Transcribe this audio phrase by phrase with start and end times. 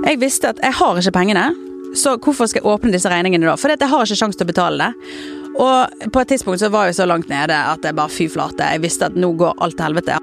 [0.00, 1.50] Jeg visste at jeg har ikke pengene,
[1.94, 3.56] så hvorfor skal jeg åpne disse regningene da?
[3.60, 5.14] Fordi jeg har ikke sjanse til å betale det.
[5.60, 8.68] Og på et tidspunkt så var jeg så langt nede at jeg bare fy flate.
[8.72, 10.16] Jeg visste at nå går alt til helvete.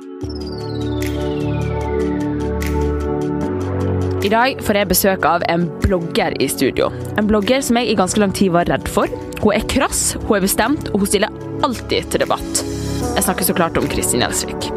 [4.25, 6.89] I dag får jeg besøk av en blogger i studio.
[7.19, 9.11] En blogger som jeg i ganske lang tid var redd for.
[9.43, 12.63] Hun er krass, hun er bestemt, og hun stiller alltid til debatt.
[13.13, 14.71] Jeg snakker så klart om Kristin Gjelsvik.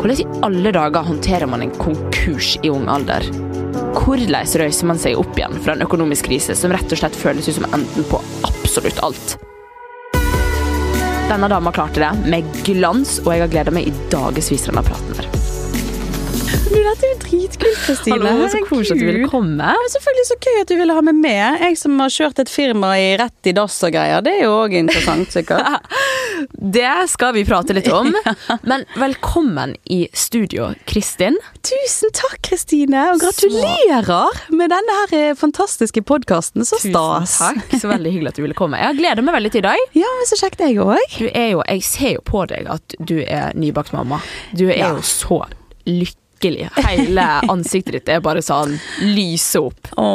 [0.00, 3.24] Hvordan i alle dager håndterer man en konkurs i ung alder?
[3.70, 7.48] Hvordan røyser man seg opp igjen fra en økonomisk krise som rett og slett føles
[7.48, 9.36] ut som enden på absolutt alt?
[11.30, 14.82] Denne dama klarte det med glans, og jeg har gleda meg i dagevis til denne
[14.82, 15.28] praten her.
[16.70, 18.18] Du, dette er jo dritkult, Kristine.
[18.18, 19.70] Hallo, så koselig at du ville komme.
[19.74, 21.62] Ja, selvfølgelig så gøy at du ville ha meg med.
[21.64, 24.22] Jeg som har kjørt et firma i rett i dass og greier.
[24.26, 25.66] Det er jo òg interessant, sikkert.
[26.52, 28.10] Det skal vi prate litt om.
[28.70, 31.36] Men velkommen i studio, Kristin.
[31.66, 36.64] Tusen takk, Kristine, og gratulerer med denne her eh, fantastiske podkasten.
[36.68, 37.36] Så stas.
[37.38, 37.76] Tusen takk.
[37.82, 38.80] Så veldig hyggelig at du ville komme.
[38.80, 39.84] Jeg gleder meg veldig til i dag.
[39.98, 41.18] Ja, men så kjekt, jeg òg.
[41.18, 44.22] Du er jo, jeg ser jo på deg at du er nybakt mamma.
[44.56, 44.94] Du er Ja.
[44.96, 45.42] jo så
[45.88, 46.16] lykkelig.
[46.40, 49.90] Hele ansiktet ditt er bare sånn lyser opp.
[50.00, 50.06] Å,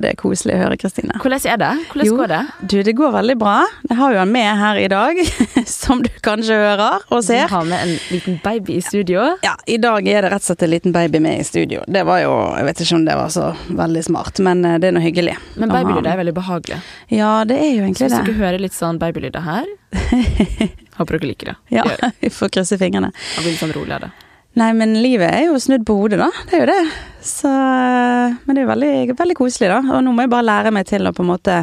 [0.00, 1.14] det er koselig å høre, Kristine.
[1.22, 1.70] Hvordan er det?
[1.92, 2.16] Hvordan Jo.
[2.18, 2.40] går det?
[2.72, 3.54] Du, det går veldig bra.
[3.88, 5.20] Jeg har jo han med her i dag,
[5.70, 7.46] som du kanskje hører og ser.
[7.46, 9.24] Vi har med en liten baby i studio.
[9.46, 11.84] Ja, I dag er det rett og slett en liten baby med i studio.
[11.86, 14.90] Det var jo, Jeg vet ikke om det var så veldig smart, men eh, det
[14.90, 15.36] er noe hyggelig.
[15.56, 16.80] Men babylyder er veldig behagelig.
[17.14, 18.24] Ja, det er jo egentlig Så egentlig hvis det.
[18.34, 19.68] dere hører litt sånn babylyder her
[20.98, 21.56] Håper dere liker det.
[21.76, 21.84] Ja.
[22.20, 23.12] Vi får krysse fingrene.
[23.14, 24.10] Og blir litt sånn rolig av det.
[24.58, 26.28] Nei, men livet er jo snudd på hodet, da.
[26.48, 26.80] Det er jo det.
[27.22, 29.78] Så, eh, men det er jo veldig, veldig koselig, da.
[29.94, 31.60] Og nå må jeg bare lære meg til å på en måte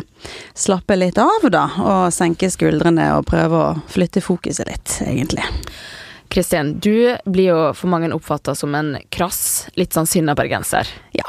[0.55, 1.66] slappe litt av, da.
[1.83, 5.43] Og senke skuldrene og prøve å flytte fokuset litt, egentlig.
[6.31, 10.88] Kristin, du blir jo for mange oppfatta som en krass, litt sånn sinna bergenser.
[11.16, 11.27] Ja.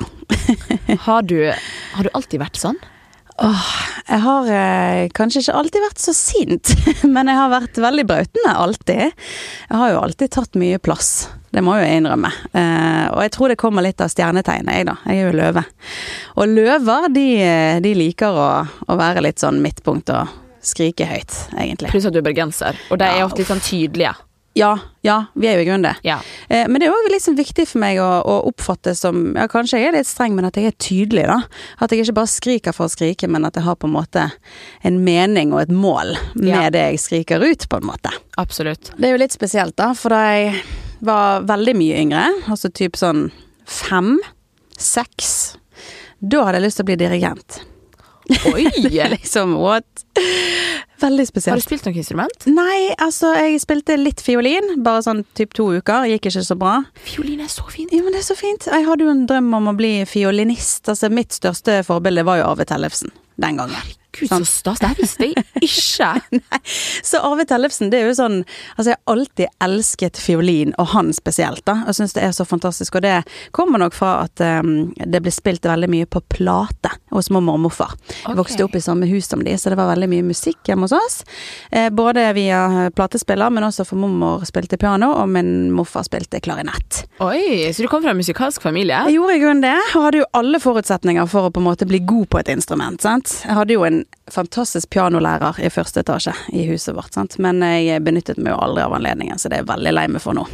[1.07, 1.39] Har du,
[1.95, 2.79] har du alltid vært sånn?
[3.37, 3.65] Åh,
[4.09, 6.71] jeg har eh, kanskje ikke alltid vært så sint,
[7.15, 9.13] men jeg har vært veldig brautende, alltid.
[9.67, 11.11] Jeg har jo alltid tatt mye plass,
[11.55, 12.31] det må jeg jo innrømme.
[12.53, 14.97] Eh, og jeg tror det kommer litt av stjernetegnet, jeg da.
[15.07, 15.65] Jeg er jo løve.
[16.37, 17.27] Og løver, de,
[17.87, 18.49] de liker å,
[18.91, 20.35] å være litt sånn midtpunkt og
[20.67, 21.93] skrike høyt, egentlig.
[21.95, 24.17] Pluss at du er bergenser, og de er ofte litt sånn tydelige.
[24.57, 24.71] Ja,
[25.05, 25.99] ja, vi er jo i grunnen det.
[26.09, 26.15] Ja.
[26.49, 29.83] Eh, men det er òg liksom viktig for meg å, å oppfatte som Ja, kanskje
[29.83, 31.43] jeg er litt streng, men at jeg er tydelig, da.
[31.85, 34.25] At jeg ikke bare skriker for å skrike, men at jeg har på en måte
[34.89, 36.71] en mening og et mål med Ja.
[36.73, 38.15] det jeg skriker ut, på en måte.
[38.41, 38.95] Absolutt.
[38.97, 40.57] Det er jo litt spesielt, da, for da jeg
[41.05, 43.29] var veldig mye yngre, altså typ sånn
[43.67, 44.17] fem,
[44.79, 45.57] seks,
[46.21, 47.63] da hadde jeg lyst til å bli dirigent.
[48.51, 48.67] Oi!
[49.17, 49.85] liksom, what?
[51.01, 51.53] Veldig spesielt.
[51.53, 52.47] Har du spilt noe instrument?
[52.49, 56.09] Nei, altså, jeg spilte litt fiolin, bare sånn typ to uker.
[56.11, 56.79] Gikk ikke så bra.
[57.07, 57.93] Fiolin er så fint.
[57.93, 58.67] Jo, men det er så fint.
[58.73, 60.89] Jeg hadde jo en drøm om å bli fiolinist.
[60.89, 63.95] Altså, mitt største forbilde var jo Arve Tellefsen den gangen.
[64.21, 64.81] Gud, så stas.
[64.83, 66.41] Det her visste jeg ikke.
[67.07, 68.39] Så Arve Tellefsen, det er jo sånn
[68.77, 71.79] Altså, jeg har alltid elsket fiolin, og han spesielt, da.
[71.87, 72.99] Og syns det er så fantastisk.
[72.99, 73.15] Og det
[73.57, 77.65] kommer nok fra at um, det ble spilt veldig mye på plate hos mormor og
[77.67, 77.95] morfar.
[78.25, 80.89] Jeg vokste opp i samme hus som de, så det var veldig mye musikk hjemme
[80.89, 81.19] hos oss.
[81.71, 87.05] Eh, både via platespiller, men også for mormor spilte piano, og min morfar spilte klarinett.
[87.25, 88.99] Oi, så du kom fra en musikalsk familie?
[89.09, 91.89] Jeg gjorde i grunnen det, og hadde jo alle forutsetninger for å på en måte
[91.89, 93.01] bli god på et instrument.
[93.03, 93.41] sant?
[93.45, 94.03] Jeg hadde jo en
[94.33, 97.39] fantastisk pianolærer i første etasje i huset vårt, sant?
[97.39, 100.23] men jeg benyttet meg jo aldri av anledningen, så det er jeg veldig lei meg
[100.25, 100.47] for nå.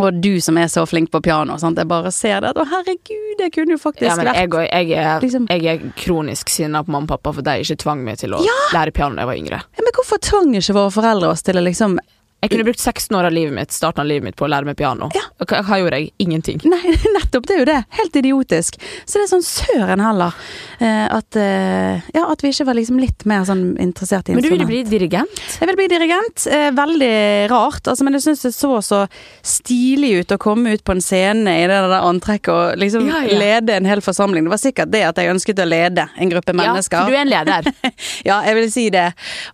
[0.00, 1.78] Og du som er så flink på piano, sant?
[1.80, 5.20] jeg bare ser det å herregud, jeg kunne jo faktisk Ja, men jeg, jeg, er,
[5.24, 8.36] Liksom- jeg er kronisk sinna på mamma og pappa for de ikke tvang meg til
[8.36, 9.60] å lære piano da jeg var yngre.
[9.64, 11.98] ja, Men hvorfor tvang ikke våre foreldre oss til å liksom
[12.40, 14.64] Jeg kunne brukt 16 år av livet mitt starten av livet mitt på å lære
[14.64, 15.10] meg piano.
[15.14, 15.22] Ja.
[15.44, 16.10] Hva, hva gjorde jeg?
[16.24, 16.60] Ingenting.
[16.64, 17.78] Nei, nettopp, det er jo det.
[17.98, 18.78] Helt idiotisk.
[19.04, 20.32] Så det er sånn søren heller.
[20.80, 24.46] eh, at, eh, ja, at vi ikke var liksom litt mer sånn interessert i Men
[24.46, 25.36] du ville bli dirigent?
[25.58, 26.46] Jeg ville bli dirigent.
[26.48, 27.12] Eh, veldig
[27.52, 29.02] rart, altså, men jeg syns det så så
[29.44, 33.20] stilig ut å komme ut på en scene i det der antrekket og liksom Ja,
[33.26, 33.36] ja.
[33.40, 34.44] lede en hel forsamling.
[34.46, 36.96] Det var sikkert det at jeg ønsket å lede en gruppe mennesker.
[36.96, 37.70] Ja, for du er en leder.
[38.26, 39.06] Ja, jeg vil si det.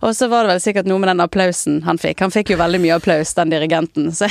[0.03, 2.19] Og så var det vel sikkert noe med den applausen han fikk.
[2.25, 4.11] Han fikk jo veldig mye applaus, den dirigenten.
[4.17, 4.27] Så,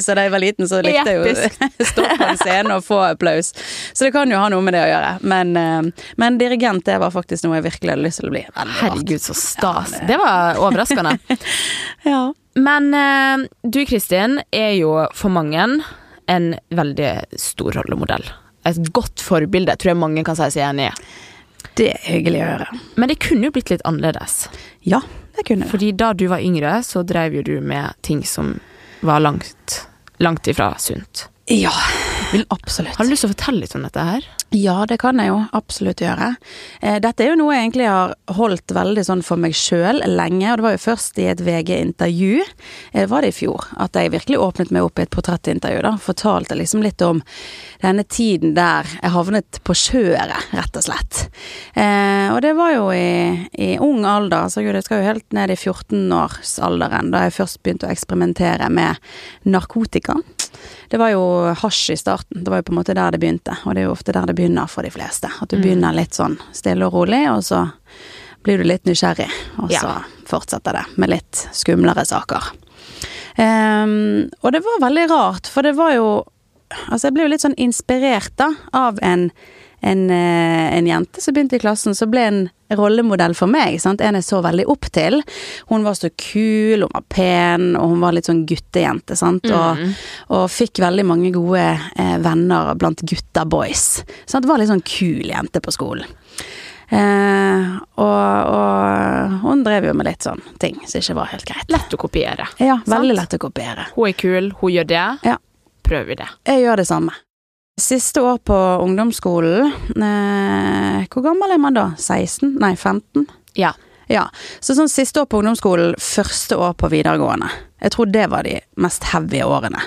[0.00, 2.84] så da jeg var liten, så likte jeg jo å stå på en scene og
[2.86, 3.52] få applaus.
[3.92, 5.10] Så det kan jo ha noe med det å gjøre.
[5.32, 8.44] Men, eh, men dirigent, det var faktisk noe jeg virkelig hadde lyst til å bli.
[8.56, 9.92] Herregud, så stas.
[9.92, 11.18] Ja, det- Det var overraskende.
[12.04, 12.32] Ja.
[12.54, 15.66] Men eh, du Kristin er jo for mange
[16.28, 18.24] en veldig stor rollemodell.
[18.68, 20.94] Et godt forbilde, tror jeg mange kan si seg enig i.
[21.78, 22.66] Det er hyggelig å høre.
[23.00, 24.48] Men det kunne jo blitt litt annerledes.
[24.86, 25.00] Ja,
[25.36, 25.70] det kunne det.
[25.70, 28.58] Fordi da du var yngre, så drev jo du med ting som
[29.00, 29.86] var langt,
[30.18, 31.28] langt ifra sunt.
[31.46, 31.72] Ja,
[32.48, 32.96] Absolutt.
[32.96, 34.26] Har du lyst til å fortelle litt om dette her?
[34.52, 36.34] Ja, det kan jeg jo absolutt gjøre.
[36.84, 40.50] Eh, dette er jo noe jeg egentlig har holdt veldig sånn for meg sjøl lenge,
[40.50, 42.42] og det var jo først i et VG-intervju,
[42.92, 45.94] eh, var det i fjor, at jeg virkelig åpnet meg opp i et portrettintervju, da.
[46.00, 47.22] Fortalte liksom litt om
[47.80, 51.24] denne tiden der jeg havnet på kjøret, rett og slett.
[51.72, 55.28] Eh, og det var jo i, i ung alder, så gud, jeg skal jo helt
[55.32, 59.00] ned i 14-årsalderen, da jeg først begynte å eksperimentere med
[59.48, 60.20] narkotika.
[60.92, 61.24] Det var jo
[61.56, 62.44] hasj i starten.
[62.44, 64.26] Det var jo på en måte der det begynte, og det er jo ofte der
[64.28, 65.30] det begynner for de fleste.
[65.40, 67.62] At du begynner litt sånn stille og rolig, og så
[68.44, 69.94] blir du litt nysgjerrig, og så
[70.28, 72.50] fortsetter det med litt skumlere saker.
[73.40, 76.12] Um, og det var veldig rart, for det var jo
[76.72, 79.26] Altså, jeg ble jo litt sånn inspirert, da, av en
[79.82, 82.42] en, eh, en jente som begynte i klassen, som ble en
[82.72, 83.80] rollemodell for meg.
[83.82, 84.00] Sant?
[84.00, 85.18] En jeg så veldig opp til.
[85.68, 89.18] Hun var så kul, hun var pen, og hun var litt sånn guttejente.
[89.18, 89.48] Sant?
[89.50, 89.82] Og,
[90.32, 94.04] og fikk veldig mange gode eh, venner blant gutta boys.
[94.24, 94.46] Sant?
[94.48, 96.06] Var litt sånn kul jente på skolen.
[96.92, 97.68] Eh,
[98.04, 101.70] og, og hun drev jo med litt sånn ting som ikke var helt greit.
[101.72, 102.46] Lett å kopiere.
[102.60, 103.20] Ja, veldig Sant?
[103.20, 103.86] lett å kopiere.
[103.96, 105.06] Hun er kul, hun gjør det.
[105.26, 105.38] Ja.
[105.82, 106.28] Prøver vi det.
[106.48, 107.16] Jeg gjør det samme.
[107.80, 111.86] Siste år på ungdomsskolen eh, Hvor gammel er man da?
[111.96, 112.58] 16?
[112.60, 113.24] Nei, 15?
[113.56, 113.72] Ja.
[114.12, 114.26] Ja.
[114.60, 117.48] Så sånn siste år på ungdomsskolen, første år på videregående.
[117.82, 119.80] Jeg tror det var de mest heavy årene.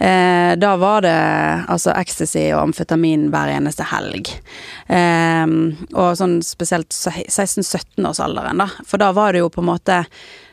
[0.00, 1.14] Eh, da var det
[1.68, 4.32] altså ecstasy og amfetamin hver eneste helg.
[4.88, 5.44] Eh,
[5.92, 8.70] og sånn spesielt 16-17-årsalderen, da.
[8.88, 10.02] For da var det jo på en måte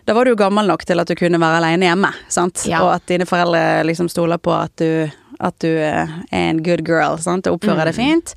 [0.06, 2.68] da var du jo gammel nok til at du kunne være alene hjemme, sant?
[2.70, 2.84] Ja.
[2.86, 5.10] Og at dine foreldre liksom stoler på at du,
[5.40, 7.48] at du er en good girl, sant?
[7.48, 8.36] Og oppfører deg fint.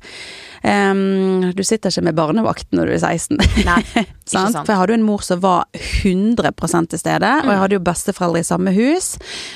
[0.59, 3.37] Um, du sitter ikke med barnevakt når du er 16.
[3.63, 4.57] Nei, ikke sant?
[4.65, 5.67] For jeg hadde jo en mor som var
[6.03, 6.51] 100
[6.91, 9.13] til stede, og jeg hadde jo besteforeldre i samme hus.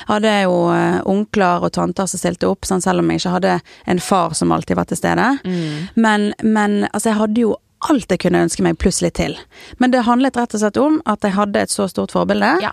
[0.08, 3.58] Hadde jo eh, onkler og tanter som stilte opp, sånn, selv om jeg ikke hadde
[3.92, 5.28] en far som alltid var til stede.
[5.44, 5.92] Mm.
[6.00, 7.54] Men, men altså, jeg hadde jo
[7.84, 9.34] alt jeg kunne ønske meg, plutselig til.
[9.76, 12.70] Men det handlet rett og slett om at jeg hadde et så stort forbilde, Ja.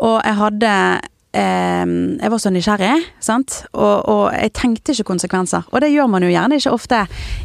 [0.00, 0.70] og jeg hadde
[1.34, 2.92] jeg var så nysgjerrig,
[3.22, 3.64] sant?
[3.72, 5.66] Og, og jeg tenkte ikke konsekvenser.
[5.72, 7.00] Og det gjør man jo gjerne ikke ofte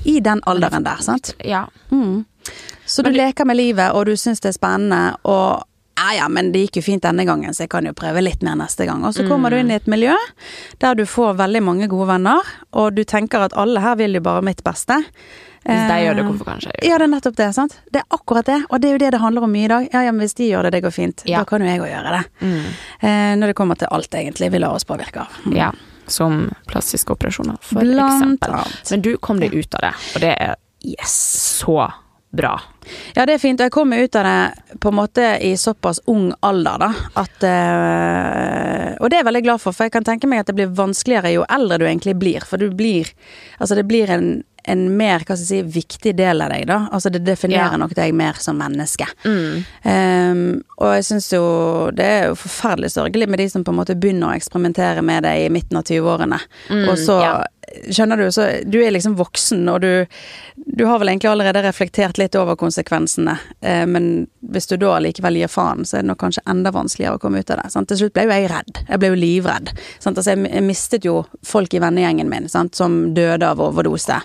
[0.05, 1.33] i den alderen der, sant.
[1.45, 1.65] Ja.
[1.89, 2.25] Mm.
[2.85, 5.65] Så du leker med livet, og du syns det er spennende, og
[5.99, 8.43] ja ja, men det gikk jo fint denne gangen, så jeg kan jo prøve litt
[8.45, 9.03] mer neste gang.
[9.05, 10.15] Og så kommer du inn i et miljø
[10.79, 14.23] der du får veldig mange gode venner, og du tenker at alle her vil jo
[14.23, 15.01] bare mitt beste.
[15.65, 16.89] Hvis de gjør det, Eh, hvorfor kan ikke jeg gjøre det?
[16.89, 17.73] Ja, det er nettopp det, sant.
[17.91, 19.87] Det er akkurat det, og det er jo det det handler om mye i dag.
[19.93, 21.39] Ja ja, men hvis de gjør det, det går fint, Ja.
[21.39, 22.23] da kan jo jeg òg gjøre det.
[22.41, 22.65] Mm.
[23.01, 25.27] Eh, når det kommer til alt, egentlig, vi lar oss påvirke av.
[25.45, 25.55] Mm.
[25.57, 25.71] Ja.
[26.07, 28.53] Som plastiske operasjoner, for Blant eksempel.
[28.55, 28.91] annet.
[28.91, 31.59] Men du kom deg ut av det, og det er Yes.
[31.65, 31.91] så
[32.31, 32.59] bra.
[33.15, 33.59] Ja, det er fint.
[33.59, 36.93] Og jeg kom ut av det på en måte i såpass ung alder, da.
[37.17, 40.49] At øh, Og det er jeg veldig glad for, for jeg kan tenke meg at
[40.51, 42.45] det blir vanskeligere jo eldre du egentlig blir.
[42.45, 43.11] For du blir
[43.59, 46.79] Altså, det blir en, en mer, hva skal jeg si, viktig del av deg, da.
[46.93, 47.77] Altså, det definerer Ja.
[47.81, 49.07] nok deg mer som menneske.
[49.25, 49.63] Mm.
[49.83, 50.41] Um,
[50.79, 51.43] og jeg syns jo
[51.95, 55.23] det er jo forferdelig sørgelig med de som på en måte begynner å eksperimentere med
[55.27, 56.39] det i midten av 20-årene.
[56.89, 57.43] og så, ja.
[57.91, 60.05] Skjønner du, så du er liksom voksen, og du,
[60.55, 63.37] du har vel egentlig allerede reflektert litt over konsekvensene.
[63.61, 67.19] Eh, men hvis du da likevel gir faen, så er det nok kanskje enda vanskeligere
[67.19, 67.71] å komme ut av det.
[67.73, 67.91] Sant?
[67.91, 68.83] Til slutt ble jo jeg redd.
[68.87, 69.73] Jeg ble jo livredd.
[70.03, 72.77] Altså, jeg mistet jo folk i vennegjengen min sant?
[72.79, 74.21] som døde av overdose.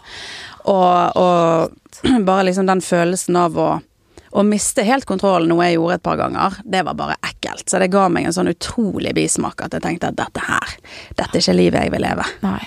[0.70, 3.72] Og, og bare liksom den følelsen av å
[4.34, 7.68] å miste helt kontrollen, noe jeg gjorde et par ganger, det var bare ekkelt.
[7.70, 10.72] Så det ga meg en sånn utrolig bismak at jeg tenkte at dette her,
[11.14, 12.26] dette er ikke livet jeg vil leve.
[12.42, 12.58] Nei.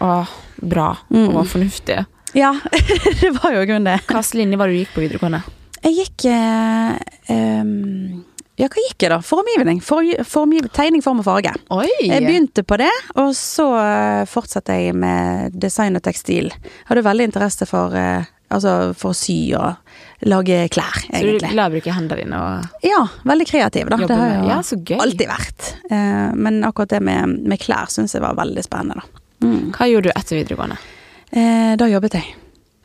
[0.00, 0.28] Åh,
[0.62, 1.36] bra Mm.
[1.36, 2.04] og fornuftig.
[2.36, 2.52] Ja,
[3.20, 4.00] det var jo i grunnen det.
[4.06, 5.42] Hvilken linje var det du gikk på videregående?
[5.86, 6.96] Jeg gikk eh,
[7.32, 8.24] um
[8.56, 9.18] Ja, hva gikk jeg da?
[9.20, 9.82] Formgivning.
[9.84, 11.50] For, formgiv, tegning, form og farge.
[11.76, 11.90] Oi!
[12.00, 16.48] Jeg begynte på det, og så eh, fortsatte jeg med design og tekstil.
[16.48, 19.76] Jeg hadde veldig interesse for, eh, altså for å sy og
[20.24, 21.50] lage klær, egentlig.
[21.50, 24.00] Så du å bruke hendene dine og Ja, veldig kreativ, da.
[24.08, 24.58] Det har jeg Ja,
[25.04, 25.70] alltid vært.
[25.90, 29.24] Eh, men akkurat det med, med klær syns jeg var veldig spennende, da.
[29.46, 29.70] Mm.
[29.76, 30.78] Hva gjorde du etter videregående?
[31.30, 32.34] Eh, da jobbet jeg.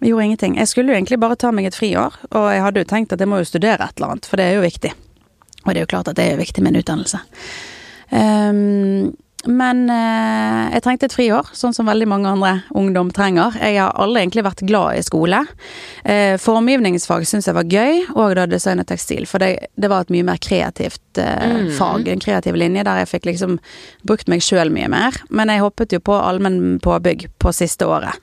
[0.02, 0.58] Jeg gjorde ingenting.
[0.58, 3.22] Jeg skulle jo egentlig bare ta meg et friår, og jeg hadde jo tenkt at
[3.22, 4.94] jeg må jo studere et eller annet, for det er jo viktig.
[5.62, 7.20] Og det er jo klart at det er viktig med en utdannelse.
[8.18, 9.12] Ehm,
[9.50, 13.56] men eh, jeg trengte et friår, sånn som veldig mange andre ungdom trenger.
[13.58, 15.40] Jeg har aldri egentlig vært glad i skole.
[16.06, 20.06] Eh, formgivningsfag syns jeg var gøy, og da design og tekstil, for det, det var
[20.06, 21.72] et mye mer kreativt eh, Mm.
[21.76, 23.58] fag, en kreativ linje, der jeg fikk liksom
[24.08, 25.18] brukt meg sjøl mye mer.
[25.34, 28.16] Men jeg hoppet jo på allmenn påbygg på siste året.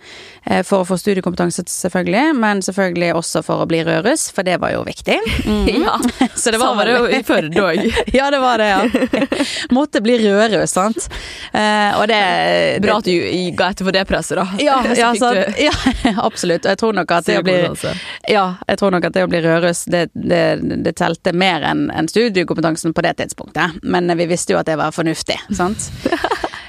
[0.46, 4.58] Eh, for å få studiekompetanse, selvfølgelig, men selvfølgelig også for å bli rødruss, for det
[4.62, 5.18] var jo viktig.
[5.48, 5.82] Mm.
[5.82, 5.94] Ja,
[6.36, 7.84] Så det var var det jo i Førde òg.
[8.18, 9.26] ja, det var det, ja.
[9.76, 11.07] Måtte bli rødruss, sant.
[11.52, 12.20] Eh, og det,
[12.84, 13.14] Bra at du
[13.56, 14.46] ga etter for det presset, da.
[14.62, 14.78] Ja,
[15.18, 15.72] Så ja, du ja,
[16.22, 16.64] absolutt.
[16.66, 17.56] Og jeg tror nok at det å bli.
[18.28, 20.42] Ja, jeg tror nok at det å bli rødruss, det, det,
[20.84, 23.80] det telte mer enn en studiekompetansen på det tidspunktet.
[23.82, 25.90] Men vi visste jo at det var fornuftig, sant.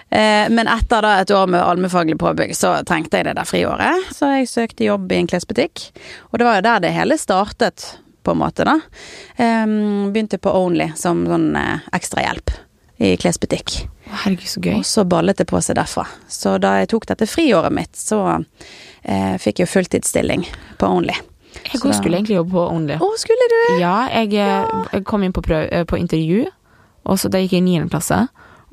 [0.09, 4.07] Eh, Men etter da et år med allmennfaglig påbygg, så trengte jeg det der friåret.
[4.09, 5.83] Så jeg søkte jobb i en klesbutikk.
[6.31, 7.85] Og det var jo der det hele startet,
[8.25, 8.73] på en måte, da.
[10.09, 12.55] Begynte på Only som sånn eh, ekstrahjelp
[12.99, 13.77] i klesbutikk.
[14.09, 14.73] Herregud, så gøy.
[14.81, 16.03] Og så ballet det på seg derfra.
[16.27, 20.43] Så da jeg tok dette friåret mitt, så eh, fikk jeg jo fulltidsstilling
[20.81, 21.15] på Only.
[21.71, 22.97] Jeg da- skulle egentlig jobbe på Only.
[22.99, 23.59] Å, skulle du?
[23.81, 24.59] Ja, jeg, ja.
[24.91, 26.45] jeg kom inn på, prøv, eh, på intervju,
[27.09, 27.87] og så da gikk jeg i 9.
[27.93, 28.27] klasse.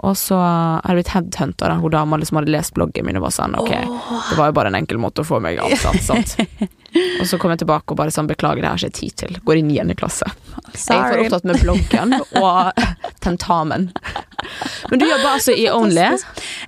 [0.05, 3.23] Og så har jeg blitt headhunta av hun dama som hadde lest bloggen min og
[3.25, 6.35] var sånn Ok, det var jo bare en enkel måte å få meg ansatt, sant.
[7.21, 9.39] Og så kom jeg tilbake og bare sånn Beklager, det har jeg ikke tid til.
[9.47, 9.97] Går i 9.
[9.99, 10.29] klasse.
[10.75, 12.83] Jeg er for opptatt med bloggen og
[13.25, 13.91] tentamen.
[14.91, 16.05] Men du jobber altså i Only.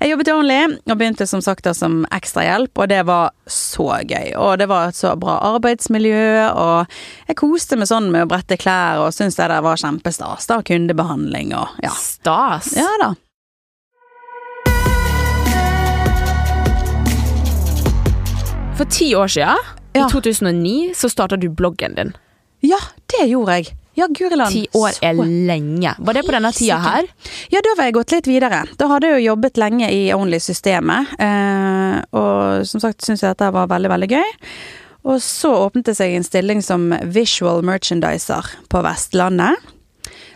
[0.01, 0.59] Jeg jobbet i Only
[0.89, 4.33] og begynte som sagt da som ekstrahjelp, og det var så gøy.
[4.41, 8.59] Og det var et så bra arbeidsmiljø, og jeg koste meg sånn med å brette
[8.61, 10.49] klær og syntes det der var kjempestas.
[10.51, 11.95] da, Kundebehandling og ja.
[11.95, 12.75] Stas.
[12.79, 13.15] Ja da.
[18.79, 20.07] For ti år siden, Ja.
[20.07, 22.15] i 2009, så starta du bloggen din.
[22.61, 23.77] Ja, det gjorde jeg.
[23.99, 24.53] Ja, Guriland.
[24.55, 25.95] Ti år er lenge.
[25.99, 27.07] Var det på denne tida her?
[27.51, 28.61] Ja, da var jeg gått litt videre.
[28.79, 33.51] Da hadde jeg jo jobbet lenge i Only-systemet, eh, og som sagt syns jeg dette
[33.55, 34.31] var veldig, veldig gøy.
[35.09, 39.59] Og så åpnet det seg en stilling som visual merchandiser på Vestlandet.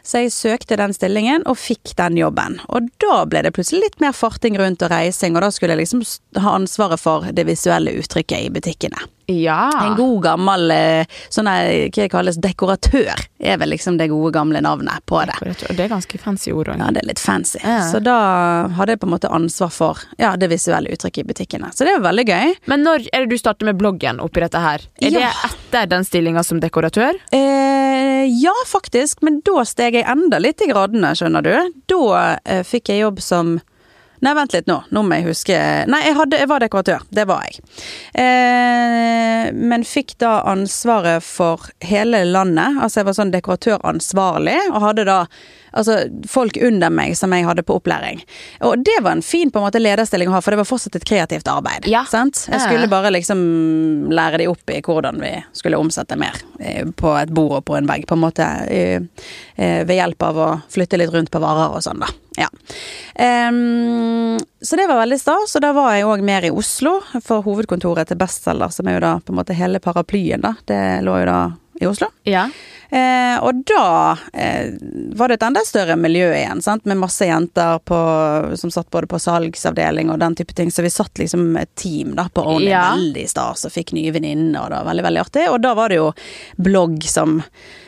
[0.03, 2.59] Så jeg søkte den stillingen og fikk den jobben.
[2.67, 5.85] Og da ble det plutselig litt mer farting rundt og reising, og da skulle jeg
[5.85, 6.03] liksom
[6.43, 9.07] ha ansvaret for det visuelle uttrykket i butikkene.
[9.31, 9.71] Ja.
[9.85, 14.61] En god gammel eh, sånn her, hva kalles dekoratør, er vel liksom det gode gamle
[14.65, 15.37] navnet på det.
[15.71, 16.79] Og det er ganske fancy ord òg.
[16.83, 17.61] Ja, det er litt fancy.
[17.63, 17.81] Ja.
[17.91, 18.17] Så da
[18.77, 21.71] hadde jeg på en måte ansvar for ja, det visuelle uttrykket i butikkene.
[21.75, 22.55] Så det var veldig gøy.
[22.71, 24.85] Men når er det du starter med bloggen oppi dette her?
[25.01, 25.31] Er Ja.
[25.31, 27.19] det etter den stillinga som dekoratør?
[27.33, 31.55] Eh, ja, faktisk, men da steg jeg enda litt i gradene, skjønner du.
[31.91, 33.57] Da eh, fikk jeg jobb som
[34.23, 34.77] Nei, vent litt nå.
[34.95, 35.57] Nå må jeg huske
[35.91, 37.07] Nei, jeg, hadde, jeg var dekoratør.
[37.11, 37.59] Det var jeg.
[38.23, 42.79] Eh, men fikk da ansvaret for hele landet.
[42.79, 45.19] Altså jeg var sånn dekoratøransvarlig, og hadde da
[45.73, 45.99] altså,
[46.29, 48.23] folk under meg som jeg hadde på opplæring.
[48.69, 50.97] Og det var en fin på en måte lederstilling å ha, for det var fortsatt
[51.01, 51.89] et kreativt arbeid.
[51.91, 52.05] Ja.
[52.11, 52.47] Sant?
[52.53, 53.43] Jeg skulle bare liksom
[54.13, 57.79] lære de opp i hvordan vi skulle omsette mer eh, på et bord og på
[57.79, 58.49] en vegg, på en måte.
[58.69, 59.03] eh,
[59.57, 62.09] eh, Ved hjelp av å flytte litt rundt på varer og sånn, da.
[62.39, 62.47] Ja.
[63.49, 67.45] Um, så det var veldig stas, og da var jeg òg mer i Oslo, for
[67.45, 70.55] hovedkontoret til Bestselger, som er jo da på en måte hele paraplyen, da.
[70.69, 71.41] Det lå jo da
[71.83, 72.09] i Oslo.
[72.29, 72.47] Ja.
[72.93, 74.75] Eh, og da eh,
[75.17, 76.85] var det et enda større miljø igjen, sant?
[76.89, 77.99] med masse jenter på,
[78.61, 80.71] som satt både på salgsavdeling og den type ting.
[80.71, 82.91] Så vi satt liksom et team da på Only, Ja.
[82.95, 85.47] veldig stas, og fikk nye venninner, og det var veldig, veldig artig.
[85.53, 86.11] Og da var det jo
[86.61, 87.41] blogg som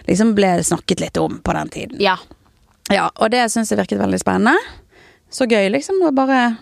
[0.08, 2.00] liksom ble snakket litt om på den tiden.
[2.00, 2.16] ja.
[2.92, 4.52] Ja, og det syns jeg virket veldig spennende.
[5.32, 6.56] Så gøy, liksom, å bare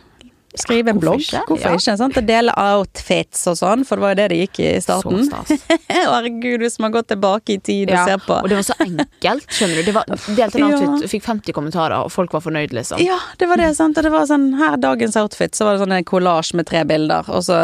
[0.59, 1.21] skrive en hvorfor blogg.
[1.25, 1.43] ikke?
[1.49, 1.77] Hvorfor Ja.
[1.79, 1.97] ikke?
[1.97, 2.19] Sant?
[2.27, 5.29] Dele outfits og sånn, for det var jo det det gikk i starten.
[5.93, 9.47] Herregud, hvis man går tilbake i tid og ser på Og det var så enkelt,
[9.49, 9.83] skjønner du.
[9.89, 10.05] Det var
[10.37, 10.79] delte en Ja.
[10.91, 13.01] outfit, fikk 50 kommentarer, og folk var fornøyd, liksom.
[13.05, 13.97] Ja, det var det, sant.
[13.99, 16.85] Og det var sånn her dagens outfit, så var det sånn en kollasj med tre
[16.85, 17.59] bilder, og så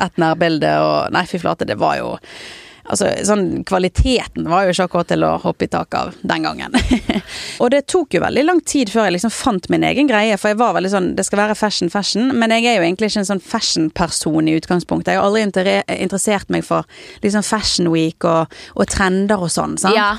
[0.00, 2.18] et nærbilde og Nei, fy flate, det var jo
[2.82, 6.74] Altså, sånn Kvaliteten var jo ikke akkurat til å hoppe i tak av den gangen.
[7.62, 10.52] og det tok jo veldig lang tid før jeg liksom fant min egen greie, for
[10.52, 13.22] jeg var veldig sånn Det skal være fashion, fashion, men jeg er jo egentlig ikke
[13.22, 15.14] en sånn fashion-person i utgangspunktet.
[15.14, 15.44] Jeg har aldri
[15.98, 16.88] interessert meg for
[17.22, 19.96] liksom Fashion Week og, og trender og sånn, sant.
[19.98, 20.16] Ja.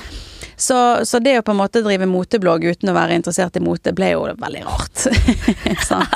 [0.56, 3.92] Så, så det å på en måte drive moteblogg uten å være interessert i mote,
[3.96, 5.06] ble jo veldig rart.
[5.90, 6.14] Sant?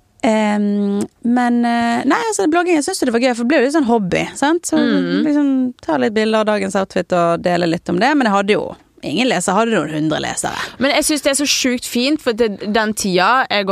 [0.22, 3.66] Em, men eh, Nei, altså blogging jeg syns det var gøy, for det ble jo
[3.68, 4.26] litt sånn hobby.
[4.36, 4.68] Sant?
[4.68, 4.76] Så
[5.24, 5.50] liksom
[5.80, 8.12] Ta litt bilder av dagens outfit og dele litt om det.
[8.18, 8.64] Men jeg hadde jo
[9.02, 10.60] ingen lesere, hadde noen hundre lesere.
[10.78, 13.64] Men jeg syns det er så sjukt fint, for det, den tida Jeg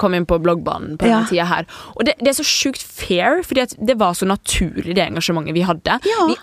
[0.00, 1.20] kom inn på bloggbanen på Ja.
[1.28, 1.66] tida her.
[1.98, 5.66] Og det, det er så sjukt fair, fordi det var så naturlig, det engasjementet vi
[5.68, 5.98] hadde.
[6.08, 6.26] Ja.
[6.32, 6.38] Vi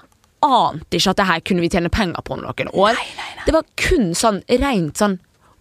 [0.46, 3.00] ante ikke at det her kunne vi tjene penger på om noen år.
[3.48, 5.18] Det var kun sånn rent sånn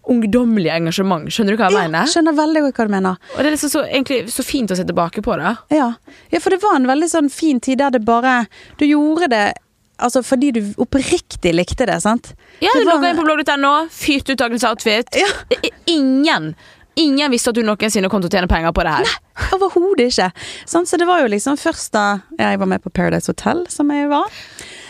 [0.09, 1.27] ungdommelig engasjement.
[1.33, 2.07] Skjønner du hva jeg Ja, mener?
[2.11, 3.17] skjønner veldig godt hva du mener.
[3.35, 5.55] Og det er liksom så, egentlig så fint å se tilbake på det.
[5.75, 5.93] Ja.
[6.31, 8.45] ja, for det var en veldig sånn fin tid der det bare
[8.79, 9.45] Du gjorde det
[9.97, 12.33] altså fordi du oppriktig likte det, sant?
[12.61, 15.07] Ja, du logga inn på blogg.no, fyrte ut dagens outfit.
[15.17, 15.27] Ja.
[15.89, 16.53] Ingen
[16.97, 19.11] Ingen visste at du noensinne kom til å tjene penger på det her.
[19.53, 20.31] Overhodet ikke.
[20.65, 22.05] Sånn, Så det var jo liksom først da
[22.39, 24.25] jeg var med på Paradise Hotel, som jeg var.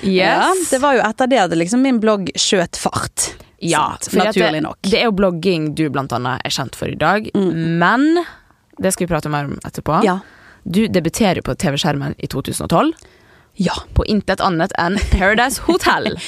[0.07, 3.33] Ja, det var jo etter det at liksom min blogg skjøt fart.
[3.63, 3.97] Ja?
[4.13, 4.79] Naturlig det, nok.
[4.85, 8.23] Det er jo blogging du blant annet er kjent for i dag, men
[8.77, 10.01] det skal vi prate mer om etterpå.
[10.05, 10.19] Ja.
[10.67, 12.91] Du debuterer på TV-skjermen i 2012
[13.57, 13.73] Ja.
[13.97, 16.13] på intet annet enn Paradise Hotel.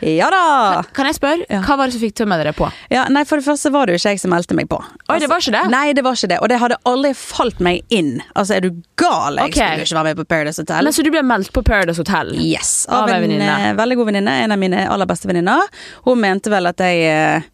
[0.00, 0.82] Ja da!
[0.92, 1.62] Kan jeg spørre, Ja.
[1.64, 2.68] hva var det som fikk melde dere på?
[2.92, 4.78] Ja, nei, For det første var det jo ikke jeg som meldte meg på.
[5.08, 5.62] Oi, det var ikke det?
[5.72, 6.38] Nei, det var ikke det.
[6.42, 8.20] Og det hadde aldri falt meg inn.
[8.34, 9.38] Altså, er du gal?
[9.40, 9.70] Jeg okay.
[9.70, 10.84] skulle ikke være med på Paradise Hotel.
[10.84, 12.34] Men Så du ble meldt på Paradise Hotel?
[12.36, 14.36] Yes, Av av en en eh, veldig god venninne.
[14.44, 15.62] En av mine aller beste venninner.
[16.04, 17.48] Hun mente vel at jeg eh,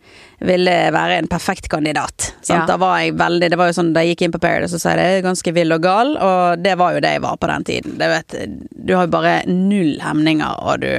[0.47, 2.33] ville være en perfekt kandidat.
[2.49, 2.65] Ja.
[2.67, 4.83] Da var jeg veldig Det var jo sånn da jeg gikk inn på Paradise, så
[4.83, 7.41] sa jeg det er ganske vill og gal, og det var jo det jeg var
[7.41, 7.99] på den tiden.
[8.01, 8.39] Det vet,
[8.73, 10.91] du har jo bare null hemninger, og du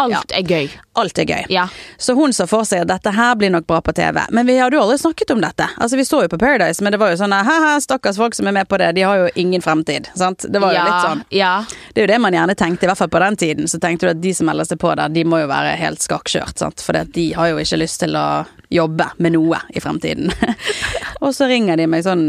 [0.00, 0.70] Alt er gøy.
[1.00, 1.44] Alt er gøy.
[1.52, 1.66] Ja.
[1.98, 4.20] Så hun så for seg at dette her blir nok bra på TV.
[4.30, 5.68] Men vi hadde jo aldri snakket om dette.
[5.76, 8.48] Altså Vi så jo på Paradise, men det var jo sånn Haha, stakkars folk som
[8.50, 10.08] er med på det, de har jo ingen fremtid.
[10.18, 10.46] Sant?
[10.48, 11.24] Det var jo ja, litt sånn.
[11.34, 11.52] Ja.
[11.92, 13.68] Det er jo det man gjerne tenkte, i hvert fall på den tiden.
[13.68, 16.04] Så tenkte du at de som melder seg på der, de må jo være helt
[16.04, 16.56] skakkjørt.
[16.60, 16.84] sant?
[16.84, 18.28] For de har jo ikke lyst til å
[18.70, 20.32] jobbe med noe i fremtiden.
[21.24, 22.26] og så ringer de meg sånn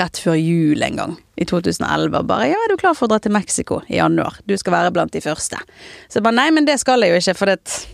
[0.00, 3.12] rett før jul en gang, i 2011, og bare 'ja, er du klar for å
[3.14, 4.38] dra til Mexico i januar?
[4.46, 5.60] Du skal være blant de første'.
[6.08, 7.86] Så jeg bare 'nei, men det skal jeg jo ikke, for det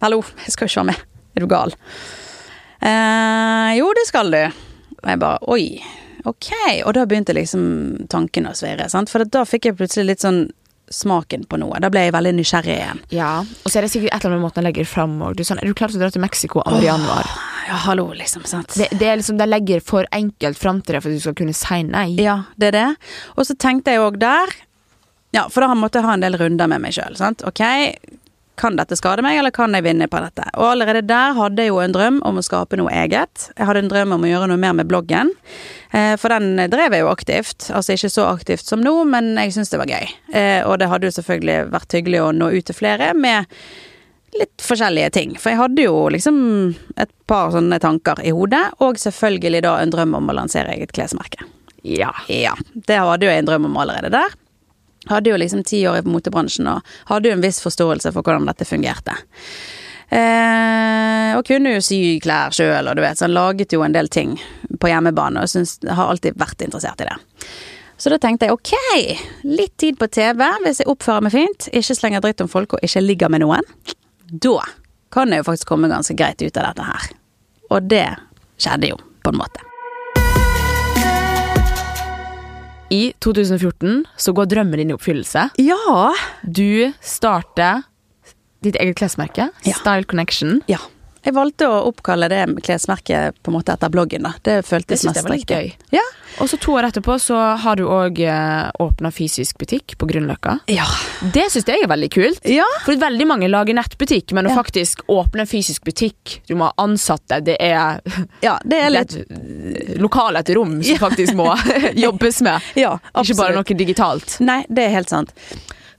[0.00, 1.00] Hallo, jeg skal jo ikke være med.
[1.34, 1.72] Er du gal?
[2.82, 4.44] Eh, jo, det skal du.
[5.02, 5.82] Og jeg bare oi,
[6.24, 6.50] ok.
[6.84, 8.88] Og da begynte liksom tankene å svirre.
[8.88, 9.10] sant?
[9.10, 10.52] For da fikk jeg plutselig litt sånn
[10.94, 11.78] smaken på noe.
[11.80, 13.00] Da ble jeg veldig nysgjerrig igjen.
[13.14, 13.30] ja.
[13.64, 15.40] Og så er det sikkert et eller annet med måten jeg legger fram òg.
[15.44, 16.80] sånn, Er du klar til å dra til Mexico 2.
[16.82, 17.26] januar?
[17.68, 18.44] Ja, hallo, liksom.
[18.48, 18.72] sant?
[18.74, 21.34] Det, det er liksom, De legger for enkelt fram til deg for at du skal
[21.34, 22.16] kunne si nei.
[22.22, 22.86] Ja, det er det.
[23.36, 24.54] Og så tenkte jeg òg der
[25.36, 27.14] Ja, for da måtte jeg ha en del runder med meg sjøl.
[27.44, 27.60] Ok,
[28.58, 30.44] kan dette skade meg, eller kan jeg vinne på dette?
[30.58, 33.48] Og allerede der hadde jeg jo en drøm om å skape noe eget.
[33.56, 35.30] Jeg hadde en drøm om å gjøre noe mer med bloggen.
[35.92, 37.68] Eh, For den drev jeg jo aktivt.
[37.72, 40.08] Altså ikke så aktivt som nå, men jeg syntes det var gøy.
[40.34, 43.46] Eh, Og det hadde jo selvfølgelig vært hyggelig å nå ut til flere med
[44.38, 45.30] litt forskjellige ting.
[45.40, 46.40] For jeg hadde jo liksom
[47.00, 50.92] et par sånne tanker i hodet, og selvfølgelig da en drøm om å lansere eget
[50.92, 51.46] klesmerke.
[51.86, 52.10] Ja.
[52.28, 54.34] Ja, det hadde jo jeg en drøm om allerede der.
[55.08, 58.48] Hadde jo liksom ti år i motebransjen og hadde jo en viss forståelse for hvordan
[58.48, 59.16] dette fungerte.
[60.08, 63.96] Eh, og kunne jo sy klær sjøl, og du vet, så han laget jo en
[63.96, 64.38] del ting
[64.80, 67.18] på hjemmebane, og synes, har alltid vært interessert i det.
[67.98, 68.74] Så da tenkte jeg ok,
[69.50, 72.84] litt tid på TV hvis jeg oppfører meg fint, ikke slenger dritt om folk og
[72.86, 73.66] ikke ligger med noen.
[74.30, 74.60] Da
[75.12, 77.08] kan jeg jo faktisk komme ganske greit ut av dette her.
[77.74, 78.06] Og det
[78.60, 79.67] skjedde jo, på en måte.
[82.90, 85.48] I 2014 så går drømmen din i oppfyllelse.
[85.60, 86.12] Ja.
[86.44, 87.82] Du starter
[88.64, 89.74] ditt eget klesmerke, Ja.
[89.76, 90.62] Style Connection.
[90.68, 90.78] Ja.
[91.24, 94.22] Jeg valgte å oppkalle det klesmerket på en måte etter bloggen.
[94.22, 94.32] da.
[94.42, 95.56] Det Det føltes jeg mest var litt riktig.
[95.56, 95.98] gøy.
[95.98, 96.04] Ja.
[96.40, 98.18] Og så to år etterpå så har du òg
[98.78, 100.60] åpna fysisk butikk på Grünerløkka.
[100.68, 100.84] Ja.
[101.34, 102.40] Det syns jeg er veldig kult.
[102.48, 102.64] ja.
[102.84, 104.62] For veldig mange lager nettbutikk, men å Ja.
[104.62, 108.00] faktisk åpne fysisk butikk Du må ha ansatte, det er,
[108.42, 111.50] Ja, det er litt et lokal et rom som faktisk må
[111.94, 112.60] jobbes med.
[112.76, 114.38] Ja, Ikke bare noe digitalt.
[114.40, 115.32] Nei, det er helt sant.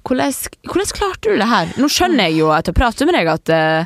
[0.08, 0.32] Hvordan,
[0.66, 1.74] hvordan klarte du det her?
[1.78, 3.86] Nå skjønner jeg jo etter å prate med deg at eh,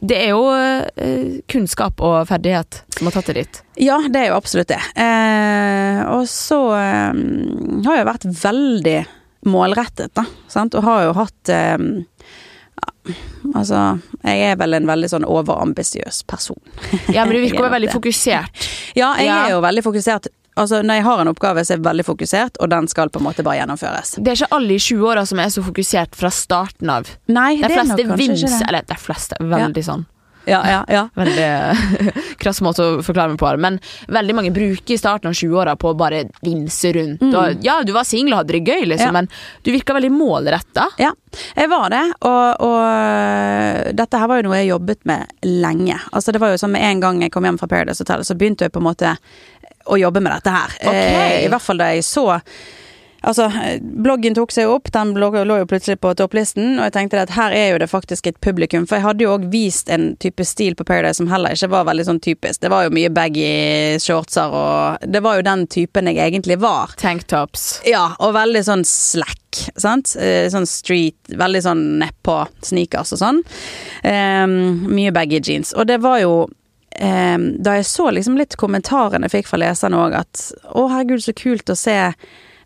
[0.00, 3.58] det er jo eh, kunnskap og ferdighet som har tatt det dit.
[3.84, 4.80] Ja, det er jo absolutt det.
[4.96, 7.20] Eh, og så eh,
[7.86, 8.98] har jeg vært veldig
[9.50, 10.24] målrettet, da.
[10.52, 10.74] Sant?
[10.76, 11.78] Og har jo hatt eh,
[13.56, 13.78] Altså,
[14.22, 16.58] jeg er vel en veldig sånn overambisiøs person.
[17.10, 18.66] Ja, men du virker er jo veldig fokusert.
[18.96, 19.38] Ja, jeg Ja.
[19.46, 20.28] er jo veldig fokusert.
[20.60, 23.22] Altså, når jeg har en oppgave, så er jeg veldig fokusert, og den skal på
[23.22, 24.14] en måte bare gjennomføres.
[24.20, 27.10] Det er ikke alle i 20-åra som er så fokusert fra starten av.
[27.32, 28.64] Nei, det, det er fleste vins, det.
[28.68, 30.08] eller det er fleste, veldig sånn.
[30.48, 31.02] Ja, ja, ja.
[31.20, 31.48] Veldig
[32.42, 33.50] krass måte å forklare meg på.
[33.60, 33.76] Men
[34.08, 37.22] veldig mange bruker starten av 20-åra på å bare vinse rundt.
[37.28, 39.06] Og, ja, du var singel og hadde det gøy, liksom, Mm.
[39.10, 39.12] Ja.
[39.12, 39.28] men
[39.64, 40.88] du virka veldig målretta.
[41.00, 41.12] Ja,
[41.56, 45.96] jeg var det, og, og dette her var jo noe jeg jobbet med lenge.
[46.10, 48.66] Altså det var jo med en gang jeg kom hjem fra Paradise Hotel, så begynte
[48.66, 49.14] jeg på en måte
[49.86, 50.76] å jobbe med dette her.
[50.82, 50.94] Ok.
[50.94, 52.28] Eh, I hvert fall da jeg så
[53.20, 53.50] Altså,
[54.00, 57.32] bloggen tok seg opp, den lå, lå jo plutselig på topplisten, og jeg tenkte at
[57.36, 60.40] her er jo det faktisk et publikum, for jeg hadde jo òg vist en type
[60.48, 62.62] stil på Paradise som heller ikke var veldig sånn typisk.
[62.64, 66.94] Det var jo mye baggy shortser, og det var jo den typen jeg egentlig var.
[67.00, 67.66] Tanktops.
[67.84, 69.36] Ja, og veldig sånn slack,
[69.76, 70.14] sant?
[70.16, 73.42] Eh, Sånn street, veldig sånn nedpå sneakers og sånn.
[74.00, 74.56] Um,
[74.96, 75.74] mye baggy jeans.
[75.76, 76.32] Og det var jo
[76.98, 81.22] ehm, Da jeg så liksom litt kommentarene jeg fikk fra leserne òg, at å herregud,
[81.22, 82.14] så kult å se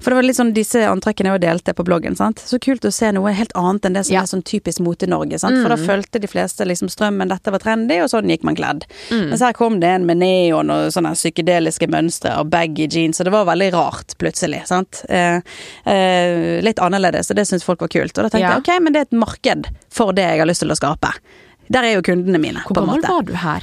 [0.04, 2.14] for det var litt sånn disse antrekkene jeg delte på bloggen.
[2.16, 2.36] sant?
[2.44, 4.20] Så kult å se noe helt annet enn det som Ja.
[4.22, 5.38] er sånn typisk Mote-Norge.
[5.40, 5.56] sant?
[5.62, 8.84] For da fulgte de fleste liksom strømmen, dette var trendy, og sånn gikk man kledd.
[9.10, 13.24] Mens her kom det en med neon og sånne psykedeliske mønstre og baggy jeans, og
[13.24, 14.66] det var veldig rart plutselig.
[14.66, 15.06] sant?
[15.08, 15.40] Eh,
[15.86, 18.18] eh, litt annerledes, og det syntes folk var kult.
[18.18, 18.50] Og da tenkte Ja.
[18.50, 21.12] jeg ok, men det er et marked for det jeg har lyst til å skape.
[21.70, 23.62] Der er jo kundene mine, Hvor gammel var du her?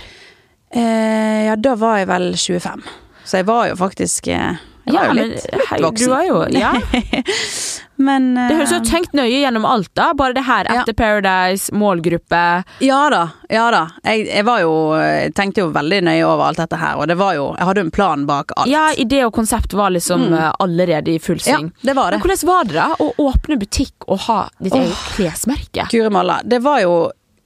[0.73, 2.83] Eh, ja, da var jeg vel 25.
[3.25, 4.55] Så jeg var jo faktisk eh,
[4.87, 6.07] Jeg var jo men, litt, litt hei, voksen.
[6.07, 6.71] Du var jo, ja.
[8.01, 10.07] Men uh, Det høres du tenkt nøye gjennom alt, da.
[10.17, 10.79] Bare det her Ja.
[10.81, 12.39] etter Paradise, målgruppe.
[12.81, 13.19] Ja da,
[13.51, 13.83] ja da.
[14.07, 17.19] Jeg, jeg var jo jeg tenkte jo veldig nøye over alt dette her, og det
[17.19, 18.71] var jo Jeg hadde jo en plan bak alt.
[18.71, 20.33] Ja, idé og konsept var liksom Mm.
[20.39, 21.69] eh, allerede i full sving.
[21.77, 22.17] Ja, det var det.
[22.23, 25.85] Men hvordan var det da å åpne butikk og ha ditt eget klesmerke?
[25.93, 26.41] Guri malla.
[26.43, 26.95] Det var jo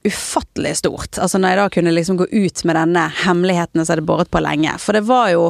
[0.06, 1.18] ufattelig stort.
[1.18, 4.30] Altså når jeg da kunne liksom gå ut med denne hemmeligheten som jeg hadde båret
[4.32, 4.76] på lenge.
[4.82, 5.48] For det var jo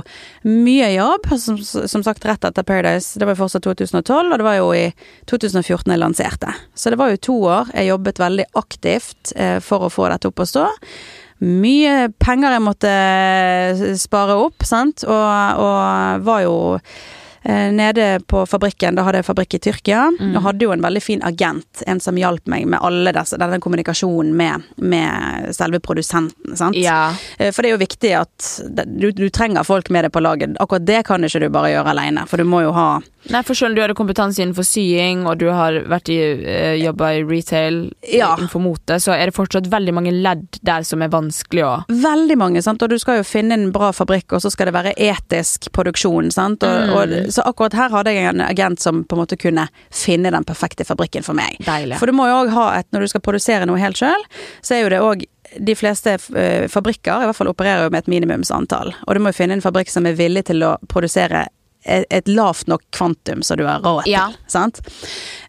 [0.48, 3.18] mye jobb, som, som sagt rett etter Paradise.
[3.18, 4.86] Det var jo fortsatt 2012, og det var jo i
[5.30, 6.56] 2014 jeg lanserte.
[6.74, 7.70] Så det var jo to år.
[7.76, 10.66] Jeg jobbet veldig aktivt eh, for å få dette opp å stå.
[11.46, 16.56] Mye penger jeg måtte eh, spare opp, sant, og, og var jo
[17.46, 20.06] nede på fabrikken, da hadde jeg fabrikk i Tyrkia,
[20.36, 23.60] og hadde jo en veldig fin agent, en som hjalp meg med alle disse, denne
[23.62, 26.76] kommunikasjonen med, med selve produsenten, sant.
[26.76, 27.12] Ja.
[27.38, 28.50] Eh, For det er jo viktig at
[28.86, 30.56] du, du trenger folk med deg på laget.
[30.60, 32.88] Akkurat det kan ikke du bare gjøre alene, for du må jo ha
[33.26, 36.76] Nei, for selv om du hadde kompetanse innenfor sying, og du har vært i, eh,
[36.78, 38.28] jobba i retail Ja.
[38.36, 42.36] innenfor mote, så er det fortsatt veldig mange ledd der som er vanskelig å Veldig
[42.38, 42.80] mange, sant?
[42.86, 46.30] og du skal jo finne en bra fabrikk, og så skal det være etisk produksjon.
[46.30, 46.62] Sant?
[46.62, 46.94] Og, Mm.
[46.94, 50.46] og, så akkurat her hadde jeg en agent som på en måte kunne finne den
[50.48, 51.58] perfekte fabrikken for meg.
[51.66, 51.98] Deilig.
[52.00, 54.22] For du må jo òg ha et Når du skal produsere noe helt sjøl,
[54.64, 58.04] så er jo det òg de fleste eh, fabrikker i hvert fall opererer jo med
[58.04, 58.94] et minimumsantall.
[59.06, 61.46] Og du må jo finne en fabrikk som er villig til å produsere
[61.84, 64.16] et, et lavt nok kvantum som du har råd til.
[64.16, 64.26] Ja.
[64.50, 64.80] Sant?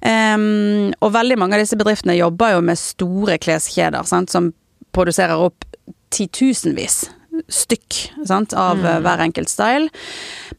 [0.02, 4.52] Um, og veldig mange av disse bedriftene jobber jo med store kleskjeder sant, som
[4.96, 5.66] produserer opp
[6.14, 7.06] titusenvis
[7.50, 9.04] stykk sant, av mm.
[9.06, 9.90] hver enkelt style.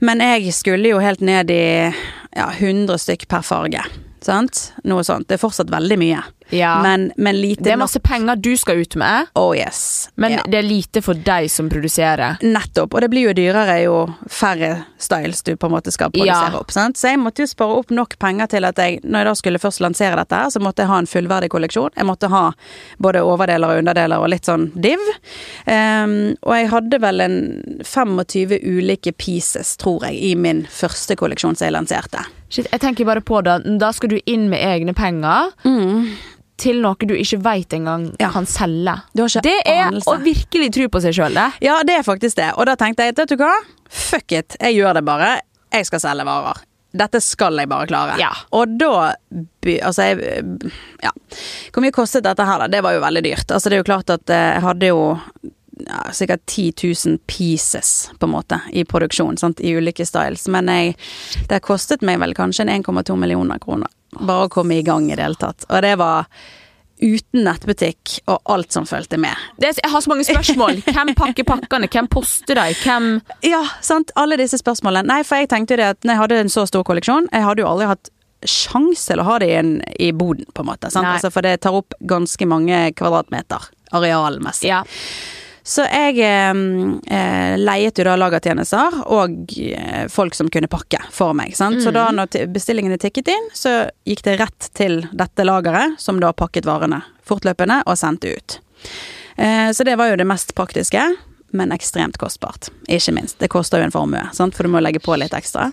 [0.04, 3.84] Men jeg skulle jo helt ned i ja, 100 stykk per farge.
[4.24, 4.72] Sant?
[4.88, 5.28] Noe sånt.
[5.28, 6.22] Det er fortsatt veldig mye.
[6.50, 6.78] Ja.
[6.82, 10.10] Men, men lite det er masse penger du skal ut med, Oh yes.
[10.16, 10.42] men ja.
[10.48, 12.38] det er lite for deg som produserer.
[12.42, 12.94] Nettopp.
[12.94, 13.96] Og det blir jo dyrere jo
[14.32, 16.58] færre styles du på en måte skal produsere Ja.
[16.60, 16.70] opp.
[16.72, 16.96] Sant?
[16.96, 19.58] Så jeg måtte jo spare opp nok penger til at jeg, når jeg da skulle
[19.62, 21.90] først lansere dette, her, så måtte jeg ha en fullverdig kolleksjon.
[21.96, 22.44] Jeg måtte ha
[22.98, 24.98] både overdeler og underdeler og litt sånn div.
[25.66, 27.38] Um, og jeg hadde vel en
[27.84, 32.24] 25 ulike pieces, tror jeg, i min første kolleksjon som jeg lanserte.
[32.48, 35.50] Shit, jeg tenker bare på det, da skal du inn med egne penger
[36.58, 38.30] til noe du ikke veit engang Ja.
[38.34, 38.96] kan selge.
[39.14, 40.06] Du har ikke Det er anelse.
[40.10, 41.52] å virkelig tro på seg sjøl, det.
[41.64, 42.52] Ja, det er faktisk det.
[42.58, 43.52] Og da tenkte jeg, vet du hva?
[43.88, 45.40] Fuck it, jeg gjør det bare.
[45.72, 46.64] Jeg skal selge varer.
[46.96, 48.18] Dette skal jeg bare klare.
[48.18, 48.30] Ja.
[48.52, 49.14] Og da
[49.84, 51.10] Altså, jeg Ja.
[51.72, 52.66] Hvor mye kostet dette her, da?
[52.66, 53.46] Det var jo veldig dyrt.
[53.52, 55.02] Altså, det er jo klart at eh, jeg hadde jo
[55.86, 56.72] ja, sikkert 10
[57.06, 60.48] 000 pieces, på en måte, i produksjon, sant, i ulike styles.
[60.48, 60.96] Men jeg,
[61.48, 63.86] det kostet meg vel kanskje 1,2 millioner kroner.
[64.16, 65.66] Bare å komme i gang i det hele tatt.
[65.68, 66.28] Og det var
[66.98, 69.36] uten nettbutikk og alt som fulgte med.
[69.62, 70.80] det jeg har så mange spørsmål.
[70.96, 71.86] Hvem pakker pakkene?
[71.92, 72.74] Hvem poster dem?
[72.82, 73.08] Hvem
[73.46, 74.10] Ja, sant.
[74.18, 75.06] Alle disse spørsmålene.
[75.06, 77.46] Nei, for jeg tenkte jo det at når jeg hadde en så stor kolleksjon Jeg
[77.46, 78.10] hadde jo aldri hatt
[78.46, 79.62] sjans til å ha det i,
[80.08, 80.90] i boden, på en måte.
[80.94, 84.68] Altså, for det tar opp ganske mange kvadratmeter arealmessig.
[84.70, 84.84] Ja.
[85.68, 91.52] Så jeg eh, leiet jo da lagertjenester og eh, folk som kunne pakke for meg.
[91.58, 91.82] Sant?
[91.84, 93.74] Så da når ti- bestillingene tikket inn, så
[94.08, 98.58] gikk det rett til dette lageret, som da pakket varene fortløpende og sendte ut.
[99.36, 101.04] Eh, så det var jo det mest praktiske,
[101.52, 102.70] men ekstremt kostbart.
[102.88, 103.36] Ikke minst.
[103.40, 104.56] Det koster jo en formue, sant?
[104.56, 105.68] for du må legge på litt ekstra.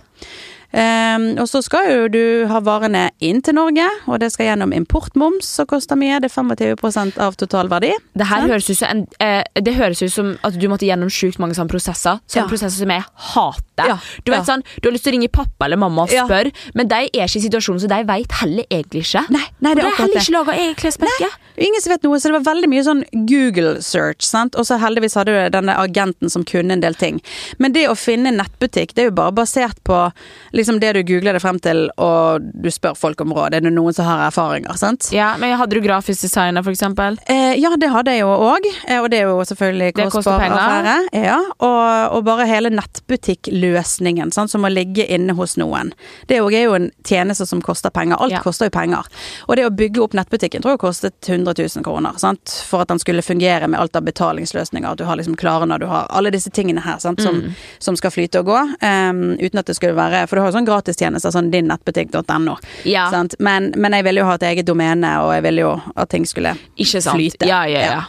[0.74, 4.74] Eh, og så skal jo du ha varene inn til Norge, og det skal gjennom
[4.76, 6.20] importmoms, som koster mye.
[6.22, 6.36] Det er
[6.76, 7.94] 25% av totalverdi.
[8.18, 11.10] Det her høres ut som en, eh, Det høres ut som at du måtte gjennom
[11.10, 12.20] sjukt mange sånne prosesser.
[12.28, 12.48] Sånne Ja.
[12.48, 13.62] prosesser som jeg hater.
[13.88, 14.56] Ja, Du vet ja.
[14.56, 17.10] sånn, du har lyst til å ringe pappa eller mamma og spørre, men de er
[17.28, 19.30] ikke i situasjonen, så de vet heller egentlig ikke.
[19.30, 21.30] Nei, nei, Og det de er har heller ikke laga eget klesmerke.
[21.58, 24.56] Ingen som vet noe, så det var veldig mye sånn Google search, sant.
[24.56, 27.22] Og så heldigvis hadde du denne agenten som kunne en del ting.
[27.60, 30.12] Men det å finne en nettbutikk, det er jo bare basert på
[30.56, 33.54] liksom det du googler det frem til, og du spør folk om råd.
[33.58, 35.10] Er det noen som har erfaringer, sant?
[35.16, 37.18] Ja, men Hadde du grafisk designer, for eksempel?
[37.32, 38.66] Eh, ja, det hadde jeg jo òg,
[39.02, 40.58] og det er jo selvfølgelig Det koster kostbar penger.
[40.58, 41.24] affære.
[41.26, 45.94] Ja, og, og bare hele nettbutikkløsningen, sant, som må ligge inne hos noen.
[46.28, 48.16] Det er jo- er jo en tjeneste som koster penger.
[48.20, 48.40] Alt Ja.
[48.42, 49.04] koster jo penger.
[49.50, 52.88] Og det å bygge opp nettbutikken tror jeg kostet 100 000 kroner, sant, for at
[52.88, 56.32] den skulle fungere med alt av betalingsløsninger, at du har liksom Klarna, du har alle
[56.32, 57.52] disse tingene her, sant, som, Mm.
[57.80, 60.58] som skal flyte og gå, um, uten at det skulle være For du har jo
[60.58, 62.58] sånn gratistjenester, sånn dinnettbutikk.no.
[62.90, 63.08] Ja.
[63.40, 66.28] Men, men jeg ville jo ha et eget domene, og jeg ville jo at ting
[66.30, 67.48] skulle flyte.
[67.50, 68.04] Ja, ja, ja.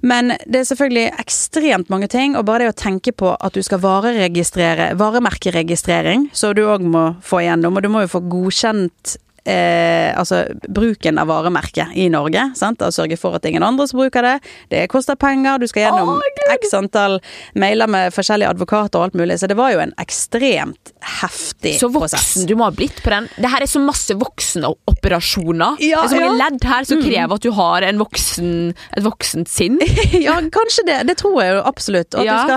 [0.00, 3.64] Men det er selvfølgelig ekstremt mange ting, og bare det å tenke på at du
[3.66, 9.16] skal vareregistrere, varemerkeregistrering, så du òg må få igjennom, og du må jo få godkjent
[9.48, 12.50] eh, altså bruken av varemerket i Norge.
[12.58, 12.82] Sant?
[12.84, 14.36] Og sørge for at ingen andre som bruker det.
[14.72, 17.18] Det koster penger, du skal gjennom oh, x antall
[17.58, 19.38] mailer med forskjellige advokater og alt mulig.
[19.40, 21.80] Så det var jo en ekstremt heftig prosess.
[21.80, 22.26] Så prosess.
[22.28, 23.28] voksen du må ha blitt på den.
[23.38, 25.80] Det her er så masse voksenoperasjoner.
[25.84, 26.38] Ja, det er så mange ja.
[26.44, 28.52] ledd her som krever at du har en voksen,
[28.96, 29.80] et voksent sinn.
[30.18, 30.96] Ja, kanskje det.
[31.08, 32.14] Det tror jeg jo absolutt.
[32.16, 32.40] Og, Ja.
[32.44, 32.54] du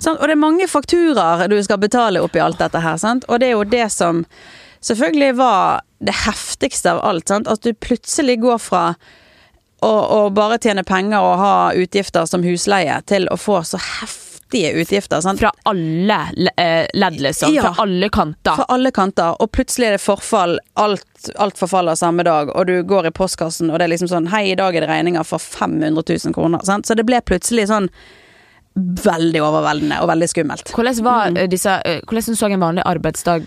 [0.00, 2.96] skal, og det er mange fakturaer du skal betale oppi alt dette her.
[3.00, 3.26] Sant?
[3.28, 4.24] Og det er jo det som
[4.86, 7.28] selvfølgelig var det heftigste av alt.
[7.28, 7.48] Sant?
[7.48, 8.84] At du plutselig går fra
[9.84, 14.72] å, å bare tjene penger og ha utgifter som husleie, til å få så heftige
[14.80, 15.20] utgifter.
[15.24, 15.40] Sant?
[15.42, 17.52] Fra alle le- eh, ledd, liksom.
[17.54, 17.66] Ja.
[17.68, 18.56] Fra alle kanter.
[18.56, 20.56] Fra alle kanter, og plutselig er det forfall.
[20.80, 24.30] Alt, alt forfaller samme dag, og du går i postkassen, og det er liksom sånn
[24.32, 26.64] Hei, i dag er det regninger for 500 000 kroner.
[26.64, 26.86] Sant?
[26.88, 27.90] Så det ble plutselig sånn
[28.76, 30.72] veldig overveldende og veldig skummelt.
[30.76, 31.36] Hvordan, var Mm.
[31.42, 33.46] eh, disse, eh, hvordan så en vanlig arbeidsdag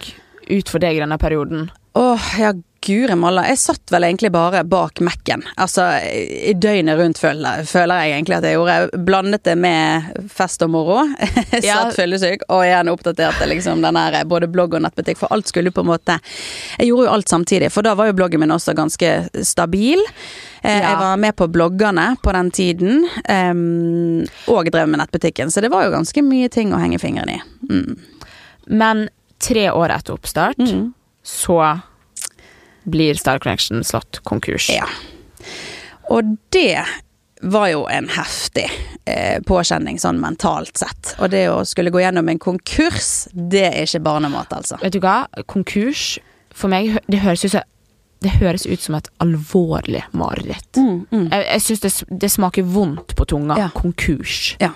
[0.49, 1.69] ut for deg i denne perioden?
[1.99, 2.51] Åh, ja,
[2.85, 3.41] guri malla.
[3.49, 5.41] Jeg satt vel egentlig bare bak Mac-en.
[5.59, 8.75] Altså, i døgnet rundt føler, føler jeg egentlig at jeg gjorde.
[8.77, 10.99] Jeg Blandet det med fest og moro.
[11.51, 11.79] Jeg Ja.
[11.81, 15.73] satt fyllesyk, og igjen oppdaterte liksom den her både blogg og nettbutikk, for alt skulle
[15.75, 16.19] på en måte
[16.77, 19.11] Jeg gjorde jo alt samtidig, for da var jo bloggen min også ganske
[19.43, 19.99] stabil.
[20.61, 20.91] Eh, Ja.
[20.93, 25.71] Jeg var med på bloggerne på den tiden, em, og drev med nettbutikken, så det
[25.73, 27.41] var jo ganske mye ting å henge fingeren i.
[27.69, 27.97] Mm.
[28.67, 30.93] Men tre år etter oppstart, Mm.
[31.23, 31.59] så
[32.89, 34.69] blir Star Connection slått konkurs.
[34.73, 34.87] Ja.
[36.09, 36.79] Og det
[37.41, 38.65] var jo en heftig
[39.05, 41.13] eh, påkjenning sånn mentalt sett.
[41.19, 44.79] Og det å skulle gå gjennom en konkurs, det er ikke barnemat, altså.
[44.81, 45.21] Vet du hva?
[45.47, 46.17] Konkurs,
[46.51, 47.61] for meg, det høres ut som
[48.19, 50.75] det høres ut som et alvorlig mareritt.
[50.75, 53.55] Jeg, jeg syns det, det smaker vondt på tunga.
[53.55, 53.69] Ja.
[53.71, 54.57] Konkurs.
[54.59, 54.73] Ja.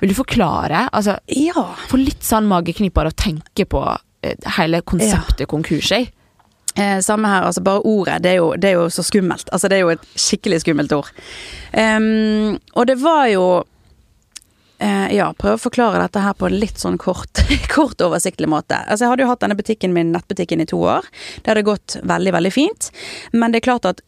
[0.00, 0.88] Vil du forklare?
[0.92, 1.74] Altså, Ja.
[1.88, 3.84] Får litt sånn mageknip av å tenke på
[4.22, 5.90] eh, hele konseptet konkurs.
[5.90, 6.12] Jeg.
[6.76, 9.48] Eh, samme her, altså bare ordet, det er, jo, det er jo så skummelt.
[9.52, 11.10] Altså det er jo et skikkelig skummelt ord.
[11.74, 13.44] Um, og det var jo
[14.80, 17.42] uh, Ja, prøve å forklare dette her på en litt sånn kort,
[17.74, 18.78] kort oversiktlig måte.
[18.86, 21.10] Altså jeg hadde jo hatt denne butikken min, nettbutikken, i to år.
[21.42, 22.92] Det hadde gått veldig, veldig fint.
[23.34, 24.04] Men det er klart at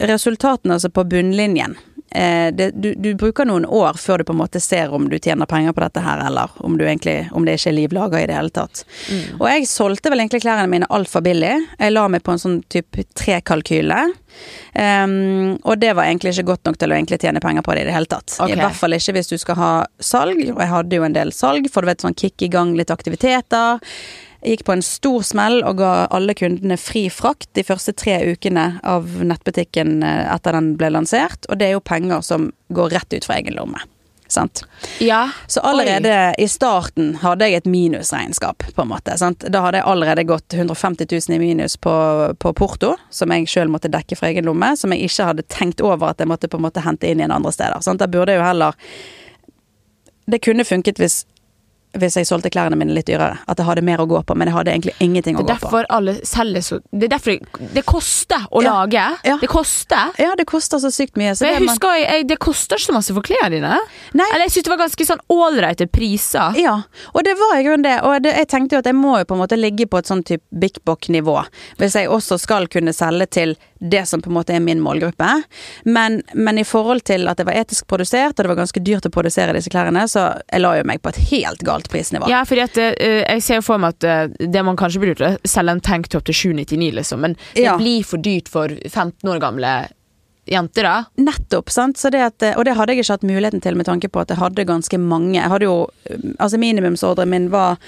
[0.00, 1.76] resultatene altså på bunnlinjen
[2.10, 5.46] det, du, du bruker noen år før du på en måte ser om du tjener
[5.50, 8.36] penger på dette her, eller om, du egentlig, om det ikke er livlaga i det
[8.36, 8.84] hele tatt.
[9.38, 11.54] Og jeg solgte vel egentlig klærne mine altfor billig.
[11.78, 14.00] Jeg la meg på en sånn type trekalkyle.
[14.74, 17.84] Um, og det var egentlig ikke godt nok til å egentlig tjene penger på det
[17.84, 18.36] i det hele tatt.
[18.38, 18.54] Okay.
[18.54, 21.34] I hvert fall ikke hvis du skal ha salg, og jeg hadde jo en del
[21.34, 23.80] salg, for du vet sånn kick i gang litt aktiviteter.
[24.42, 28.80] Gikk på en stor smell og ga alle kundene fri frakt de første tre ukene
[28.86, 33.18] av nettbutikken eh, etter den ble lansert, og det er jo penger som går rett
[33.18, 33.82] ut fra egen lomme.
[34.32, 34.64] Sant?
[34.98, 35.30] Ja.
[35.46, 39.16] Så allerede i starten hadde jeg et minusregnskap, på en måte.
[39.18, 39.42] Sant?
[39.50, 41.94] Da hadde jeg allerede gått 150 000 i minus på,
[42.38, 45.82] på porto, som jeg sjøl måtte dekke fra egen lomme, som jeg ikke hadde tenkt
[45.82, 47.82] over at jeg måtte på en måte hente inn igjen andre steder.
[47.82, 48.02] Sant?
[48.02, 48.78] Da burde jeg jo heller
[50.30, 51.24] Det kunne funket hvis
[51.98, 53.38] hvis jeg solgte klærne mine litt dyrere.
[53.50, 55.70] At jeg hadde mer å gå på, men jeg hadde egentlig ingenting å gå på.
[56.62, 58.70] så Det er derfor det, det koster å Ja.
[58.84, 59.18] lage.
[59.24, 59.38] Ja.
[59.40, 60.12] Det koster.
[60.18, 61.34] Ja, det koster så sykt mye.
[61.34, 63.78] Så Men jeg det husker, jeg, det koster ikke så masse for klærne dine.
[64.14, 64.26] Nei.
[64.32, 66.54] Eller jeg syns det var ganske sånn ålreite priser.
[66.56, 66.82] Ja,
[67.14, 68.02] og det var i grunnen det.
[68.02, 70.06] Og det, jeg tenkte jo at jeg må jo på en måte ligge på et
[70.06, 71.44] sånn type Big Bock-nivå.
[71.78, 75.28] Hvis jeg også skal kunne selge til det som på en måte er min målgruppe.
[75.84, 79.08] Men, men i forhold til at det var etisk produsert, og det var ganske dyrt
[79.08, 82.28] å produsere disse klærne, så jeg la jo meg på et helt galt prisnivå.
[82.30, 82.90] Ja, fordi at uh,
[83.24, 86.36] jeg ser jo for meg at uh, det man kanskje burde selge en tanktop til
[86.54, 87.24] 799, liksom.
[87.24, 87.76] Men det Ja.
[87.80, 89.72] blir for dyrt for 15 år gamle
[90.50, 90.94] jenter, da.
[91.20, 92.00] Nettopp, sant.
[92.10, 94.40] Det at, og det hadde jeg ikke hatt muligheten til med tanke på at jeg
[94.40, 95.36] hadde ganske mange.
[95.38, 95.76] Jeg hadde jo,
[96.38, 97.78] altså Minimumsordren min var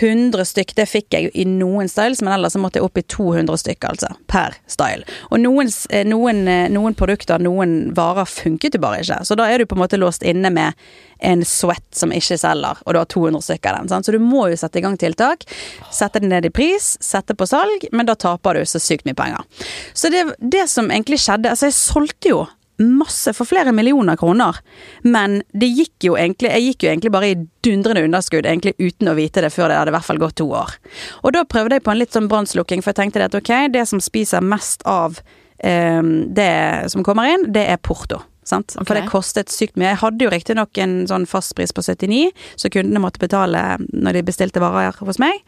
[0.00, 3.62] 100 stykk, det fikk jeg i noen styles, men ellers måtte jeg opp i 200
[3.64, 4.12] stykk, altså.
[4.30, 5.06] Per style.
[5.30, 9.22] Og noen, eh, noen, eh, noen produkter, noen varer funket jo bare ikke.
[9.26, 10.78] Så da er du på en måte låst inne med
[11.22, 13.92] en sweat som ikke selger, og du har 200 stykker av den.
[13.92, 14.06] Sant?
[14.06, 15.46] Så du må jo sette i gang tiltak.
[15.94, 19.18] Sette det ned i pris, sette på salg, men da taper du så sykt mye
[19.18, 19.46] penger.
[19.94, 22.42] Så det, det som egentlig skjedde Altså, jeg solgte jo
[22.82, 24.56] masse for flere millioner kroner,
[25.04, 29.12] men det gikk jo egentlig Jeg gikk jo egentlig bare i dundrende underskudd, egentlig uten
[29.12, 30.74] å vite det før det hadde i hvert fall gått to år.
[31.22, 33.86] Og da prøvde jeg på en litt sånn brannslukking, for jeg tenkte at ok, det
[33.90, 35.20] som spiser mest av
[35.58, 38.22] eh, det som kommer inn, det er porto.
[38.44, 38.74] Sant?
[38.74, 38.84] Okay.
[38.88, 39.92] For det kostet sykt mye.
[39.92, 43.60] Jeg hadde jo riktignok en sånn fastpris på 79, så kundene måtte betale
[43.92, 45.38] når de bestilte varer hos meg.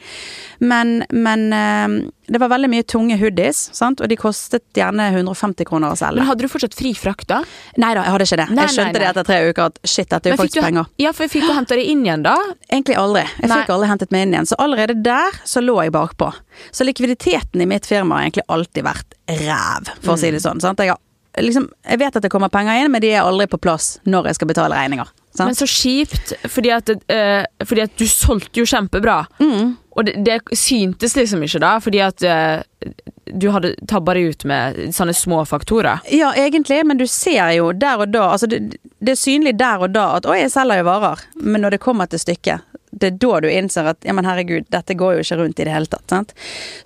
[0.62, 1.96] Men, men eh,
[2.30, 4.00] det var veldig mye tunge hoodies, sant?
[4.00, 6.20] og de kostet gjerne 150 kroner å selge.
[6.22, 7.40] Men hadde du fortsatt fri frakt, da?
[7.76, 8.48] Nei da, jeg hadde ikke det.
[8.54, 9.02] Nei, jeg skjønte nei, nei.
[9.02, 10.88] det etter tre uker at shit, dette er jo faktisk du- penger.
[11.02, 12.36] Ja, for fikk du henta det inn igjen, da.
[12.70, 13.26] Egentlig aldri.
[13.42, 14.48] Jeg fikk aldri hentet meg inn igjen.
[14.48, 16.30] Så allerede der så lå jeg bakpå.
[16.70, 20.46] Så likviditeten i mitt firma har egentlig alltid vært ræv, for å si det Mm.
[20.46, 20.60] sånn.
[20.60, 20.78] Sant?
[20.84, 20.98] Jeg, har,
[21.42, 24.30] liksom, jeg vet at det kommer penger inn, men de er aldri på plass når
[24.30, 25.10] jeg skal betale regninger.
[25.34, 25.48] Sant?
[25.48, 29.24] Men så kjipt, fordi at, uh, fordi at du solgte jo kjempebra.
[29.42, 29.72] Mm.
[29.94, 32.92] Og det, det syntes liksom ikke da, fordi at uh,
[33.34, 36.04] du hadde tabba deg ut med sånne små faktorer.
[36.14, 38.60] Ja, egentlig, men du ser jo der og da altså det,
[39.02, 41.84] det er synlig der og da at 'oi, jeg selger jo varer', men når det
[41.86, 45.24] kommer til stykket det er da du innser at ja, men herregud, dette går jo
[45.24, 46.04] ikke rundt i det hele tatt.
[46.10, 46.34] Sant?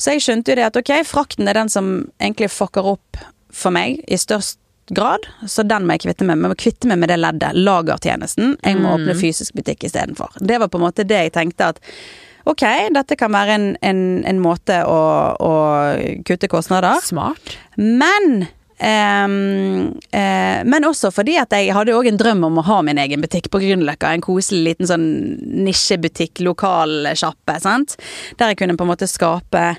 [0.01, 3.21] Så jeg skjønte jo det at ok, frakten er den som egentlig fucker opp
[3.55, 4.61] for meg i størst
[4.95, 6.49] grad, så den må jeg kvitte meg med.
[6.49, 7.57] Jeg må kvitte meg med det leddet.
[7.57, 8.57] Lagertjenesten.
[8.65, 10.39] Jeg må åpne fysisk butikk istedenfor.
[10.41, 11.83] Det var på en måte det jeg tenkte at
[12.49, 12.65] ok,
[12.97, 15.01] dette kan være en, en, en måte å,
[15.37, 15.53] å
[16.29, 17.03] kutte kostnader.
[17.05, 17.59] Smart.
[17.77, 18.47] Men
[18.81, 19.35] um,
[20.17, 23.25] uh, men også fordi at jeg hadde òg en drøm om å ha min egen
[23.25, 24.15] butikk på Grünerløkka.
[24.15, 25.09] En koselig liten sånn
[25.69, 27.99] nisjebutikk, lokal sjappe, sant.
[28.41, 29.75] Der jeg kunne på en måte skape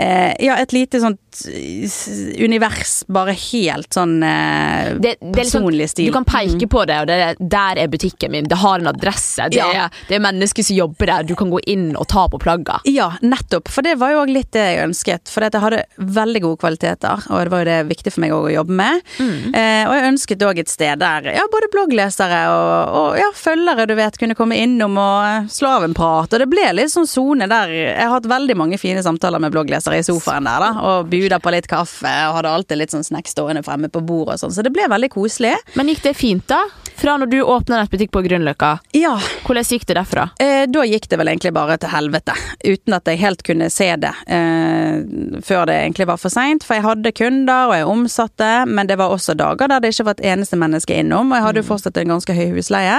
[0.00, 5.34] eh, ja, et lite sånt eh, univers, bare helt sånn eh, Det, det personlig sånn,
[5.36, 6.08] personlig stil.
[6.10, 8.48] du kan peke på det, og det er, der er butikken min.
[8.50, 9.48] Det har en adresse.
[9.52, 9.68] Det, Ja.
[9.86, 11.26] er, det er mennesker som jobber der.
[11.28, 12.80] Du kan gå inn og ta på plagga.
[12.88, 13.68] Ja, nettopp.
[13.72, 15.28] For det var jo òg litt det jeg ønsket.
[15.30, 18.48] For jeg hadde veldig gode kvaliteter, og det var jo det viktig for meg òg
[18.50, 19.02] å jobbe med.
[19.20, 23.86] Eh, og jeg ønsket òg et sted der ja, både blogglesere og, og ja, følgere
[23.90, 26.32] du vet, kunne komme innom og eh, slå av en prat.
[26.32, 27.72] Og det ble litt sånn sone der.
[27.74, 30.70] Jeg har hatt veldig mange fine samtaler med blogglesere i sofaen der, da.
[30.86, 34.38] Og buder på litt kaffe, og hadde alltid litt sånn snacks stående fremme på bordet
[34.38, 34.54] og sånn.
[34.54, 35.56] Så det ble veldig koselig.
[35.78, 36.60] Men gikk det fint, da?
[37.00, 39.14] Fra når du åpna nettbutikk på Grünerløkka, Ja,
[39.46, 40.26] hvordan gikk det derfra?
[40.42, 42.34] Eh, da gikk det vel egentlig bare til helvete,
[42.66, 46.64] uten at jeg helt kunne se det eh, før det egentlig var for seint.
[46.66, 50.06] For jeg hadde kunder, og jeg omsatte, men det var også dager der det ikke
[50.10, 52.98] var et eneste menneske innom, og jeg hadde jo fortsatt en ganske høy husleie.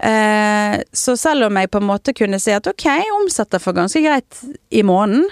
[0.00, 3.76] Eh, så selv om jeg på en måte kunne si at ok, jeg omsetter for
[3.76, 5.26] ganske greit i måneden,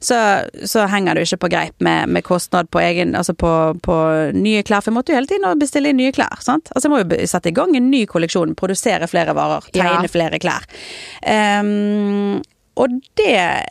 [0.00, 0.16] så,
[0.64, 3.50] så henger det jo ikke på greip med, med kostnad på egen Altså på,
[3.84, 3.94] på
[4.36, 6.70] nye klær, for jeg måtte jo hele tiden bestille inn nye klær, sant.
[6.74, 10.02] Altså jeg må jo be- sette i gang en ny kolleksjon, produsere flere varer, tegne
[10.04, 10.08] Ja.
[10.08, 10.64] flere klær.
[11.26, 12.42] Um,
[12.76, 13.66] og det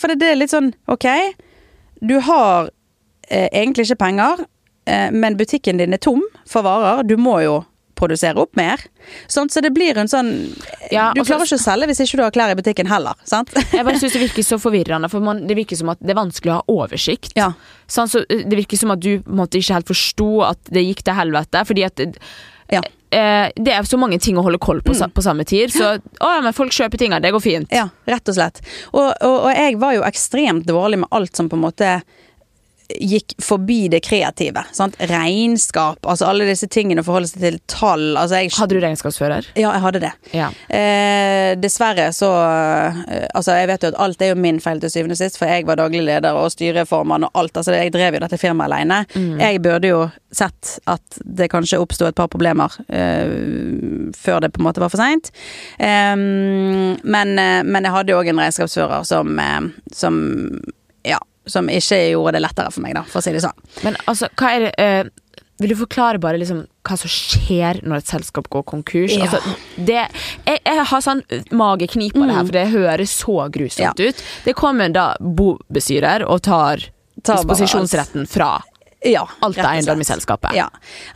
[0.00, 1.06] For det er litt sånn Ok,
[2.00, 2.70] du har
[3.30, 4.46] eh, egentlig ikke penger,
[4.86, 7.06] eh, men butikken din er tom for varer.
[7.06, 8.80] Du må jo produsere opp mer.
[9.28, 10.54] Sånn, så det blir en sånn
[10.90, 13.14] Ja, Du klarer ikke å selge hvis ikke du har klær i butikken heller.
[13.24, 13.52] Sant?
[13.72, 16.18] Jeg bare synes Det virker så forvirrende, for man, det virker som at det er
[16.18, 17.36] vanskelig å ha oversikt.
[17.38, 17.52] Ja.
[17.86, 21.14] Sånn, så det virker som at du måtte ikke helt forsto at det gikk til
[21.14, 21.62] helvete.
[21.68, 22.02] Fordi at
[22.72, 22.80] Ja.
[23.12, 25.70] eh, det er så mange ting å holde koll på sa- på samme tid.
[25.74, 27.68] Så å, ja, men folk kjøper tinga, det går fint.
[27.74, 28.62] Ja, rett og slett.
[28.92, 31.92] Og, og, og jeg var jo ekstremt dårlig med alt som på en måte
[33.00, 34.64] gikk forbi det kreative.
[34.72, 34.96] Sant?
[34.98, 38.16] Regnskap, altså alle disse tingene, forholde seg til tall.
[38.20, 39.48] Altså jeg, Hadde du regnskapsfører?
[39.54, 40.12] ja, jeg hadde det.
[40.36, 40.48] Ja.
[40.68, 44.90] Eh, dessverre så eh, Altså, jeg vet jo at alt er jo min feil til
[44.92, 47.56] syvende og sist, for jeg var daglig leder og styreformann og alt.
[47.56, 48.98] Altså, jeg drev jo dette firmaet alene.
[49.40, 50.02] Jeg burde jo
[50.32, 54.92] sett at det kanskje oppsto et par problemer eh, før det på en måte var
[54.92, 55.30] for seint.
[55.78, 59.60] men, eh, men jeg hadde jo òg en regnskapsfører som, eh,
[59.92, 60.16] som
[61.04, 63.58] Ja, som ikke gjorde det lettere for meg, da, for å si det sånn.
[63.82, 65.10] Men altså, hva er det uh,
[65.62, 69.12] Vil du forklare bare liksom hva som skjer når et selskap går konkurs?
[69.14, 69.28] Ja.
[69.28, 69.38] Altså,
[69.76, 70.00] det,
[70.48, 71.20] jeg, jeg har sånn
[71.54, 74.08] mageknip av det her, for det høres så grusomt Ja.
[74.10, 74.24] ut.
[74.44, 76.88] Det kommer da bobestyrer og tar
[77.22, 78.56] Tar disposisjonsretten fra
[79.04, 80.54] Ja, alt er eiendom i selskapet.
[80.56, 80.68] Ja.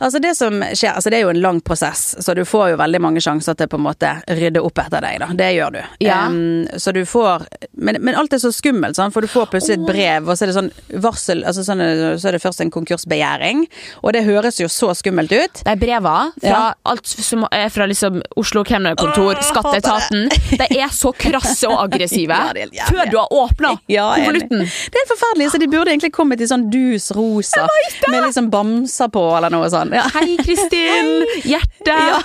[0.03, 2.79] Altså det som skjer, altså det er jo en lang prosess, så du får jo
[2.81, 5.29] veldig mange sjanser til på en måte rydde opp etter deg, da.
[5.37, 5.79] Det gjør du.
[6.03, 6.19] Ja.
[6.27, 7.45] Um, så du får
[7.77, 10.45] men, men alt er så skummelt, sånn, for du får plutselig et brev, og så
[10.45, 10.71] er det sånn
[11.03, 11.81] varsel Altså sånn,
[12.19, 13.63] så er det først en konkursbegjæring,
[14.01, 15.61] og det høres jo så skummelt ut.
[15.67, 16.73] De breva fra Ja.
[16.89, 22.53] alt som er fra liksom Oslo kemnerkontor, Skatteetaten, de er så krasse og aggressive Ja,
[22.53, 24.65] det er før du har åpna er konvolutten.
[24.65, 27.63] Det er helt forferdelig, så de burde egentlig kommet i sånn dus rosa,
[28.11, 29.95] med liksom bamser på, eller noe sånt.
[29.95, 30.05] Ja.
[30.15, 31.13] Hei, Kristin!
[31.51, 31.95] Hjerte!
[31.95, 32.19] Ja,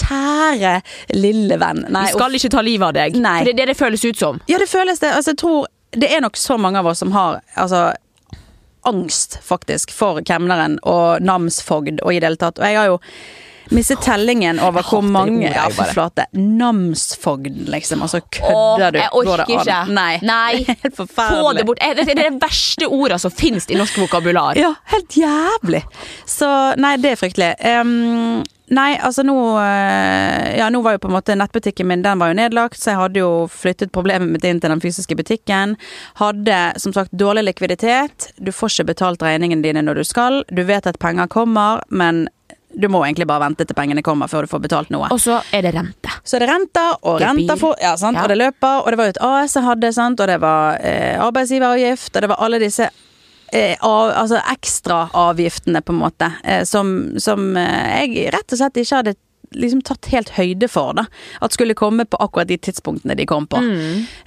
[0.00, 0.74] kjære
[1.16, 1.84] lille venn.
[1.88, 3.18] Nei, Vi skal ikke ta livet av deg.
[3.20, 3.38] Nei.
[3.40, 4.40] For det er det det føles ut som.
[4.50, 5.12] Ja, det føles det.
[5.16, 7.90] Altså, jeg tror det er nok så mange av oss som har altså,
[8.86, 12.60] angst, faktisk, for kemneren og namsfogd og i det hele tatt.
[12.60, 13.00] Og jeg har jo
[13.70, 16.24] Mistet tellingen over hvor mange Ja, flate.
[16.34, 18.02] Namsfogden, liksom.
[18.02, 18.98] Altså, kødder du?
[18.98, 19.80] jeg orker ikke.
[19.94, 20.18] Nei.
[20.26, 20.64] Nei.
[20.68, 21.56] Helt Få forferdelig.
[21.60, 21.82] det bort.
[22.00, 24.58] Det er det verste ordet som finnes i norsk vokabular.
[24.58, 25.84] Ja, helt jævlig.
[26.26, 26.48] Så
[26.80, 27.50] nei, det er fryktelig.
[27.80, 28.42] Um,
[28.74, 32.30] nei, altså nå eh, Ja, nå var jo på en måte nettbutikken min Den var
[32.32, 35.76] jo nedlagt, så jeg hadde jo flyttet problemet mitt inn til den fysiske butikken.
[36.20, 38.30] Hadde som sagt dårlig likviditet.
[38.38, 40.42] Du får ikke betalt regningene dine når du skal.
[40.50, 42.26] Du vet at penger kommer, men
[42.72, 45.08] du må egentlig bare vente til pengene kommer før du får betalt noe.
[45.10, 46.12] Og så er det rente.
[46.22, 47.26] Så er det renter, og Gebyr.
[47.26, 48.18] renter for, ja, sant?
[48.18, 48.24] Ja.
[48.24, 50.20] og det løper, og det var jo et AS jeg hadde, sant?
[50.22, 52.86] og det var eh, arbeidsgiveravgift, og det var alle disse
[53.52, 58.80] eh, av, altså ekstraavgiftene, på en måte, eh, som, som eh, jeg rett og slett
[58.84, 59.16] ikke hadde
[59.50, 61.08] liksom tatt helt høyde for, da.
[61.42, 63.58] At skulle komme på akkurat de tidspunktene de kom på.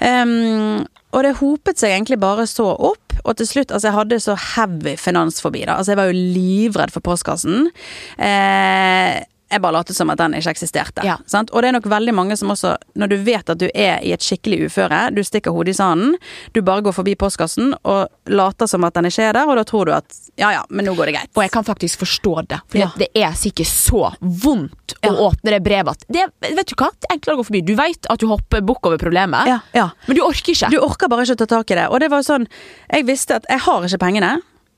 [0.03, 0.83] Em,
[1.13, 4.36] og det hopet seg egentlig bare så opp, og til slutt Altså, jeg hadde så
[4.55, 5.78] heavy finansfobi, da.
[5.78, 7.70] Altså, jeg var jo livredd for postkassen.
[8.18, 9.22] Eh,
[9.54, 11.04] jeg bare latet som at den ikke eksisterte.
[11.08, 11.16] Ja.
[11.30, 11.51] Sant?
[11.54, 14.12] Og det er nok veldig mange som også, når du vet at du er i
[14.16, 16.16] et skikkelig uføre, du stikker hodet i sanden,
[16.56, 19.64] du bare går forbi postkassen og later som at den ikke er der, og da
[19.68, 21.30] tror du at ja ja, men nå går det greit.
[21.38, 22.60] Og jeg kan faktisk forstå det.
[22.72, 22.89] For Ja.
[22.97, 26.89] det er sikkert så vondt å åpne det brevet at det, Vet du hva?
[26.99, 27.62] Det er enklere å gå forbi.
[27.66, 29.89] Du vet at du hopper bukk over problemet, Ja, ja.
[30.08, 30.70] men du orker ikke.
[30.74, 31.88] Du orker bare ikke å ta tak i det.
[31.89, 32.47] Og det var sånn
[32.91, 34.34] Jeg visste at jeg har ikke pengene,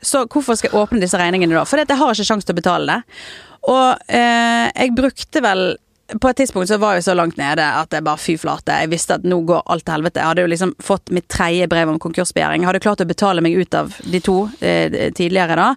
[0.06, 1.64] så hvorfor skal jeg åpne disse regningene da?
[1.66, 3.00] For jeg har ikke sjanse til å betale det.
[3.72, 5.64] Og eh, jeg brukte vel
[6.22, 8.76] på et tidspunkt så var jeg så langt nede at jeg bare fy flate.
[8.84, 10.22] Jeg visste at nå går alt til helvete.
[10.22, 12.62] Jeg hadde jo liksom fått mitt tredje brev om konkursbegjæring.
[12.62, 15.72] Jeg hadde klart å betale meg ut av de to eh, tidligere da.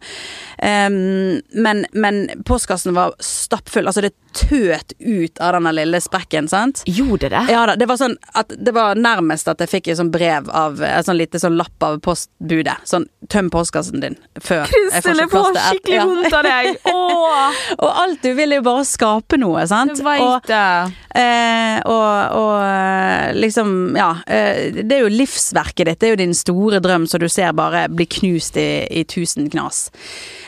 [0.59, 3.89] Um, men, men postkassen var stappfull.
[3.89, 6.83] Altså det tøt ut av denne lille sprekken, sant.
[6.87, 7.45] Gjorde det?
[7.53, 10.51] Ja da, det var sånn at det var nærmest at jeg fikk et sånn brev
[10.53, 12.77] av En sånn lite sånn lapp av postbudet.
[12.89, 15.03] Sånn tøm postkassen din før jeg
[15.33, 16.05] får til et- ja.
[16.05, 16.77] av deg!
[16.93, 19.97] Åh, Og alt du vil er jo bare skape noe, sant?
[19.97, 24.11] Det vet Og, eh, og, og eh, liksom Ja.
[24.27, 26.01] Eh, det er jo livsverket ditt.
[26.01, 29.51] Det er jo din store drøm som du ser bare bli knust i, i tusen
[29.51, 29.89] knas.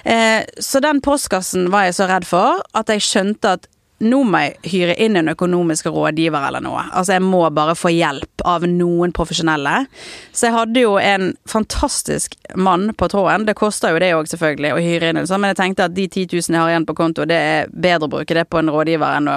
[0.05, 3.69] Eh, så den postkassen var jeg så redd for at jeg skjønte at
[4.01, 6.87] nå må jeg hyre inn en økonomisk rådgiver eller noe.
[6.97, 9.85] Altså jeg må bare få hjelp av noen profesjonelle.
[10.33, 13.45] Så jeg hadde jo en fantastisk mann på tråden.
[13.49, 15.97] Det koster jo det òg, selvfølgelig, å hyre inn en sånn, men jeg tenkte at
[15.97, 18.63] de 10 000 jeg har igjen på konto, det er bedre å bruke det på
[18.63, 19.37] en rådgiver enn å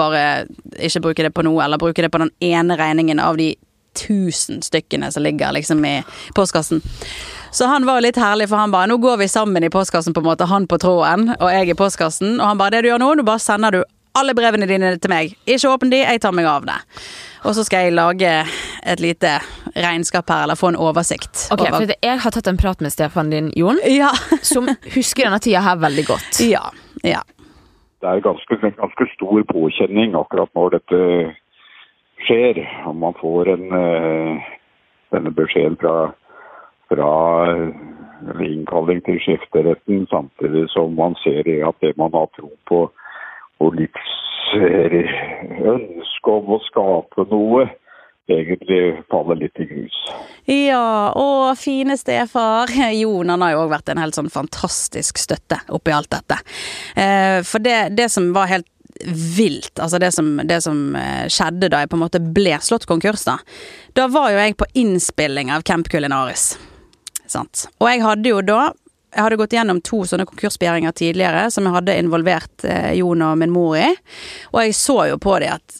[0.00, 0.24] bare
[0.80, 3.52] ikke bruke det på noe, eller bruke det på den ene regningen av de
[3.98, 5.98] tusen stykkene som ligger liksom i
[6.34, 6.80] postkassen.
[7.52, 10.22] Så han var litt herlig, for han bare Nå går vi sammen i postkassen, på
[10.22, 10.46] en måte.
[10.48, 12.38] Han på tråden, og jeg i postkassen.
[12.40, 13.82] Og han bare Det du gjør nå, nå bare sender du
[14.16, 15.30] alle brevene dine til meg.
[15.48, 16.74] Ikke åpne de, jeg tar meg av det.
[17.48, 18.32] Og så skal jeg lage
[18.84, 19.30] et lite
[19.76, 21.46] regnskap her, eller få en oversikt.
[21.52, 24.10] Ok, over- for Jeg har tatt en prat med Stefan din, Jon, ja.
[24.42, 26.40] som husker denne tida her veldig godt.
[26.44, 26.64] ja.
[27.02, 27.22] Ja.
[28.02, 31.00] det er ganske, en ganske stor påkjenning akkurat når dette
[32.26, 32.60] skjer.
[32.86, 34.42] Om man får en, eh,
[35.12, 36.12] denne beskjeden fra,
[36.92, 37.12] fra
[38.44, 42.78] innkalling til skifteretten, samtidig som man ser i at det man har tro på
[43.62, 45.08] og livsønske
[46.30, 47.62] om å skape noe,
[48.30, 49.98] egentlig faller litt i grus.
[50.48, 52.66] Ja, og fine stefar.
[52.94, 56.36] Jon han har jo òg vært en helt sånn fantastisk støtte oppi alt dette.
[56.98, 58.68] Eh, for det, det som var helt
[59.36, 62.86] vilt, altså det som, det som eh, skjedde da jeg på en måte ble slått
[62.90, 63.38] konkurs, da.
[63.96, 66.52] Da var jo jeg på innspilling av Camp Culinaris.
[67.30, 67.66] Sant.
[67.80, 68.72] Og jeg hadde jo da
[69.12, 73.36] jeg hadde gått gjennom to sånne konkursbegjæringer tidligere som jeg hadde involvert eh, Jon og
[73.42, 73.90] min mor i.
[74.54, 75.76] Og jeg så jo på dem at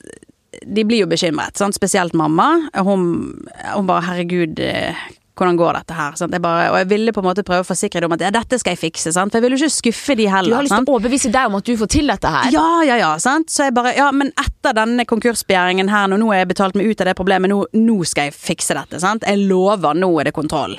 [0.69, 1.75] de blir jo bekymret, sant?
[1.75, 2.69] spesielt mamma.
[2.77, 3.33] Hun,
[3.73, 5.01] hun bare 'herregud, eh,
[5.35, 6.37] hvordan går dette her?' Sant?
[6.37, 8.31] Jeg bare, og jeg ville på en måte prøve å forsikre dem om at ja,
[8.31, 9.33] dette skal jeg fikse, sant?
[9.33, 10.53] for jeg ville jo ikke skuffe de heller.
[10.53, 12.53] Du har lyst til å overbevise deg om at du får til dette her.
[12.53, 13.49] Ja, ja, ja, sant?
[13.49, 16.93] Så jeg bare, ja, men etter denne konkursbegjæringen her, nå, nå har jeg betalt meg
[16.93, 19.25] ut av det problemet, nå, nå skal jeg fikse dette, sant?
[19.25, 20.77] Jeg lover, nå er det kontroll.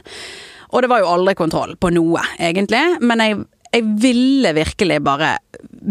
[0.73, 3.37] Og det var jo aldri kontroll på noe, egentlig, men jeg,
[3.73, 5.35] jeg ville virkelig bare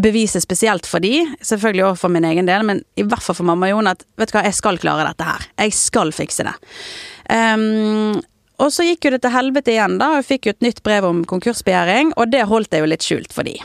[0.03, 3.47] bevise spesielt for de, selvfølgelig også for min egen del, men i hvert fall for
[3.47, 5.47] mamma og Jon, at vet du hva, jeg skal klare dette her.
[5.63, 6.55] Jeg skal fikse det.
[7.31, 8.19] Um,
[8.63, 10.83] og så gikk jo det til helvete igjen, da, og jeg fikk jo et nytt
[10.87, 13.57] brev om konkursbegjæring, og det holdt jeg jo litt skjult for de.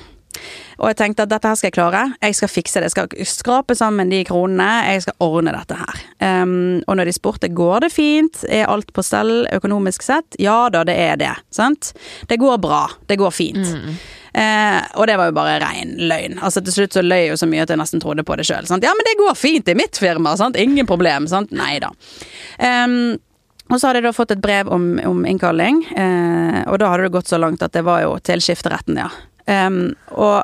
[0.77, 2.03] Og jeg tenkte at dette her skal jeg klare.
[2.21, 2.89] Jeg skal fikse det.
[2.89, 4.69] Jeg skal skrape sammen de kronene.
[4.91, 6.03] Jeg skal ordne dette her.
[6.21, 10.67] Um, og når de spurte går det fint, er alt på stell økonomisk sett, ja
[10.73, 11.33] da, det er det.
[11.53, 11.93] Sant?
[12.29, 12.85] Det går bra.
[13.09, 13.75] Det går fint.
[14.37, 16.37] Eh, og det var jo bare rein løgn.
[16.45, 18.67] Altså Til slutt så løy jo så mye at jeg nesten trodde på det sjøl.
[18.69, 20.35] Ja, men det går fint i mitt firma.
[20.37, 20.59] Sant?
[20.61, 21.25] Ingen problem.
[21.31, 21.53] Sant?
[21.55, 21.89] Nei da.
[22.61, 23.15] Um,
[23.67, 27.07] og så hadde jeg da fått et brev om, om innkalling, eh, og da hadde
[27.09, 29.09] det gått så langt at det var jo til skifteretten, ja.
[29.47, 30.43] Ehm, og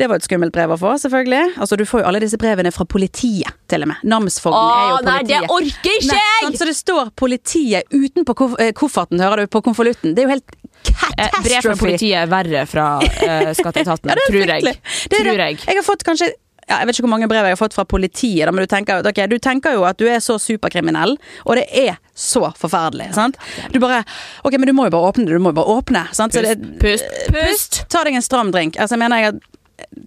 [0.00, 1.58] Det var et skummelt brev å få, selvfølgelig.
[1.60, 3.98] Altså, du får jo alle disse brevene fra politiet, til og med.
[4.08, 5.10] Namsfogden er jo politiet.
[5.10, 6.54] nei, det orker ikke jeg!
[6.56, 10.14] så det står politiet utenpå koff eh, kofferten, hører du, på konvolutten.
[10.16, 10.56] Det er jo helt
[10.88, 11.42] catastrophe.
[11.50, 14.78] Brev fra politiet er verre fra uh, skatteetaten, Ja, tror jeg.
[15.12, 15.60] Det Tror jeg.
[15.66, 16.32] Jeg har fått kanskje
[16.70, 18.70] ja, jeg vet ikke hvor mange brev jeg har fått fra politiet, da, men du
[18.70, 23.10] tenker, at, du tenker jo at du er så superkriminell, og det er så forferdelig.
[23.16, 23.38] Sant?
[23.74, 24.02] Du bare
[24.44, 25.36] Ok, men du må jo bare åpne det.
[25.36, 26.04] Du må jo bare åpne.
[26.16, 26.36] Sant?
[26.36, 27.80] Så Pust, det, pust, pust.
[27.92, 28.78] Ta deg en stram drink.
[28.78, 29.46] Altså, jeg mener jeg at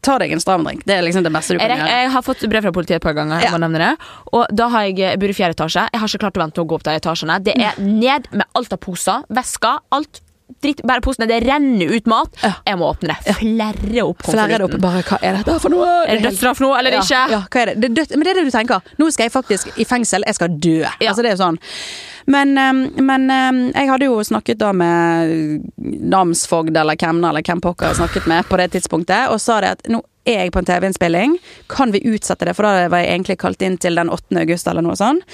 [0.05, 0.83] Ta deg en stram drink.
[0.85, 2.01] Det er liksom det beste du kan jeg, gjøre.
[2.03, 3.41] jeg har fått brev fra politiet et par ganger.
[3.41, 3.57] Ja.
[3.57, 3.87] det
[4.37, 5.87] Og da har jeg jeg bor i fjerde etasje.
[5.89, 7.39] Jeg har ikke klart å vente å gå opp de etasjene.
[7.41, 10.21] Det er ned med alt av poser, vesker, alt.
[10.61, 11.27] Dritt, bare posene.
[11.27, 12.29] Det renner ut mat.
[12.43, 13.35] Jeg må åpne det.
[13.39, 14.71] Flere opp Flere opp.
[14.75, 14.81] konvolutten.
[14.81, 15.89] Bare hva er dette for noe?
[16.07, 17.23] Er det dødsstraff nå, eller ja, ikke?
[17.31, 17.91] Ja, hva er det?
[17.95, 18.81] det er men det er det du tenker.
[18.99, 20.23] Nå skal jeg faktisk i fengsel.
[20.27, 20.77] Jeg skal dø.
[20.83, 20.93] Ja.
[21.09, 21.59] Altså, det er jo sånn.
[22.25, 25.65] Men, ehm, men ehm, jeg hadde jo snakket da med
[26.13, 29.73] namsfogd eller kemner eller hvem pokker jeg snakket med på det tidspunktet, og sa det
[29.77, 31.33] at nå er jeg på en TV-innspilling.
[31.67, 32.53] Kan vi utsette det?
[32.55, 34.37] For da var jeg egentlig kalt inn til den 8.
[34.39, 35.25] august eller noe sånt.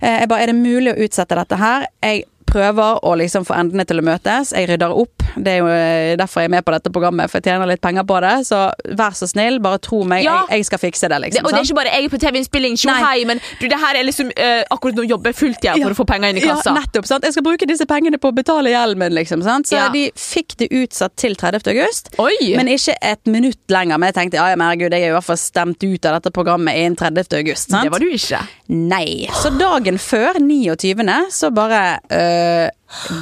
[0.00, 1.88] Eh, Jeg bare, er det mulig å utsette dette her?
[2.06, 2.22] Jeg
[2.56, 4.52] prøver å liksom få endene til å møtes.
[4.56, 5.24] Jeg rydder opp.
[5.36, 7.82] Det er jo eh, derfor jeg er med på dette programmet, for jeg tjener litt
[7.84, 8.32] penger på det.
[8.48, 8.60] Så
[8.96, 10.24] vær så snill, bare tro meg.
[10.24, 10.38] Ja.
[10.48, 11.44] Jeg, jeg skal fikse det, Det, liksom.
[11.46, 13.98] og det er ikke bare jeg er på TV-innspilling, tjo hei, men du, det her
[14.00, 15.92] er liksom uh, akkurat nå jobber jeg fulltida for Ja.
[15.92, 16.72] å få penger inn i kassa.
[16.72, 17.08] Ja, nettopp.
[17.10, 17.26] sant?
[17.28, 19.44] Jeg skal bruke disse pengene på å betale gjelden min, liksom.
[19.44, 19.68] Sant?
[19.70, 19.88] Så Ja.
[19.92, 21.68] de fikk det utsatt til 30.
[21.74, 22.10] august.
[22.22, 22.54] Oi!
[22.56, 24.00] Men ikke et minutt lenger.
[24.00, 26.78] Men jeg tenkte ja, herregud, jeg er i hvert fall stemt ut av dette programmet
[26.80, 27.36] innen 30.
[27.42, 27.68] august.
[27.70, 27.84] Sant?
[27.84, 28.40] det var du ikke.
[28.72, 29.28] Nei.
[29.36, 31.04] Så dagen før, 29.,
[31.36, 32.45] så bare øh,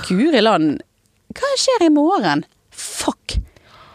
[0.08, 0.82] Guri land,
[1.34, 2.44] hva skjer i morgen?
[2.74, 3.38] Fuck!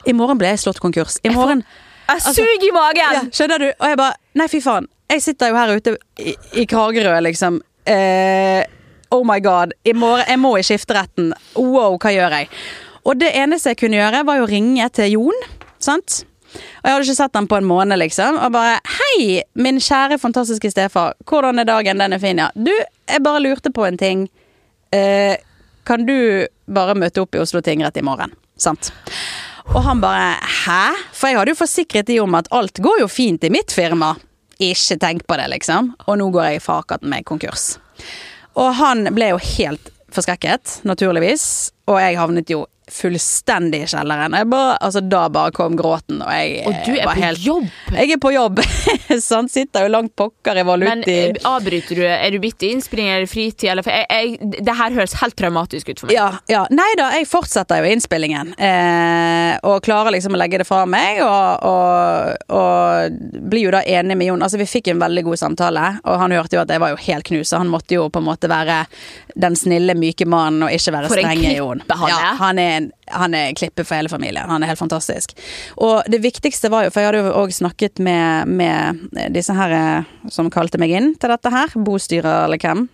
[0.08, 1.20] I morgen ble jeg slått konkurs.
[1.24, 1.62] I morgen
[2.10, 3.16] Jeg suger i magen!
[3.20, 3.68] ja, Skjønner du?
[3.76, 4.88] Og jeg bare Nei, fy faen.
[5.10, 7.60] Jeg sitter jo her ute i, i Kragerø, liksom.
[7.90, 8.62] Eh,
[9.12, 9.74] oh my god.
[9.84, 11.32] I morgen, jeg må i skifteretten.
[11.58, 12.50] Wow, hva gjør jeg?
[13.10, 15.46] Og det eneste jeg kunne gjøre, var jo å ringe til Jon.
[15.82, 16.22] Sant?
[16.54, 18.38] Og jeg hadde ikke sett han på en måned, liksom.
[18.42, 21.18] Og bare Hei, min kjære, fantastiske stefar.
[21.30, 22.02] Hvordan er dagen?
[22.02, 22.50] Den er fin, ja.
[22.56, 24.28] Du, jeg bare lurte på en ting.
[24.96, 25.38] Eh,
[25.86, 28.34] kan du bare møte opp i Oslo tingrett i morgen?
[28.60, 28.92] Sant?
[29.70, 30.82] Og han bare Hæ?
[31.14, 34.16] For jeg hadde jo forsikret de om at alt går jo fint i mitt firma.
[34.60, 35.94] Ikke tenk på det, liksom.
[36.08, 37.78] Og nå går jeg fakat med konkurs.
[38.60, 41.72] Og han ble jo helt forskrekket, naturligvis.
[41.88, 44.36] Og jeg havnet jo fullstendig i kjelleren.
[44.50, 47.68] Bare, altså, da bare kom gråten, og jeg Og du er var på helt jobb!
[47.96, 48.62] Jeg er på jobb.
[49.30, 51.16] sånn sitter jo langt pokker i valuti.
[51.26, 52.04] Men avbryter du?
[52.10, 53.70] Er du midt i innspilling eller fritid?
[53.74, 56.18] Eller, jeg, jeg, det her høres helt traumatisk ut for meg.
[56.18, 56.66] Ja, ja.
[56.74, 58.54] Nei da, jeg fortsetter jo innspillingen.
[58.60, 63.20] Eh, og klarer liksom å legge det fra meg, og, og, og
[63.50, 64.44] blir jo da enig med Jon.
[64.46, 67.02] Altså, vi fikk en veldig god samtale, og han hørte jo at jeg var jo
[67.08, 68.82] helt knust, han måtte jo på en måte være
[69.40, 71.84] den snille, myke mannen, og ikke være strenge Jon.
[71.90, 72.38] han Ja, er.
[72.40, 74.50] han er, en, han er klippet for hele familien.
[74.50, 75.36] Han er helt fantastisk.
[75.78, 79.76] Og det viktigste var jo, for jeg hadde jo òg snakket med, med disse her
[79.76, 82.88] eh, som kalte meg inn til dette her, bostyrer eller hvem.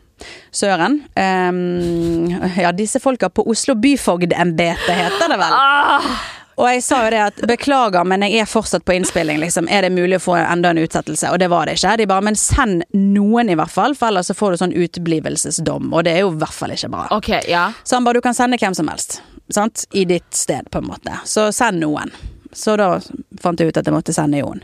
[0.56, 1.02] Søren.
[1.20, 5.56] Um, ja, disse folka på Oslo byfogdembete heter det vel.
[5.60, 6.08] Ah,
[6.56, 9.68] Og jeg sa jo det at beklager, men jeg er fortsatt på innspilling, liksom.
[9.68, 11.34] Er det mulig å få enda en utsettelse?
[11.36, 11.98] Og det var det ikke.
[12.00, 15.92] De bare men send noen i hvert fall, for ellers så får du sånn uteblivelsesdom.
[15.92, 17.10] Og det er jo i hvert fall ikke bra.
[17.18, 17.66] ok, ja.
[17.84, 19.20] Så han bare du kan sende hvem som helst.
[19.54, 19.86] Sant?
[19.94, 21.20] I ditt sted, på en måte.
[21.26, 22.12] Så send noen.
[22.56, 22.96] Så da
[23.42, 24.62] fant jeg ut at jeg måtte sende Jon.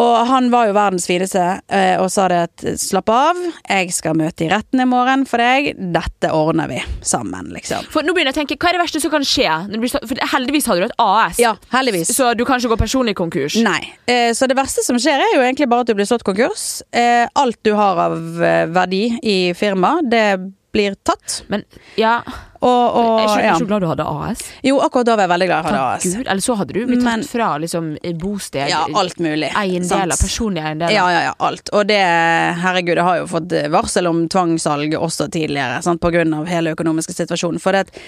[0.00, 4.14] Og han var jo verdens fineste eh, og sa det at slapp av, jeg skal
[4.16, 5.74] møte i retten i morgen for deg.
[5.92, 7.84] Dette ordner vi sammen, liksom.
[7.92, 9.48] For nå begynner jeg å tenke, Hva er det verste som kan skje?
[10.08, 12.14] For heldigvis hadde du et AS, Ja, heldigvis.
[12.16, 13.58] så du kan ikke gå personlig konkurs.
[13.60, 13.82] Nei.
[14.08, 16.80] Eh, så det verste som skjer, er jo egentlig bare at du blir slått konkurs.
[16.96, 18.16] Eh, alt du har av
[18.72, 20.24] verdi i firmaet, det
[20.72, 21.42] blir tatt.
[21.48, 21.64] Men
[21.98, 22.20] ja,
[22.60, 23.66] Og, og jeg er ikke, ja.
[23.70, 24.42] glad du hadde AS.
[24.62, 26.04] Jo, akkurat da var jeg veldig glad jeg hadde AS.
[26.04, 27.86] Gud, Eller så hadde du blitt tatt fra liksom,
[28.20, 29.48] bosted, Ja, alt mulig.
[29.56, 30.92] eiendeler, personlige eiendeler.
[30.94, 31.72] Ja, ja, ja, alt.
[31.72, 32.00] Og det,
[32.60, 36.76] herregud, jeg har jo fått varsel om tvangssalg også tidligere, sant, på grunn av hele
[36.76, 37.62] økonomiske situasjonen.
[37.62, 37.98] For det at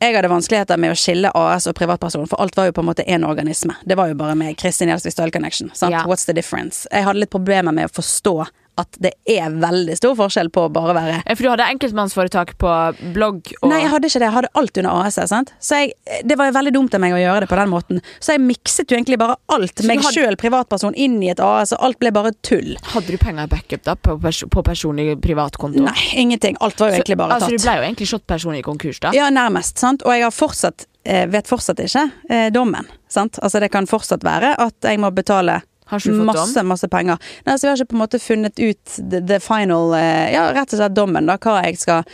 [0.00, 2.88] jeg hadde vanskeligheter med å skille AS og privatperson, for alt var jo på en
[2.88, 3.74] måte én organisme.
[3.84, 5.68] Det var jo bare meg, Kristin Gjelsvik Style Connection.
[5.76, 5.92] Sant?
[5.92, 6.06] Ja.
[6.08, 6.86] What's the difference?
[6.90, 8.34] Jeg hadde litt problemer med å forstå
[8.80, 12.70] at det er veldig stor forskjell på å bare være For du hadde enkeltmannsforetak på
[13.14, 14.28] blogg og Nei, jeg hadde ikke det.
[14.30, 15.18] Jeg hadde alt under AS.
[15.30, 15.52] Sant?
[15.62, 15.92] Så jeg,
[16.26, 18.02] det var veldig dumt av meg å gjøre det på den måten.
[18.18, 21.74] Så jeg mikset jo egentlig bare alt, meg hadde- sjøl, privatperson, inn i et AS,
[21.76, 22.74] og alt ble bare tull.
[22.94, 25.82] Hadde du penger i backup da på, pers på personlig privatkonto?
[25.86, 26.56] Nei, ingenting.
[26.60, 27.58] Alt var jo egentlig bare altså, tatt.
[27.60, 29.12] du ble jo egentlig slått personlig konkurs, da?
[29.16, 29.78] Ja, nærmest.
[29.78, 30.02] sant?
[30.06, 32.86] Og jeg har fortsatt, eh, vet fortsatt ikke eh, dommen.
[33.08, 33.38] sant?
[33.42, 35.60] Altså Det kan fortsatt være at jeg må betale
[35.90, 37.18] Har ikke fått masse masse penger.
[37.46, 40.48] Nei, så Vi har ikke på en måte funnet ut the, the final eh, Ja,
[40.54, 41.38] rett og slett dommen, da.
[41.40, 42.06] Hva jeg skal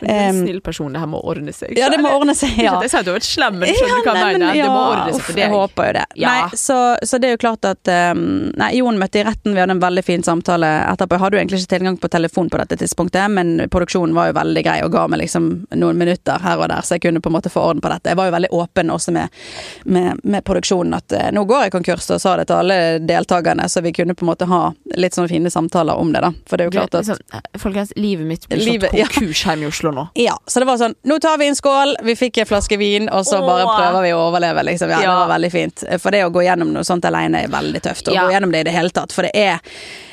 [0.00, 1.72] Men du er en snill person, det her må ordne seg.
[1.78, 2.74] Ja, det må ordne seg, ja.
[2.82, 4.58] Jeg sa at du var et slem, men skjønner du hva jeg mener?
[4.60, 5.42] Det må ordne seg for deg.
[5.44, 6.04] Jeg håper jo det.
[6.20, 6.32] Ja.
[6.32, 8.24] Nei, så, så det er jo klart at um,
[8.56, 11.16] Nei, Jon møtte i retten, vi hadde en veldig fin samtale etterpå.
[11.16, 14.36] Jeg hadde jo egentlig ikke tilgang på telefon på dette tidspunktet, men produksjonen var jo
[14.40, 15.48] veldig grei og ga meg liksom
[15.80, 18.12] noen minutter her og der, så jeg kunne på en måte få orden på dette.
[18.12, 19.40] Jeg var jo veldig åpen også med,
[19.84, 23.68] med, med produksjonen at uh, nå går jeg konkurs, og sa det til alle deltakerne,
[23.72, 24.62] så vi kunne på en måte ha
[24.96, 26.32] litt sånne fine samtaler om det, da.
[26.46, 27.20] For det er jo klart at Sånn,
[27.60, 30.08] folkens, livet mitt blir slått konkurs hjemme i Oslo nå.
[30.14, 33.08] Ja, så det var sånn Nå tar vi en skål, vi fikk en flaske vin,
[33.08, 34.90] og så bare prøver vi å overleve, liksom.
[34.90, 35.10] Ja, Ja.
[35.10, 35.84] det var veldig fint.
[36.00, 38.08] For det å gå gjennom noe sånt alene er veldig tøft.
[38.08, 38.24] Å Ja.
[38.26, 39.12] gå gjennom det i det hele tatt.
[39.12, 39.60] For det er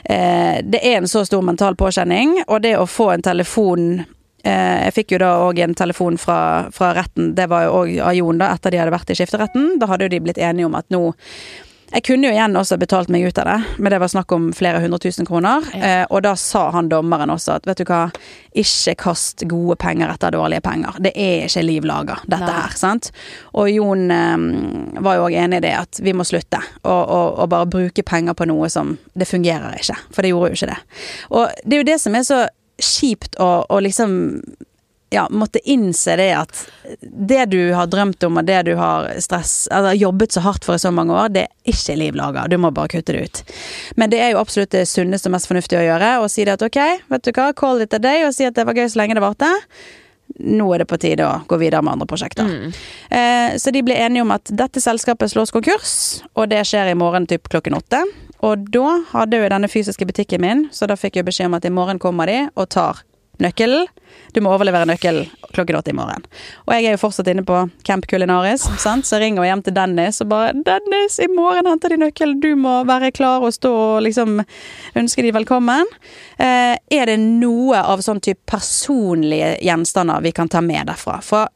[0.09, 4.05] eh, Det er en så stor mental påkjenning, og det å få en telefon
[4.45, 7.99] eh, Jeg fikk jo da òg en telefon fra, fra retten, det var jo òg
[8.01, 9.79] av Jon, da, etter de hadde vært i skifteretten.
[9.79, 11.13] Da hadde jo de blitt enige om at nå
[11.93, 14.47] jeg kunne jo igjen også betalt meg ut av det, men det var snakk om
[14.55, 15.65] flere hundre tusen kroner.
[15.77, 15.81] Ja.
[16.01, 18.07] Eh, og da sa han dommeren også at vet du hva,
[18.57, 20.97] ikke kast gode penger etter dårlige penger.
[21.05, 22.57] Det er ikke liv laga, dette Nei.
[22.63, 22.73] her.
[22.79, 23.11] sant?
[23.53, 24.47] Og Jon eh,
[25.05, 28.49] var jo òg enig i det, at vi må slutte å bare bruke penger på
[28.49, 29.95] noe som Det fungerer ikke.
[30.13, 30.81] For det gjorde jo ikke det.
[31.29, 32.39] Og det er jo det som er så
[32.81, 34.15] kjipt å, å liksom
[35.13, 36.63] ja, måtte innse det at
[37.01, 40.75] det du har drømt om og det du har stress, altså, jobbet så hardt for
[40.75, 42.47] i så mange år, det er ikke liv laga.
[42.49, 43.43] Du må bare kutte det ut.
[43.99, 46.15] Men det er jo absolutt det sunneste og mest fornuftige å gjøre.
[46.23, 46.79] Å si det at ok,
[47.13, 49.19] vet du hva, call it a day, og si at det var gøy så lenge
[49.19, 49.51] det varte.
[50.41, 52.49] Nå er det på tide å gå videre med andre prosjekter.
[53.13, 55.95] Eh, så de ble enige om at dette selskapet slås konkurs,
[56.33, 58.01] og det skjer i morgen typ klokken åtte.
[58.43, 61.69] Og da hadde jo denne fysiske butikken min, så da fikk jeg beskjed om at
[61.69, 63.05] i morgen kommer de og tar
[63.41, 63.87] nøkkelen.
[64.33, 66.25] Du må overlevere nøkkelen klokken åtte i morgen.
[66.65, 69.05] Og jeg er jo fortsatt inne på Camp Culinaris, sant?
[69.05, 72.39] så jeg ringer hjem til Dennis og bare 'Dennis, i morgen henter de nøkkelen.
[72.41, 74.41] Du må være klar og stå og liksom
[74.95, 75.89] ønske de velkommen'.
[76.37, 81.21] Eh, er det noe av sånn type personlige gjenstander vi kan ta med derfra?
[81.21, 81.47] For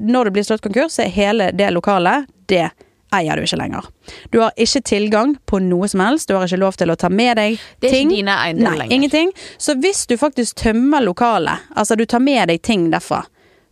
[0.00, 2.70] når det blir slått konkurs, er hele det lokalet det
[3.18, 3.86] eier du ikke lenger.
[4.32, 6.28] Du har ikke tilgang på noe som helst.
[6.28, 8.10] Du har ikke lov til å ta med deg Det er ting.
[8.10, 8.92] ikke dine Nei, lenger.
[8.94, 9.32] ingenting.
[9.58, 13.22] Så hvis du faktisk tømmer lokalet, altså du tar med deg ting derfra,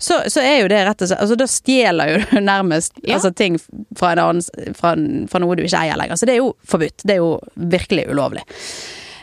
[0.03, 3.15] så, så er jo det rett og slett Altså da stjeler jo du nærmest Ja.
[3.21, 3.59] altså, ting
[3.99, 4.97] fra, en annen, fra,
[5.31, 6.19] fra noe du ikke eier lenger.
[6.19, 7.05] Så det er jo forbudt.
[7.07, 8.43] Det er jo virkelig ulovlig.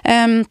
[0.08, 0.46] Um,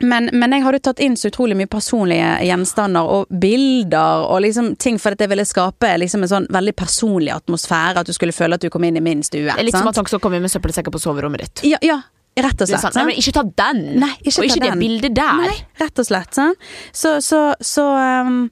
[0.00, 4.74] men, men jeg hadde tatt inn så utrolig mye personlige gjenstander og bilder og liksom
[4.82, 8.02] ting for at det ville skape liksom en sånn veldig personlig atmosfære.
[8.02, 9.48] At du skulle føle at du kom inn i min stue.
[9.48, 11.64] Det litt som han skal komme inn med søppelsekker på soverommet ditt.
[11.72, 12.00] Ja, ja,
[12.42, 12.82] rett og slett.
[12.84, 12.96] sant.
[12.98, 13.82] Nei, men ikke ta den!
[14.02, 14.66] Nei, ikke og ta ikke den.
[14.66, 15.38] det bildet der.
[15.40, 16.36] Nei, rett og slett.
[16.36, 16.66] Sant?
[16.92, 17.86] Så, så, så,
[18.26, 18.42] um,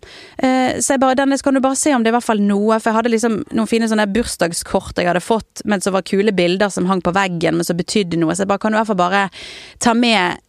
[0.41, 2.43] uh, så jeg bare Dennis, kan du bare se om det er i hvert fall
[2.45, 2.79] noe?
[2.79, 6.33] For jeg hadde liksom noen fine sånne bursdagskort jeg hadde fått, men som var kule
[6.37, 8.37] bilder som hang på veggen, men som betydde noe.
[8.37, 9.27] Så jeg bare kan du i hvert fall bare
[9.85, 10.41] ta med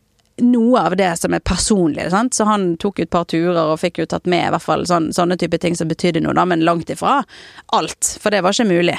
[0.41, 2.09] noe av det som er personlig.
[2.11, 2.35] Sant?
[2.35, 4.83] Så han tok jo et par turer og fikk jo tatt med i hvert fall
[4.87, 7.21] sånn, sånne type ting som betydde noe, da, men langt ifra
[7.77, 8.09] alt.
[8.21, 8.97] For det var ikke mulig.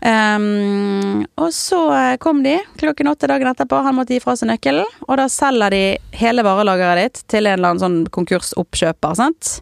[0.00, 3.82] Um, og så eh, kom de klokken åtte dagen etterpå.
[3.84, 4.88] Han måtte gi fra seg nøkkelen.
[5.08, 5.82] Og da selger de
[6.22, 9.18] hele varelageret ditt til en eller annen sånn konkursoppkjøper.
[9.18, 9.58] Sant?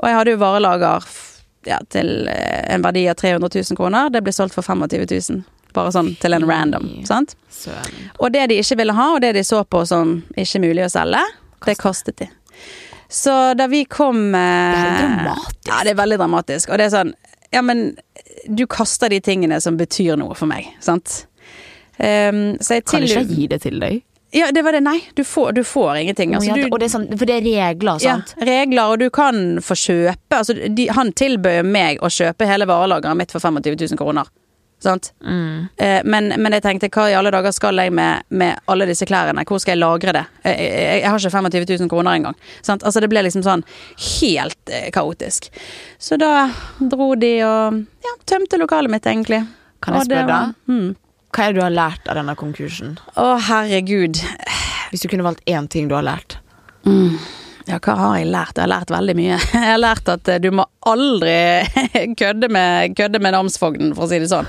[0.00, 1.06] Og jeg hadde jo varelager
[1.68, 4.10] ja, til eh, en verdi av 300 000 kroner.
[4.10, 5.59] Det ble solgt for 25 000.
[5.76, 6.88] Bare sånn til en random.
[7.08, 7.36] Sant?
[8.18, 10.90] Og det de ikke ville ha, og det de så på som ikke mulig å
[10.92, 11.22] selge,
[11.66, 12.28] det kastet de.
[13.10, 15.66] Så da vi kom eh, Det er dramatisk.
[15.66, 16.70] Ja, det er veldig dramatisk.
[16.70, 17.10] Og det er sånn
[17.50, 17.96] Ja, men
[18.46, 21.24] du kaster de tingene som betyr noe for meg, sant?
[21.98, 24.02] Um, så jeg Kan til- ikke jeg gi det til deg?
[24.32, 24.80] Ja, det var det.
[24.86, 26.34] Nei, du får, du får ingenting.
[26.38, 28.34] Altså, du, og det er sånn, for det er regler, sant?
[28.38, 32.68] ja, regler, og du kan få kjøpe altså, de, Han tilbød meg å kjøpe hele
[32.70, 34.30] varelageret mitt for 25 000 kroner.
[34.80, 35.10] Sant?
[35.20, 35.68] Mm.
[35.76, 39.04] Eh, men, men jeg tenkte, hva i alle dager skal jeg med, med alle disse
[39.08, 39.44] klærne?
[39.48, 40.24] Hvor skal jeg lagre det?
[40.46, 42.38] Jeg, jeg, jeg har ikke 25 000 kroner engang.
[42.64, 42.86] Sant?
[42.88, 43.64] Altså, det ble liksom sånn
[44.06, 45.50] helt eh, kaotisk.
[46.00, 46.48] Så da
[46.80, 49.42] dro de og ja, tømte lokalet mitt, egentlig.
[49.84, 50.56] Kan jeg spørre da deg?
[50.72, 50.88] Mm.
[51.30, 52.96] Hva er det du har lært av denne konkursen?
[53.20, 54.18] Å, herregud.
[54.90, 56.40] Hvis du kunne valgt én ting du har lært.
[57.70, 58.56] Ja, hva har jeg lært?
[58.58, 59.38] Jeg har lært veldig mye.
[59.54, 61.34] Jeg har lært at eh, du må aldri
[62.20, 64.48] kødde med, kødde med namsfogden, for å si det sånn.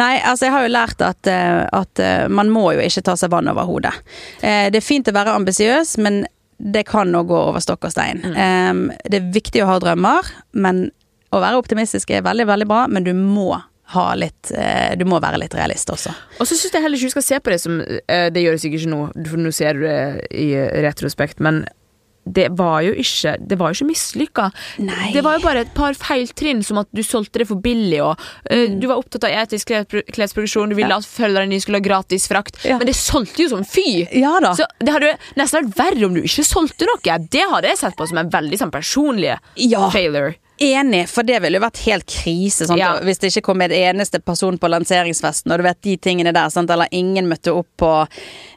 [0.00, 3.16] Nei, altså jeg har jo lært at, eh, at eh, man må jo ikke ta
[3.18, 3.92] seg vann over hodet.
[4.40, 6.22] Det er fint å være ambisiøs, men
[6.62, 8.22] det kan nå gå over stokk og stein.
[8.22, 8.92] Mm.
[9.02, 10.84] Det er viktig å ha drømmer, men
[11.34, 13.50] å være optimistisk er veldig, veldig bra, men du må
[13.92, 14.48] ha litt
[14.96, 16.12] Du må være litt realist også.
[16.38, 18.84] Og så syns jeg heller ikke du skal se på det som Det gjør sikkert
[18.84, 19.98] ikke nå, for nå ser du det
[20.38, 20.46] i
[20.86, 21.64] retrospekt, men
[22.24, 24.44] det var jo ikke Det var jo ikke mislykka.
[25.12, 28.20] Det var jo bare et par feiltrinn, som at du solgte det for billig, og
[28.50, 31.86] eh, du var opptatt av etisk klespro- klesproduksjon, du ville at følgerne dine skulle ha
[31.88, 32.78] gratis frakt, Ja.
[32.78, 34.06] men det solgte jo som fy!
[34.12, 34.36] Ja.
[34.54, 37.18] Så det hadde jo nesten vært verre om du ikke solgte noe.
[37.32, 39.90] Det hadde jeg sett på som en veldig sånn personlig Ja.
[39.90, 40.36] failure.
[40.62, 42.68] Enig, for det ville jo vært helt krise?
[42.78, 42.92] Ja.
[43.02, 46.52] hvis det ikke kom en eneste person på lanseringsfesten, og du vet de tingene der,
[46.54, 46.70] sant?
[46.70, 47.90] eller ingen møtte opp på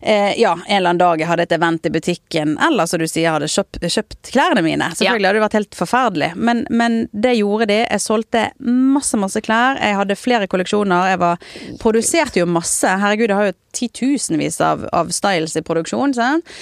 [0.02, 3.08] eh, ja, en eller annen dag jeg hadde et event i butikken, eller som du
[3.10, 4.92] sier, hadde kjøpt, kjøpt klærne mine.
[4.94, 7.82] Selvfølgelig hadde det vært helt forferdelig, men, men det gjorde de.
[7.84, 9.82] Jeg solgte masse, masse klær.
[9.82, 11.12] Jeg hadde flere kolleksjoner.
[11.16, 11.52] Jeg var,
[11.82, 12.90] produserte jo masse.
[13.02, 16.14] Herregud, jeg har jo titusenvis av, av styles i produksjon.
[16.16, 16.56] Sant?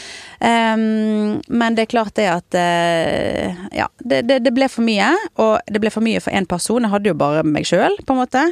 [0.44, 5.14] Um, men det er klart det at uh, Ja, det, det, det ble for mye.
[5.42, 6.84] Og det ble for mye for én person.
[6.86, 8.44] Jeg hadde jo bare meg sjøl, på en måte.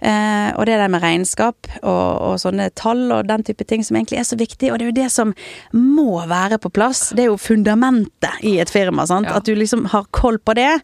[0.00, 3.96] Eh, og det der med regnskap og, og sånne tall og den type ting som
[3.96, 5.32] egentlig er så viktig, og det er jo det som
[5.76, 7.08] må være på plass.
[7.16, 9.06] Det er jo fundamentet i et firma.
[9.08, 9.30] Sant?
[9.30, 9.38] Ja.
[9.40, 10.74] At du liksom har koll på det.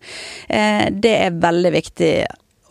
[0.48, 2.14] Eh, det er veldig viktig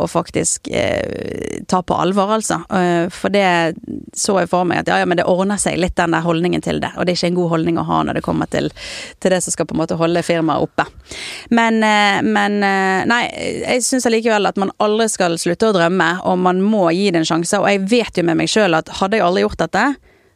[0.03, 2.61] å faktisk eh, ta på alvor, altså.
[2.73, 3.73] Eh, for det
[4.17, 6.63] så jeg for meg at ja, ja, men det ordner seg litt, den der holdningen
[6.63, 6.93] til det.
[6.97, 8.69] Og det er ikke en god holdning å ha når det kommer til,
[9.23, 10.87] til det som skal på en måte holde firmaet oppe.
[11.55, 13.23] Men, eh, men eh, nei,
[13.63, 17.23] jeg syns allikevel at man aldri skal slutte å drømme, og man må gi det
[17.23, 17.61] en sjanse.
[17.61, 19.87] Og jeg vet jo med meg sjøl at hadde jeg aldri gjort dette,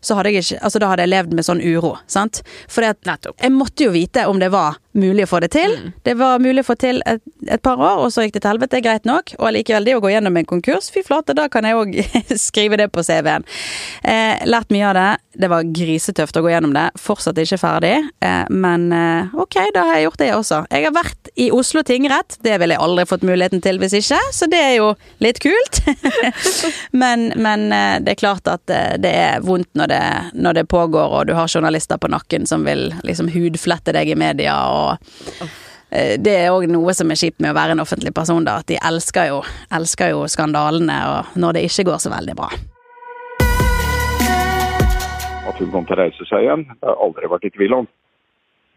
[0.01, 1.95] så hadde jeg ikke, altså da hadde jeg levd med sånn uro.
[2.07, 2.41] sant?
[2.71, 5.75] For jeg måtte jo vite om det var mulig å få det til.
[6.05, 8.53] Det var mulig å få til et, et par år, og så gikk det til
[8.53, 8.81] helvete.
[8.85, 9.33] Greit nok.
[9.39, 11.95] Og allikevel, det å gå gjennom en konkurs, fy flate, da kan jeg òg
[12.47, 13.45] skrive det på CV-en.
[14.03, 15.07] Eh, lært mye av det.
[15.37, 16.87] Det var grisetøft å gå gjennom det.
[17.01, 17.93] Fortsatt ikke ferdig,
[18.25, 20.61] eh, men eh, ok, da har jeg gjort det også.
[20.73, 22.39] Jeg har vært i Oslo tingrett.
[22.45, 24.91] Det ville jeg aldri fått muligheten til hvis ikke, så det er jo
[25.23, 25.81] litt kult.
[27.01, 30.65] men, men eh, det er klart at eh, det er vondt når det, når det
[30.71, 34.57] pågår, og du har journalister på nakken som vil liksom hudflette deg i media.
[34.71, 38.45] og eh, det er òg noe som er kjipt med å være en offentlig person,
[38.47, 38.61] da.
[38.63, 42.51] At de elsker jo, elsker jo skandalene og når det ikke går så veldig bra.
[45.57, 46.65] at hun kom til å reise seg igjen.
[46.69, 47.87] Det har aldri vært i tvil om.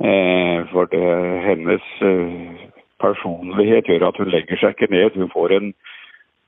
[0.00, 1.08] Eh, for det,
[1.44, 2.68] hennes eh,
[3.02, 5.16] personlighet gjør at hun legger seg ikke ned.
[5.18, 5.72] Hun får en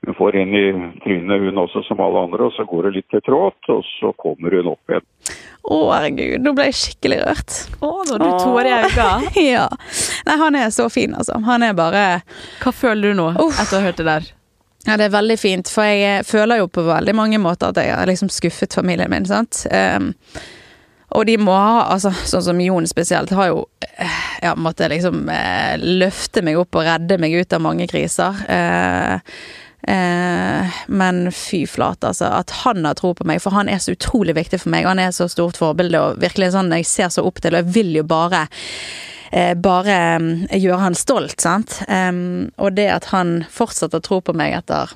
[0.05, 0.63] hun får en i
[1.03, 4.11] trynet, hun også, som alle andre, og så går det litt til tråd, og så
[4.19, 5.05] kommer hun opp igjen.
[5.63, 7.59] Å, herregud, nå ble jeg skikkelig rørt.
[7.79, 9.33] Å, nå har du tårer i øynene.
[9.55, 9.67] ja.
[10.27, 11.39] Nei, han er så fin, altså.
[11.47, 12.01] Han er bare
[12.59, 13.61] Hva føler du nå Uff.
[13.61, 14.27] etter å ha hørt det der?
[14.83, 17.79] Ja, det er veldig fint, for jeg eh, føler jo på veldig mange måter at
[17.79, 19.63] jeg har liksom skuffet familien min, sant.
[19.71, 20.11] Um,
[21.13, 25.27] og de må ha, altså sånn som Jon spesielt, har jo eh, ja, måtte liksom
[25.31, 28.43] eh, løfte meg opp og redde meg ut av mange kriser.
[28.49, 29.37] Eh,
[29.87, 32.31] eh, men fy flate, altså.
[32.41, 34.85] At han har tro på meg, for han er så utrolig viktig for meg.
[34.85, 37.63] Og han er så stort forbilde, og virkelig sånn jeg ser så opp til, og
[37.63, 38.45] jeg vil jo bare
[39.31, 41.81] eh, bare um, gjøre han stolt, sant.
[41.87, 44.93] Em, og det at han fortsatt har tro på meg etter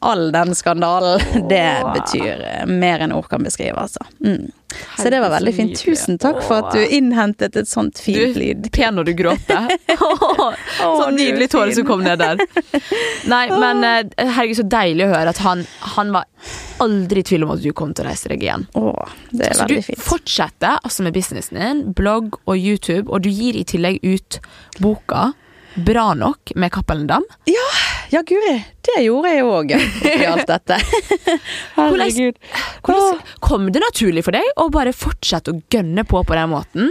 [0.00, 1.20] all den skandalen,
[1.52, 4.06] det betyr eh, mer enn ord kan beskrive, altså.
[4.24, 4.48] Mm.
[4.98, 5.80] Så det var veldig fint.
[5.80, 9.70] Tusen takk for at du innhentet et sånt fint Du, er pen når du gråter.
[10.78, 12.40] så er nydelig tåre som kom ned der.
[13.30, 15.64] Nei, men eh, herregud, så deilig å høre at han,
[15.96, 16.28] han var
[16.84, 18.66] aldri i tvil om at du kom til å reise deg igjen.
[18.78, 20.00] Åh, det er Så veldig fint.
[20.00, 24.40] Du fortsetter altså med businessen din, blogg og YouTube, og du gir i tillegg ut
[24.80, 25.30] boka
[25.74, 27.22] Bra nok med Cappelen Dam.
[27.46, 27.66] Ja,
[28.26, 28.56] guri,
[28.88, 30.78] det gjorde jeg òg, oppi alt dette.
[31.76, 32.40] Herregud.
[32.82, 36.90] Hvordan kom det naturlig for deg å bare fortsette å gønne på på den måten?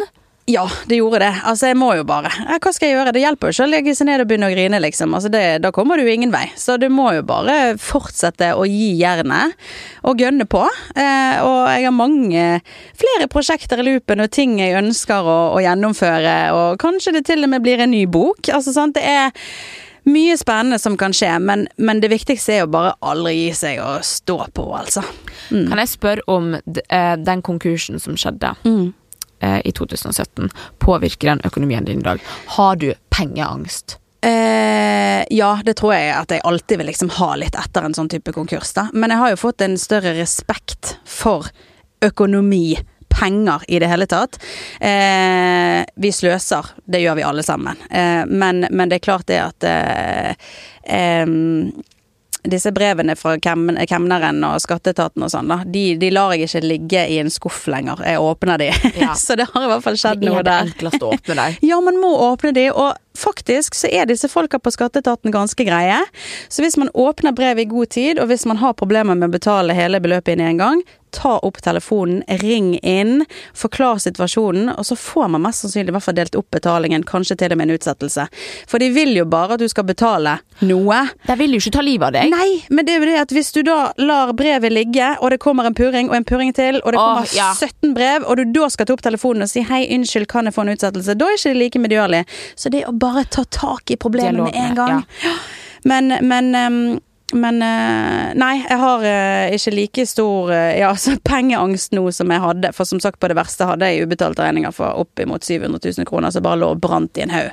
[0.49, 1.33] Ja, det gjorde det.
[1.45, 2.31] Altså, jeg må jo bare.
[2.57, 3.11] Hva skal jeg gjøre?
[3.13, 5.11] Det hjelper jo ikke å legge seg ned og begynne å grine, liksom.
[5.13, 6.47] Altså, det, da kommer du ingen vei.
[6.57, 9.53] Så du må jo bare fortsette å gi jernet
[10.09, 10.63] og gønne på.
[10.95, 12.47] Eh, og jeg har mange
[12.97, 17.45] flere prosjekter i loopen og ting jeg ønsker å, å gjennomføre, og kanskje det til
[17.45, 18.49] og med blir en ny bok.
[18.49, 19.29] Altså, sant, det er
[20.07, 23.81] mye spennende som kan skje, men, men det viktigste er jo bare aldri gi seg
[23.83, 25.03] og stå på, altså.
[25.49, 31.87] Kan jeg spørre om eh, den konkursen som skjedde eh, i 2017, påvirker den økonomien
[31.87, 32.23] din i dag?
[32.57, 33.97] Har du pengeangst?
[34.21, 38.11] Eh, ja, det tror jeg at jeg alltid vil liksom ha litt etter en sånn
[38.11, 38.73] type konkurs.
[38.75, 38.89] da.
[38.93, 41.47] Men jeg har jo fått en større respekt for
[42.03, 42.79] økonomi,
[43.19, 44.39] penger i det hele tatt.
[44.79, 47.77] Eh, vi sløser, det gjør vi alle sammen.
[47.91, 50.33] Eh, men, men det er klart det at eh,
[52.49, 57.01] disse brevene fra kemneren og skatteetaten og sånn, da, de, de lar jeg ikke ligge
[57.11, 57.99] i en skuff lenger.
[58.07, 58.69] Jeg åpner de.
[58.95, 59.11] Ja.
[59.19, 60.71] Så det har i hvert fall skjedd Det noe er det der.
[60.71, 61.59] enkleste å åpne deg.
[61.69, 65.99] Ja, man må åpne de, og faktisk så er disse folka på skatteetaten ganske greie.
[66.49, 69.37] Så hvis man åpner brevet i god tid, og hvis man har problemer med å
[69.37, 73.25] betale hele beløpet inn i en gang, ta opp telefonen, ring inn,
[73.57, 77.37] forklar situasjonen, og så får man mest sannsynlig i hvert fall delt opp betalingen, kanskje
[77.39, 78.27] til og med en utsettelse.
[78.69, 81.01] For de vil jo bare at du skal betale noe.
[81.25, 82.33] De vil jo ikke ta livet av deg.
[82.33, 85.41] Nei, men det er jo det at hvis du da lar brevet ligge, og det
[85.41, 87.49] kommer en purring og en purring til, og det Åh, kommer ja.
[87.55, 90.53] 17 brev, og du da skal ta opp telefonen og si 'hei, unnskyld, kan jeg
[90.53, 92.23] få en utsettelse', da er ikke det like medgjørlig.
[92.55, 95.05] Så det å bare ta tak i problemet med en gang.
[95.23, 95.35] Ja.
[95.87, 96.99] Men, men um,
[97.33, 102.31] men eh, nei, jeg har eh, ikke like stor eh, ja, altså, pengeangst nå som
[102.33, 102.71] jeg hadde.
[102.75, 106.33] For som sagt, på det verste hadde jeg ubetalte regninger for oppimot 700 000 kroner
[106.33, 107.51] som bare lå og brant i en haug.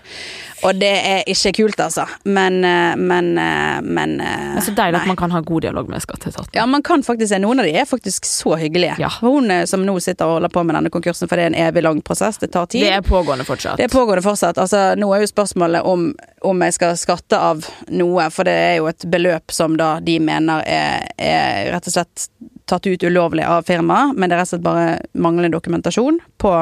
[0.64, 2.06] Og det er ikke kult, altså.
[2.24, 5.02] Men eh, Men, eh, men eh, Det er så deilig nei.
[5.02, 6.52] at man kan ha god dialog med skatteetaten.
[6.56, 7.40] Ja, man kan faktisk se.
[7.42, 8.96] Noen av de er faktisk så hyggelige.
[9.02, 9.10] Ja.
[9.20, 11.82] Hun som nå sitter og holder på med denne konkursen, for det er en evig
[11.84, 12.86] lang prosess, det tar tid.
[12.86, 13.76] Det er pågående fortsatt.
[13.80, 14.58] Det er pågående fortsatt.
[14.62, 16.08] Altså, nå er jo spørsmålet om,
[16.46, 20.18] om jeg skal skatte av noe, for det er jo et beløp som da de
[20.22, 22.28] mener er, er rett og slett
[22.66, 26.54] tatt ut ulovlig av firmaet, men det er rett og slett bare manglende dokumentasjon på,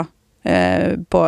[0.44, 1.22] eh, på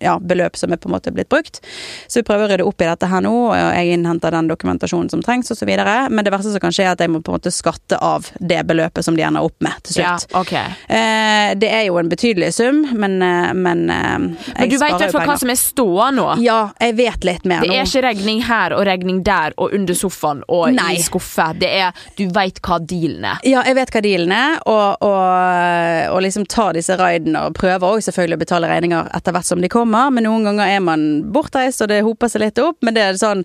[0.00, 1.60] ja, beløp som er på en måte blitt brukt.
[2.08, 5.10] Så vi prøver å rydde opp i dette her nå, og jeg innhenter den dokumentasjonen
[5.12, 5.70] som trengs osv.
[5.70, 8.28] Men det verste som kan skje, er at jeg må på en måte skatte av
[8.38, 10.26] det beløpet som de ender opp med til slutt.
[10.30, 10.72] Ja, okay.
[10.72, 10.90] ok.
[10.96, 14.98] Eh, det er jo en betydelig sum, men, eh, men eh, Men du vet i
[15.04, 16.26] hvert fall hva som er ståa nå.
[16.44, 17.76] Ja, jeg vet litt mer Det nå.
[17.76, 20.94] er ikke regning her og regning der og under sofaen og Nei.
[20.98, 21.50] i skuffe.
[21.60, 23.40] Det er Du veit hva dealen er.
[23.46, 27.96] Ja, jeg vet hva dealen er, og, og, og liksom ta disse raidene og prøver
[27.96, 31.04] òg selvfølgelig å betale regninger etter hvert som de kommer, men noen ganger er man
[31.34, 33.44] bortreist og det hoper seg litt opp, men det er sånn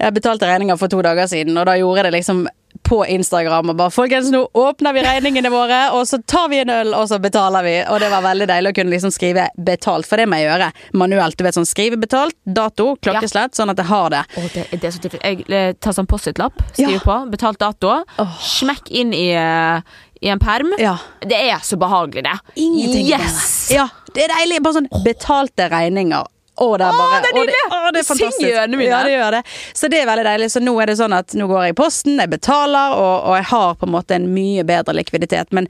[0.00, 2.46] Jeg betalte regninger for to dager siden, og da gjorde jeg det liksom
[2.82, 6.70] på Instagram og bare 'Folkens, nå åpner vi regningene våre, og så tar vi en
[6.70, 10.06] øl, og så betaler vi.' Og det var veldig deilig å kunne liksom skrive 'betalt',
[10.06, 11.36] for det må jeg gjøre manuelt.
[11.36, 14.24] Du vet sånn skrive betalt, dato, klokkeslett, sånn at jeg har det.
[14.36, 15.00] Oh, det, det så.
[15.22, 16.98] Jeg eh, tar sånn Post-It-lapp, skriver Ja.
[17.00, 18.04] på, betalt dato,
[18.40, 19.80] smekk inn i, eh,
[20.20, 20.72] i en perm.
[20.80, 20.96] Ja.
[21.20, 22.38] Det er så behagelig, det.
[22.60, 23.68] Ingenting Yes!
[23.74, 24.62] Ja, det er deilig.
[24.64, 26.26] Bare sånn betalte regninger.
[26.56, 27.62] Å, det er bare det er nydelig!
[27.66, 28.90] å, det å, Det synger i ørene mine.
[28.90, 29.42] Ja, det gjør det.
[29.76, 30.50] Så det er veldig deilig.
[30.54, 33.36] Så nå er det sånn at nå går jeg i posten, jeg betaler, og, og
[33.40, 35.52] jeg har på en måte en mye bedre likviditet.
[35.56, 35.68] Men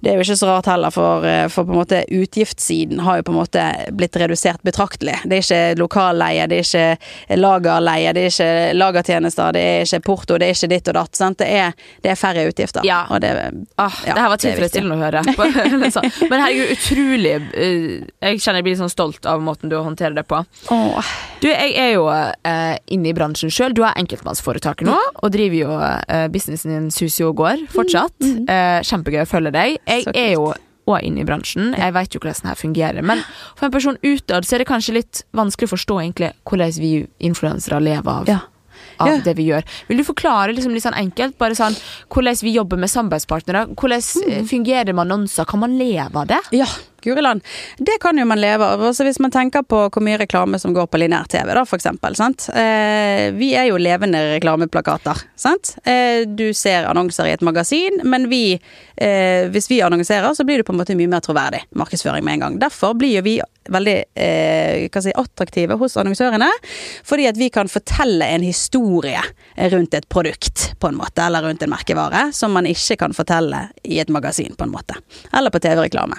[0.00, 3.18] det er jo ikke så rart heller, for, eh, for på en måte utgiftssiden har
[3.20, 3.64] jo på en måte
[3.98, 5.18] blitt redusert betraktelig.
[5.28, 10.00] Det er ikke lokalleie, det er ikke lagerleie, det er ikke lagertjenester, det er ikke
[10.06, 11.18] porto, det er ikke ditt og datt.
[11.18, 11.38] Sant?
[11.42, 11.74] Det, er,
[12.04, 12.86] det er færre utgifter.
[12.86, 13.02] Ja.
[13.20, 13.34] Det,
[13.76, 15.20] Ah, Ja, det her var er tilfredsstillende å høre.
[16.30, 20.19] Men herregud, utrolig eh, Jeg kjenner jeg blir sånn stolt av måten du håndterer det
[20.28, 20.40] på.
[20.74, 21.10] Åh.
[21.40, 23.72] Du, Jeg er jo eh, inne i bransjen sjøl.
[23.76, 28.16] Du er enkeltmannsforetaker nå, og driver jo eh, businessen din suser jo og går fortsatt.
[28.20, 29.78] Eh, kjempegøy å følge deg.
[29.88, 30.50] Jeg er jo
[30.90, 31.74] òg inne i bransjen.
[31.78, 33.04] Jeg vet jo hvordan det her fungerer.
[33.06, 33.20] Men
[33.56, 36.94] for en person utad så er det kanskje litt vanskelig å forstå egentlig hvordan vi
[37.30, 38.30] influensere lever av.
[38.30, 38.40] Ja.
[39.00, 39.16] Av Ja.
[39.24, 39.64] det vi gjør.
[39.88, 41.74] Vil du forklare liksom litt sånn enkelt bare sånn,
[42.10, 43.66] hvordan vi jobber med samarbeidspartnere?
[43.74, 44.30] Hvordan Mm.
[44.32, 45.44] eh, fungerer det med annonser?
[45.46, 46.38] Kan man leve av det?
[46.52, 46.66] Ja,
[47.02, 47.40] guri land.
[47.78, 48.80] Det kan jo man leve av.
[48.80, 52.14] Også hvis man tenker på hvor mye reklame som går på linær-TV, da, for eksempel.
[52.14, 52.48] Sant?
[52.54, 55.76] Eh, vi er jo levende reklameplakater, sant.
[55.84, 58.60] Eh, du ser annonser i et magasin, men vi,
[58.98, 62.34] eh, hvis vi annonserer, så blir det på en måte mye mer troverdig markedsføring med
[62.34, 62.58] en gang.
[62.58, 63.40] Derfor blir jo vi
[63.70, 66.48] veldig eh, si, attraktive hos annonsørene,
[67.06, 68.89] fordi at vi kan fortelle en historie
[69.70, 73.66] rundt et produkt, på en måte, eller rundt en merkevare, som man ikke kan fortelle
[73.82, 74.96] i et magasin, på en måte.
[75.32, 76.18] Eller på TV-reklame.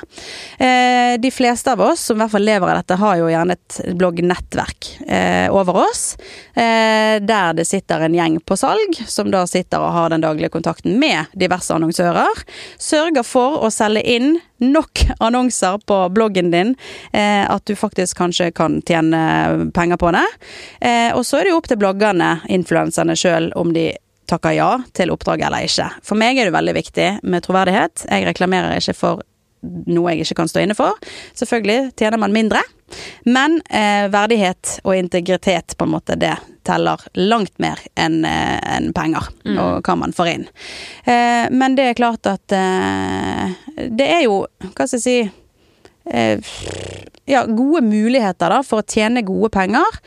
[0.57, 3.57] Eh, de fleste av oss som i hvert fall lever av dette, har jo gjerne
[3.57, 6.03] et bloggnettverk eh, over oss.
[6.53, 10.51] Eh, der det sitter en gjeng på salg, som da sitter og har den daglige
[10.53, 12.45] kontakten med diverse annonsører.
[12.81, 16.75] Sørger for å selge inn nok annonser på bloggen din
[17.13, 20.27] eh, at du faktisk kanskje kan tjene penger på det.
[20.81, 23.89] Eh, og så er det jo opp til bloggerne, influenserne sjøl, om de
[24.31, 25.89] takker ja til oppdraget eller ikke.
[26.07, 28.05] For meg er det veldig viktig med troverdighet.
[28.07, 29.25] Jeg reklamerer ikke for
[29.61, 30.97] noe jeg ikke kan stå inne for.
[31.37, 32.61] Selvfølgelig tjener man mindre,
[33.29, 36.33] men eh, verdighet og integritet, på en måte, det
[36.67, 40.47] teller langt mer enn eh, enn penger, og hva man får inn.
[41.05, 43.53] Eh, men det er klart at eh,
[43.89, 45.17] det er jo, hva skal jeg si
[46.11, 46.53] eh,
[47.29, 49.99] ja, gode muligheter da, for å tjene gode penger,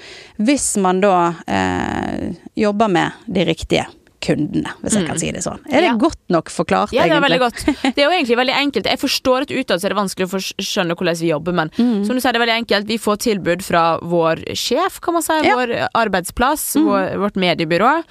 [0.43, 3.87] hvis man da eh, jobber med de riktige
[4.25, 5.61] kundene, hvis jeg kan si det sånn.
[5.69, 5.97] Er det Ja.
[6.01, 6.97] godt nok forklart, egentlig?
[6.97, 7.65] Ja, det er veldig godt.
[7.95, 8.87] Det er jo egentlig veldig enkelt.
[8.89, 12.07] Jeg forstår at utad er det vanskelig å skjønne hvordan vi jobber, men Mm.
[12.07, 12.87] som du sier, det er veldig enkelt.
[12.89, 15.55] Vi får tilbud fra vår sjef, kan man si, Ja.
[15.55, 15.59] Mm.
[15.61, 18.03] vår arbeidsplass, vår, vårt mediebyrå.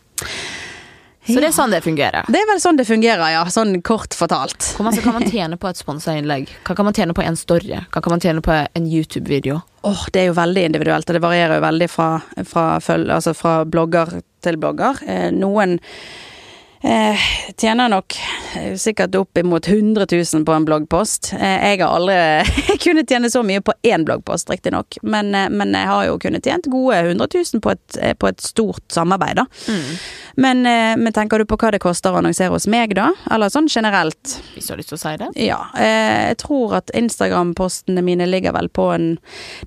[1.22, 2.26] Så det er sånn det fungerer.
[2.34, 3.43] Det er vel sånn det fungerer, ja.
[3.54, 4.72] Sånn kort fortalt.
[4.76, 6.49] Hvor mye kan man tjene på et sponsa innlegg?
[6.66, 7.76] Hva kan man tjene på en story?
[7.93, 9.60] Hva kan man tjene på en YouTube-video?
[9.86, 12.10] Åh, det er jo veldig individuelt, og det varierer jo veldig fra,
[12.49, 14.97] fra, føl- altså fra blogger til blogger.
[15.06, 15.78] Eh, noen
[16.82, 17.19] eh,
[17.57, 18.15] tjener nok
[18.55, 21.34] eh, sikkert opp imot 100 000 på en bloggpost.
[21.39, 25.75] Eh, jeg har aldri kunnet tjene så mye på én bloggpost, riktignok, men, eh, men
[25.77, 29.41] jeg har jo kunnet tjent gode 100 000 på et, eh, på et stort samarbeid,
[29.41, 29.45] da.
[30.36, 33.11] Men, eh, men tenker du på hva det koster å annonsere hos meg, da?
[33.32, 34.38] Eller sånn generelt?
[34.55, 35.29] Hvis du har lyst til å si det.
[35.43, 39.17] Ja, eh, jeg tror at Instagram-postene mine ligger vel på en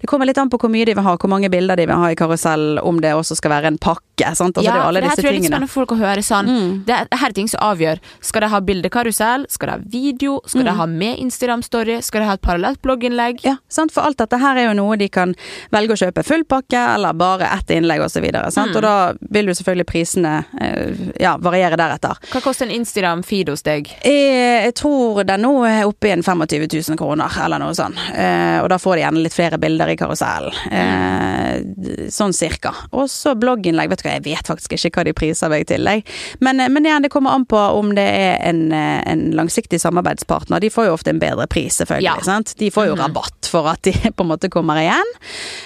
[0.00, 1.96] Det kommer litt an på hvor mye de vil ha, hvor mange bilder de vil
[1.96, 4.02] ha i karusell, om det også skal være en pakke.
[4.34, 4.56] Sant?
[4.56, 6.46] Altså, det for det her tror jeg er litt spennende for folk å høre sånn.
[6.48, 6.84] Mm.
[6.86, 7.98] Det er, her er ting som avgjør.
[8.22, 9.46] Skal de ha bildekarusell?
[9.50, 10.40] Skal de ha video?
[10.46, 10.66] Skal Mm.
[10.68, 11.96] de ha med Instagram-story?
[12.02, 13.40] Skal de ha et parallelt blogginnlegg?
[13.44, 13.90] Ja, sant?
[13.92, 15.34] For alt dette her er jo noe de kan
[15.72, 18.22] velge å kjøpe full pakke, eller bare ett innlegg osv.
[18.24, 18.76] Mm.
[18.76, 18.94] Og da
[19.30, 22.14] vil jo selvfølgelig prisene eh, ja, variere deretter.
[22.30, 23.90] Hva koster en Instagram-feed hos deg?
[24.04, 27.98] Jeg, jeg tror den nå er oppe i en 25 000 kroner, eller noe sånt.
[28.14, 30.54] Eh, og da får de gjerne litt flere bilder i karusellen.
[30.70, 32.72] Eh, sånn cirka.
[32.92, 33.90] Og så blogginnlegg.
[33.90, 36.04] Vet du hva, jeg vet faktisk ikke hva de priser meg til, jeg.
[36.44, 39.80] Men, eh, men igjen, det kommer an på om det er en, eh, en langsiktig
[39.80, 40.60] samarbeidspartner.
[40.60, 42.26] De får jo ofte en bedre pris, selvfølgelig.
[42.26, 42.40] Ja.
[42.58, 45.14] De får jo rabatt for at de på en måte kommer igjen.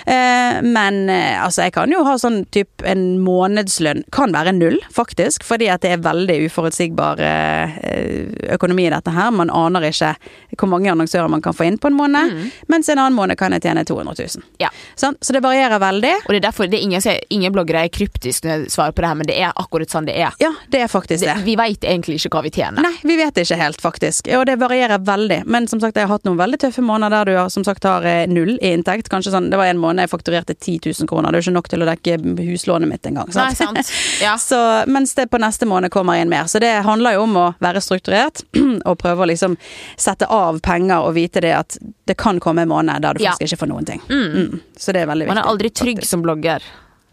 [0.06, 4.04] Eh, men eh, altså, jeg kan jo ha sånn typ en månedslønn.
[4.14, 5.46] Kan være null, faktisk.
[5.48, 7.20] Fordi at det er veldig uforutsigbar
[8.54, 9.30] økonomi i dette her.
[9.34, 10.14] Man aner ikke
[10.58, 12.34] hvor mange annonsører man kan få inn på en måned.
[12.70, 14.46] Mens en annen måned kan jeg tjene 200 000.
[14.62, 14.70] Ja.
[14.98, 15.16] Sånn?
[15.22, 16.14] Så det varierer veldig.
[16.26, 19.02] Og det er derfor det er ingen, ingen bloggere er kryptiske når jeg svarer på
[19.04, 20.32] det her, men det er akkurat sånn det er.
[20.42, 21.44] Ja, det er faktisk Det, det.
[21.46, 22.82] vi veit egentlig ikke hva vi tjener.
[22.84, 24.28] Nei, vi vet ikke helt, faktisk.
[24.38, 25.42] Og det varierer veldig.
[25.46, 27.84] Men som sagt, jeg har hatt noen veldig tøffe måneder der du har, som sagt
[27.88, 29.08] har eh, null i inntekt.
[29.08, 31.32] Kanskje sånn, Det var en måned jeg fakturerte 10 000 kroner.
[31.32, 32.18] Det er jo ikke nok til å dekke
[32.52, 33.28] huslånet mitt engang.
[33.34, 33.78] Nei, sant?
[33.82, 33.92] sant.
[34.22, 34.36] Ja.
[34.48, 36.44] Så, mens det på neste måned kommer inn mer.
[36.48, 38.44] Så det handler jo om å være strukturert
[38.88, 39.56] og prøve å liksom
[39.96, 43.34] sette av penger og vite det at det kan komme en måned der du Ja.
[43.40, 44.00] ikke får noen ting.
[44.08, 44.60] Mm.
[44.78, 45.34] Så det er veldig viktig.
[45.34, 46.10] Man er aldri trygg faktisk.
[46.10, 46.62] som blogger.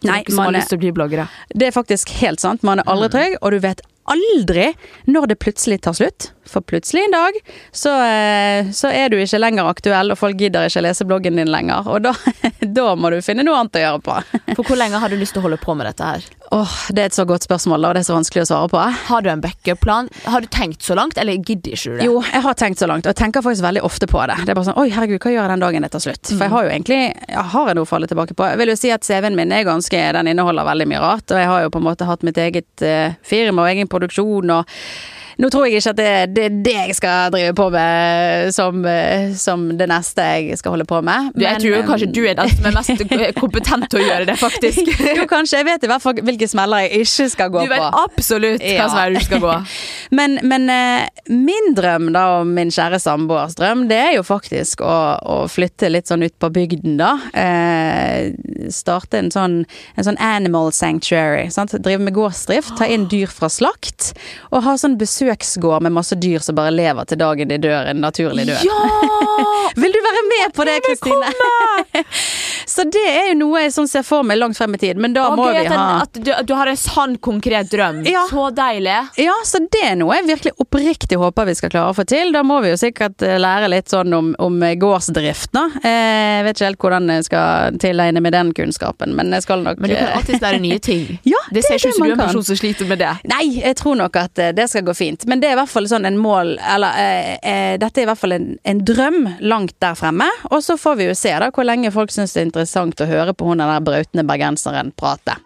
[0.04, 1.28] Nei, noen som man har lyst til å bli bloggere.
[1.56, 2.64] Det er faktisk helt sant.
[2.64, 2.94] Man er Mm.
[2.94, 4.76] aldri trygg, og du vet aldri
[5.08, 6.32] når det plutselig tar slutt.
[6.46, 7.38] For plutselig en dag
[7.72, 11.52] så, eh, så er du ikke lenger aktuell, og folk gidder ikke lese bloggen din
[11.52, 11.88] lenger.
[11.90, 12.14] Og da,
[12.80, 14.18] da må du finne noe annet å gjøre på.
[14.56, 16.28] For hvor lenge har du lyst til å holde på med dette her?
[16.56, 18.82] Åh, Det er et så godt spørsmål, og det er så vanskelig å svare på.
[19.10, 20.10] Har du en backup-plan?
[20.30, 22.06] Har du tenkt så langt, eller gidder ikke du det?
[22.06, 24.38] Jo, jeg har tenkt så langt, og jeg tenker faktisk veldig ofte på det.
[24.46, 26.30] Det er bare sånn Oi, herregud, hva gjør jeg den dagen det tar slutt?
[26.30, 28.48] For jeg har jo egentlig jeg har jeg noe å falle tilbake på.
[28.52, 31.42] Jeg vil jo si at CV-en min er ganske Den inneholder veldig mye rart, og
[31.42, 34.76] jeg har jo på en måte hatt mitt eget eh, firma og egen produksjon og
[35.42, 38.86] nå tror jeg ikke at det, det er det jeg skal drive på med som,
[38.88, 41.32] eh, som det neste jeg skal holde på med.
[41.36, 43.04] Men, jeg tror eh, kanskje du er den som er mest
[43.40, 44.92] kompetent til å gjøre det, faktisk.
[45.20, 45.60] jo, kanskje.
[45.62, 47.68] Jeg vet i hvert fall hvilke smeller jeg ikke skal gå på.
[47.68, 48.04] Du vet på.
[48.06, 48.88] absolutt hva Ja.
[48.92, 49.56] som er du skal gå.
[50.16, 54.84] Men, men eh, min drøm, da, og min kjære samboers drøm, det er jo faktisk
[54.86, 54.94] å,
[55.26, 57.10] å flytte litt sånn ut på bygden, da.
[57.36, 58.30] Eh,
[58.72, 59.58] starte en sånn,
[59.98, 61.50] en sånn animal sanctuary.
[61.52, 61.74] Sant?
[61.84, 64.14] Drive med gårdsdrift, ta inn dyr fra slakt,
[64.54, 64.96] og ha sånn
[65.26, 68.66] besøksgård med masse dyr som bare lever til dagen de dør en naturlig død.
[68.66, 69.72] Ja!
[69.76, 71.32] Vil du være med på det, Kristine?
[72.68, 75.14] Så det er jo noe jeg sånn ser for meg langt frem i tid, men
[75.16, 78.02] da Og må vi ha at du, du har en sann, konkret drøm.
[78.10, 78.24] Ja.
[78.30, 78.96] Så deilig.
[79.22, 82.32] Ja, så det er noe jeg virkelig oppriktig håper vi skal klare å få til.
[82.36, 85.66] Da må vi jo sikkert eh, lære litt sånn om, om gårdsdrift, da.
[85.82, 86.04] Eh,
[86.36, 89.80] Jeg vet ikke helt hvordan jeg skal tilegne meg den kunnskapen, men jeg skal nok
[89.82, 91.06] Men du kan eh, alltid lære nye ting.
[91.28, 93.14] Ja, Det ser ikke ut som du er en person som sliter med det.
[93.32, 95.15] Nei, jeg tror nok at eh, det skal gå fint.
[95.24, 98.10] Men det er i hvert fall sånn en mål Eller eh, eh, dette er i
[98.10, 100.28] hvert fall en, en drøm langt der fremme.
[100.52, 103.10] Og så får vi jo se da hvor lenge folk syns det er interessant å
[103.10, 105.40] høre på hun den der brautende bergenseren prate.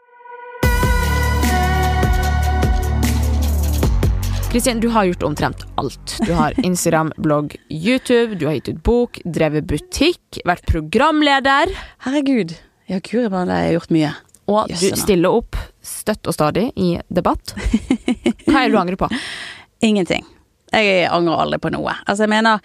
[4.49, 6.15] Kristin, du har gjort omtrent alt.
[6.25, 11.69] Du har Instagram, blogg, YouTube, du har gitt ut bok, drevet butikk, vært programleder.
[12.07, 12.55] Herregud.
[12.89, 14.15] Ja, guri malla, jeg har gjort mye.
[14.49, 17.53] Og du stiller opp støtt og stadig i debatt.
[18.47, 19.09] Hva er det du angrer på?
[19.85, 20.25] Ingenting.
[20.69, 21.95] Jeg angrer aldri på noe.
[22.05, 22.59] Altså, jeg mener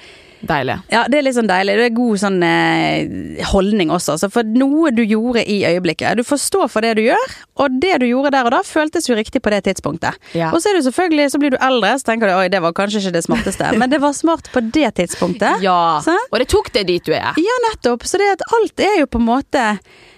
[0.44, 0.74] Deilig.
[0.92, 1.74] Ja, det er litt sånn deilig.
[1.78, 4.16] Det er god sånn eh, holdning også.
[4.16, 7.78] Altså, for noe du gjorde i øyeblikket Du får stå for det du gjør, og
[7.80, 10.18] det du gjorde der og da, føltes jo riktig på det tidspunktet.
[10.36, 10.50] Ja.
[10.52, 12.76] Og så er du selvfølgelig, så blir du eldre, så tenker du oi, det var
[12.76, 15.64] kanskje ikke det smarteste, men det var smart på det tidspunktet.
[15.64, 16.16] Ja, så?
[16.30, 17.32] og det tok det dit du er.
[17.40, 18.04] Ja, nettopp.
[18.08, 19.64] Så det at alt er jo på en måte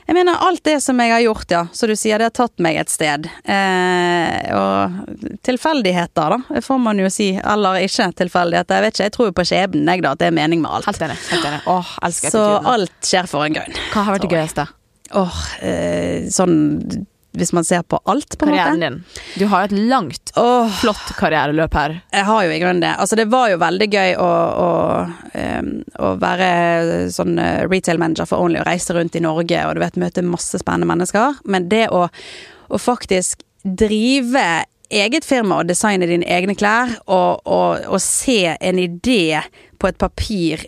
[0.07, 2.63] Jeg mener, alt det som jeg har gjort, ja, Som du sier, det har tatt
[2.63, 3.27] meg et sted.
[3.43, 7.33] Eh, og tilfeldigheter, da, får man jo si.
[7.43, 8.79] Eller ikke tilfeldigheter.
[8.79, 10.15] Jeg vet ikke, jeg tror jo på skjebnen, jeg, da.
[10.15, 10.87] At det er mening med alt.
[10.87, 11.19] Helt enig.
[11.33, 11.61] helt enig.
[11.75, 12.45] Åh, elsker Så
[12.77, 13.83] alt skjer for en grunn.
[13.91, 14.69] Hva har vært det gøyeste?
[15.17, 16.57] Åh, eh, sånn
[17.37, 18.89] Hvis man ser på alt, på en Karrieren måte.
[18.89, 19.41] din.
[19.41, 20.71] Du har et langt, oh.
[20.81, 21.99] flott karriereløp her.
[22.13, 22.95] jeg har jo i grunnen det.
[22.97, 24.31] Altså, det var jo veldig gøy å,
[24.67, 24.71] å,
[25.37, 26.51] um, å være
[27.13, 30.25] sånn eh, retail manager for Only og reise rundt i Norge og du vet, møte
[30.25, 31.43] masse spennende mennesker.
[31.45, 32.07] Men det å,
[32.69, 38.79] å faktisk drive eget firma og designe dine egne klær, og, og, og se en
[38.79, 39.43] idé
[39.81, 40.63] på et papir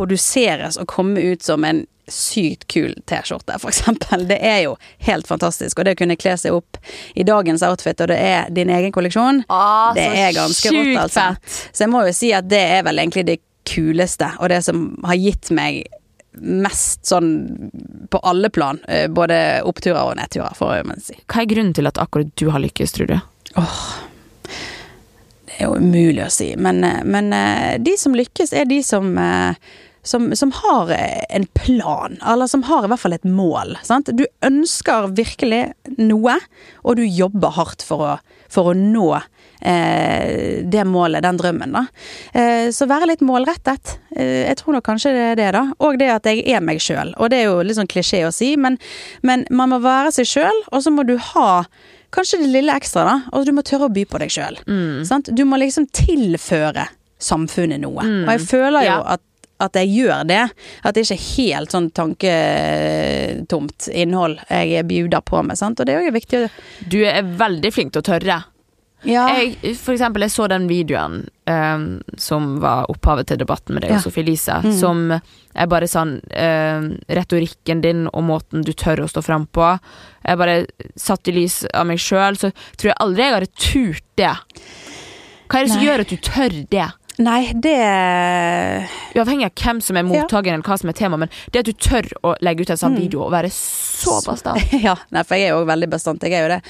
[0.00, 4.24] produseres og komme ut som en sykt kul T-skjorte, eksempel.
[4.26, 4.72] Det er jo
[5.06, 5.78] helt fantastisk.
[5.78, 6.80] Og det å kunne kle seg opp
[7.14, 11.28] i dagens outfit, og det er din egen kolleksjon, Ah, det er ganske rått, altså.
[11.70, 13.38] Så jeg må jo si at det er vel egentlig det
[13.70, 15.84] kuleste, og det som har gitt meg
[16.40, 17.30] mest sånn
[18.10, 18.78] på alle plan.
[18.88, 21.14] eh, Både oppturer og nedturer, for å si.
[21.30, 23.18] Hva er grunnen til at akkurat du har lykkes, tror du?
[25.46, 28.82] Det er jo umulig å si, men, eh, men eh, de som lykkes, er de
[28.86, 29.14] som
[30.02, 30.90] som, som har
[31.28, 33.76] en plan, eller som har i hvert fall et mål.
[33.84, 34.08] Sant?
[34.16, 36.38] Du ønsker virkelig noe,
[36.84, 38.14] og du jobber hardt for å,
[38.50, 39.10] for å nå
[39.60, 41.76] eh, det målet, den drømmen.
[41.76, 41.84] Da.
[42.32, 43.96] Eh, så være litt målrettet.
[44.16, 45.64] Eh, jeg tror nok kanskje det er det, da.
[45.84, 47.12] Og det at jeg er meg sjøl.
[47.20, 48.78] Og det er jo litt sånn klisjé å si, men,
[49.26, 51.52] men man må være seg sjøl, og så må du ha
[52.10, 53.12] Kanskje det lille ekstra, da.
[53.38, 54.56] Og du må tørre å by på deg sjøl.
[55.30, 56.88] Du må liksom tilføre
[57.22, 58.02] samfunnet noe.
[58.02, 58.96] Og jeg føler jo Ja.
[59.14, 59.22] at
[59.60, 60.42] at jeg gjør det.
[60.82, 65.58] At det ikke er helt sånn tanketomt innhold jeg bjuder på med.
[65.60, 65.80] Sant?
[65.80, 66.46] Og det er jo viktig
[66.90, 68.40] Du er veldig flink til å tørre.
[69.08, 69.22] Ja.
[69.32, 71.84] Jeg, for eksempel, jeg så den videoen um,
[72.20, 73.96] som var opphavet til debatten med deg Ja.
[73.96, 74.74] og Sofie Elise, Mm.
[74.76, 74.98] som
[75.54, 79.70] er bare sånn ehm, Retorikken din og måten du tør å stå fram på.
[80.26, 80.66] Jeg bare
[81.00, 84.36] satt i lys av meg sjøl, så tror jeg aldri jeg hadde turt det.
[85.48, 85.86] Hva er det som Nei.
[85.88, 86.88] gjør at du tør det?
[87.20, 87.76] Nei, det
[89.18, 91.72] Uavhengig av hvem som er mottakeren eller hva som er tema, men det at du
[91.76, 92.82] tør å legge ut en Mm.
[92.84, 94.72] sånn video og være så bastant.
[94.86, 96.22] Ja, nei, for jeg er jo veldig bastant.
[96.24, 96.60] Jeg er jo det.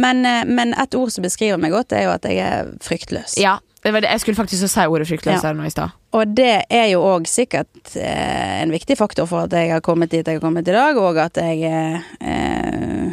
[0.00, 3.36] Men, eh, men et ord som beskriver meg godt, er jo at jeg er fryktløs.
[3.42, 4.10] Ja, det var det.
[4.10, 5.48] jeg skulle faktisk si ordet fryktløs Ja.
[5.50, 5.92] her nå i stad.
[6.16, 10.08] Og det er jo òg sikkert eh, en viktig faktor for at jeg har kommet
[10.10, 13.12] dit jeg har kommet i dag, og at jeg eh, eh,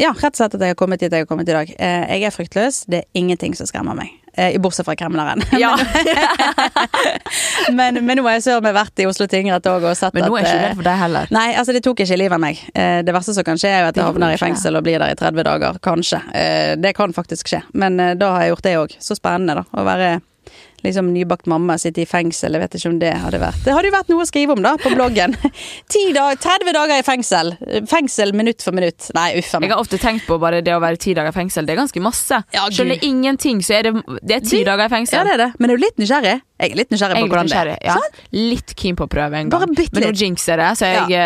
[0.00, 1.68] Ja, rett og slett at jeg har kommet dit jeg har kommet i dag.
[1.78, 2.86] Eh, jeg er fryktløs.
[2.88, 4.10] Det er ingenting som skremmer meg.
[4.36, 5.42] Eh, bortsett fra kremleren.
[5.64, 5.76] Ja.
[7.72, 10.16] men, men nå har jeg søren meg vært i Oslo tingrett òg og sett at
[10.18, 11.30] Men nå er jeg ikke eh, redd for deg heller.
[11.34, 12.60] Nei, altså det tok ikke livet av meg.
[12.74, 14.98] Eh, Det verste som kan skje er jo at jeg havner i fengsel og blir
[15.02, 15.78] der i 30 dager.
[15.84, 16.20] Kanskje.
[16.34, 17.62] Eh, Det kan faktisk skje.
[17.78, 18.96] Men eh, da har jeg gjort det òg.
[19.00, 19.66] Så spennende, da.
[19.70, 20.10] Å være
[20.84, 22.52] liksom nybakt mamma, sitter i fengsel.
[22.54, 24.62] Jeg vet ikke om det hadde vært Det hadde jo vært noe å skrive om,
[24.64, 25.34] da, på bloggen.
[25.94, 27.54] 10 dag, 30 dager i fengsel.
[27.90, 29.10] Fengsel minutt for minutt.
[29.16, 31.36] Nei, uff a Jeg har ofte tenkt på bare det å være ti dager i
[31.36, 31.66] fengsel.
[31.66, 32.42] Det er ganske masse.
[32.54, 32.66] Ja.
[32.70, 35.18] Skjønner ingenting, så er det, det er ti Du- dager i fengsel.
[35.20, 35.50] Ja, det er det.
[35.58, 36.36] Men er du litt nysgjerrig?
[36.64, 37.72] Jeg er litt nysgjerrig på hvordan det er.
[37.84, 37.96] Ja.
[38.32, 39.74] Litt keen på å prøve en Bare gang.
[39.74, 41.24] bitte Men nå jinxer jeg det, så jeg ja.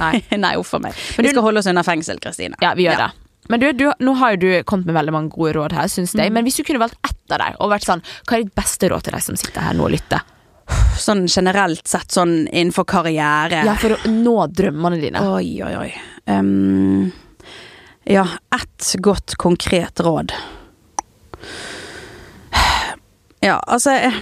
[0.00, 0.14] Nei.
[0.46, 0.94] Nei, uff a meg.
[1.18, 2.56] Men du- skal holde oss unna fengsel, Kristine.
[2.64, 3.10] Ja, vi gjør det.
[3.50, 6.14] Men du, du, nå har jo du kommet med veldig mange gode råd her, syns
[6.14, 6.32] Mm.
[6.34, 8.88] Men hvis du kunne valgt ett av dem, og vært sånn Hva er ditt beste
[8.90, 10.26] råd til deg som sitter her nå og lytter?
[11.00, 13.64] Sånn generelt sett, sånn innenfor karriere.
[13.66, 15.22] Ja, for å nå drømmene dine.
[15.34, 15.90] Oi, oi, oi.
[16.30, 17.10] Um,
[18.06, 20.34] ja, ett godt, konkret råd.
[23.40, 24.16] Ja, altså eh,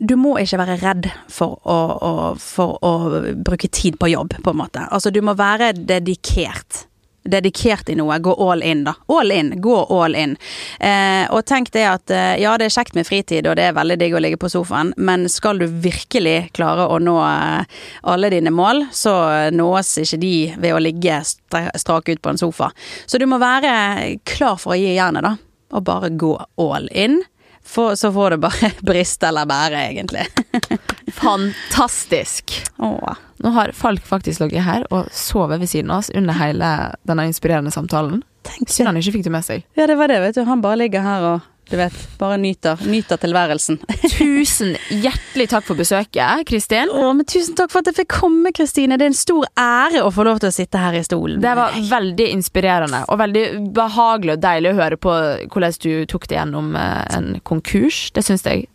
[0.00, 2.92] Du må ikke være redd for å, å, for å
[3.36, 4.86] bruke tid på jobb, på en måte.
[4.90, 6.86] Altså, du må være dedikert.
[7.22, 8.18] Dedikert i noe.
[8.18, 8.94] Gå all in, da.
[9.06, 9.52] All in.
[9.62, 10.36] Gå all in.
[10.80, 13.76] Eh, og tenk det at eh, ja, det er kjekt med fritid, og det er
[13.76, 17.78] veldig digg å ligge på sofaen, men skal du virkelig klare å nå eh,
[18.10, 19.14] alle dine mål, så
[19.54, 22.72] nås ikke de ved å ligge strak ut på en sofa.
[23.06, 25.36] Så du må være klar for å gi jernet, da.
[25.72, 27.22] Og bare gå all in.
[27.64, 30.26] For, så får det bare briste eller bære, egentlig.
[31.22, 32.56] Fantastisk!
[32.78, 33.14] Åh.
[33.42, 36.68] Nå har Falk faktisk ligget her og sovet ved siden av oss under hele
[37.08, 38.22] denne inspirerende samtalen.
[38.66, 39.64] Synd han ikke fikk det med seg.
[39.78, 40.44] Ja, det var det, vet du.
[40.46, 43.78] Han bare ligger her og du vet, bare nyter, nyter tilværelsen.
[44.18, 46.90] Tusen hjertelig takk for besøket, Kristin.
[46.92, 48.98] Å, men tusen takk for at jeg fikk komme, Kristine.
[49.00, 51.40] Det er en stor ære å få lov til å sitte her i stolen.
[51.40, 53.44] Det var veldig inspirerende og veldig
[53.78, 55.14] behagelig og deilig å høre på
[55.54, 58.02] hvordan du tok det gjennom eh, en konkurs.
[58.12, 58.66] Det syns jeg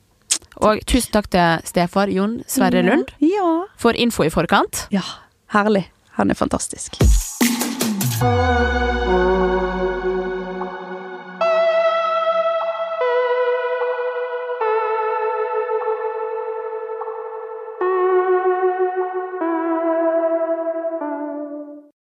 [0.57, 3.67] Og tusen takk til stefar Jon Sverre Lund Ja.
[3.77, 4.87] for info i forkant.
[4.95, 5.05] Ja.
[5.53, 5.85] Herlig.
[6.17, 6.97] Han er fantastisk.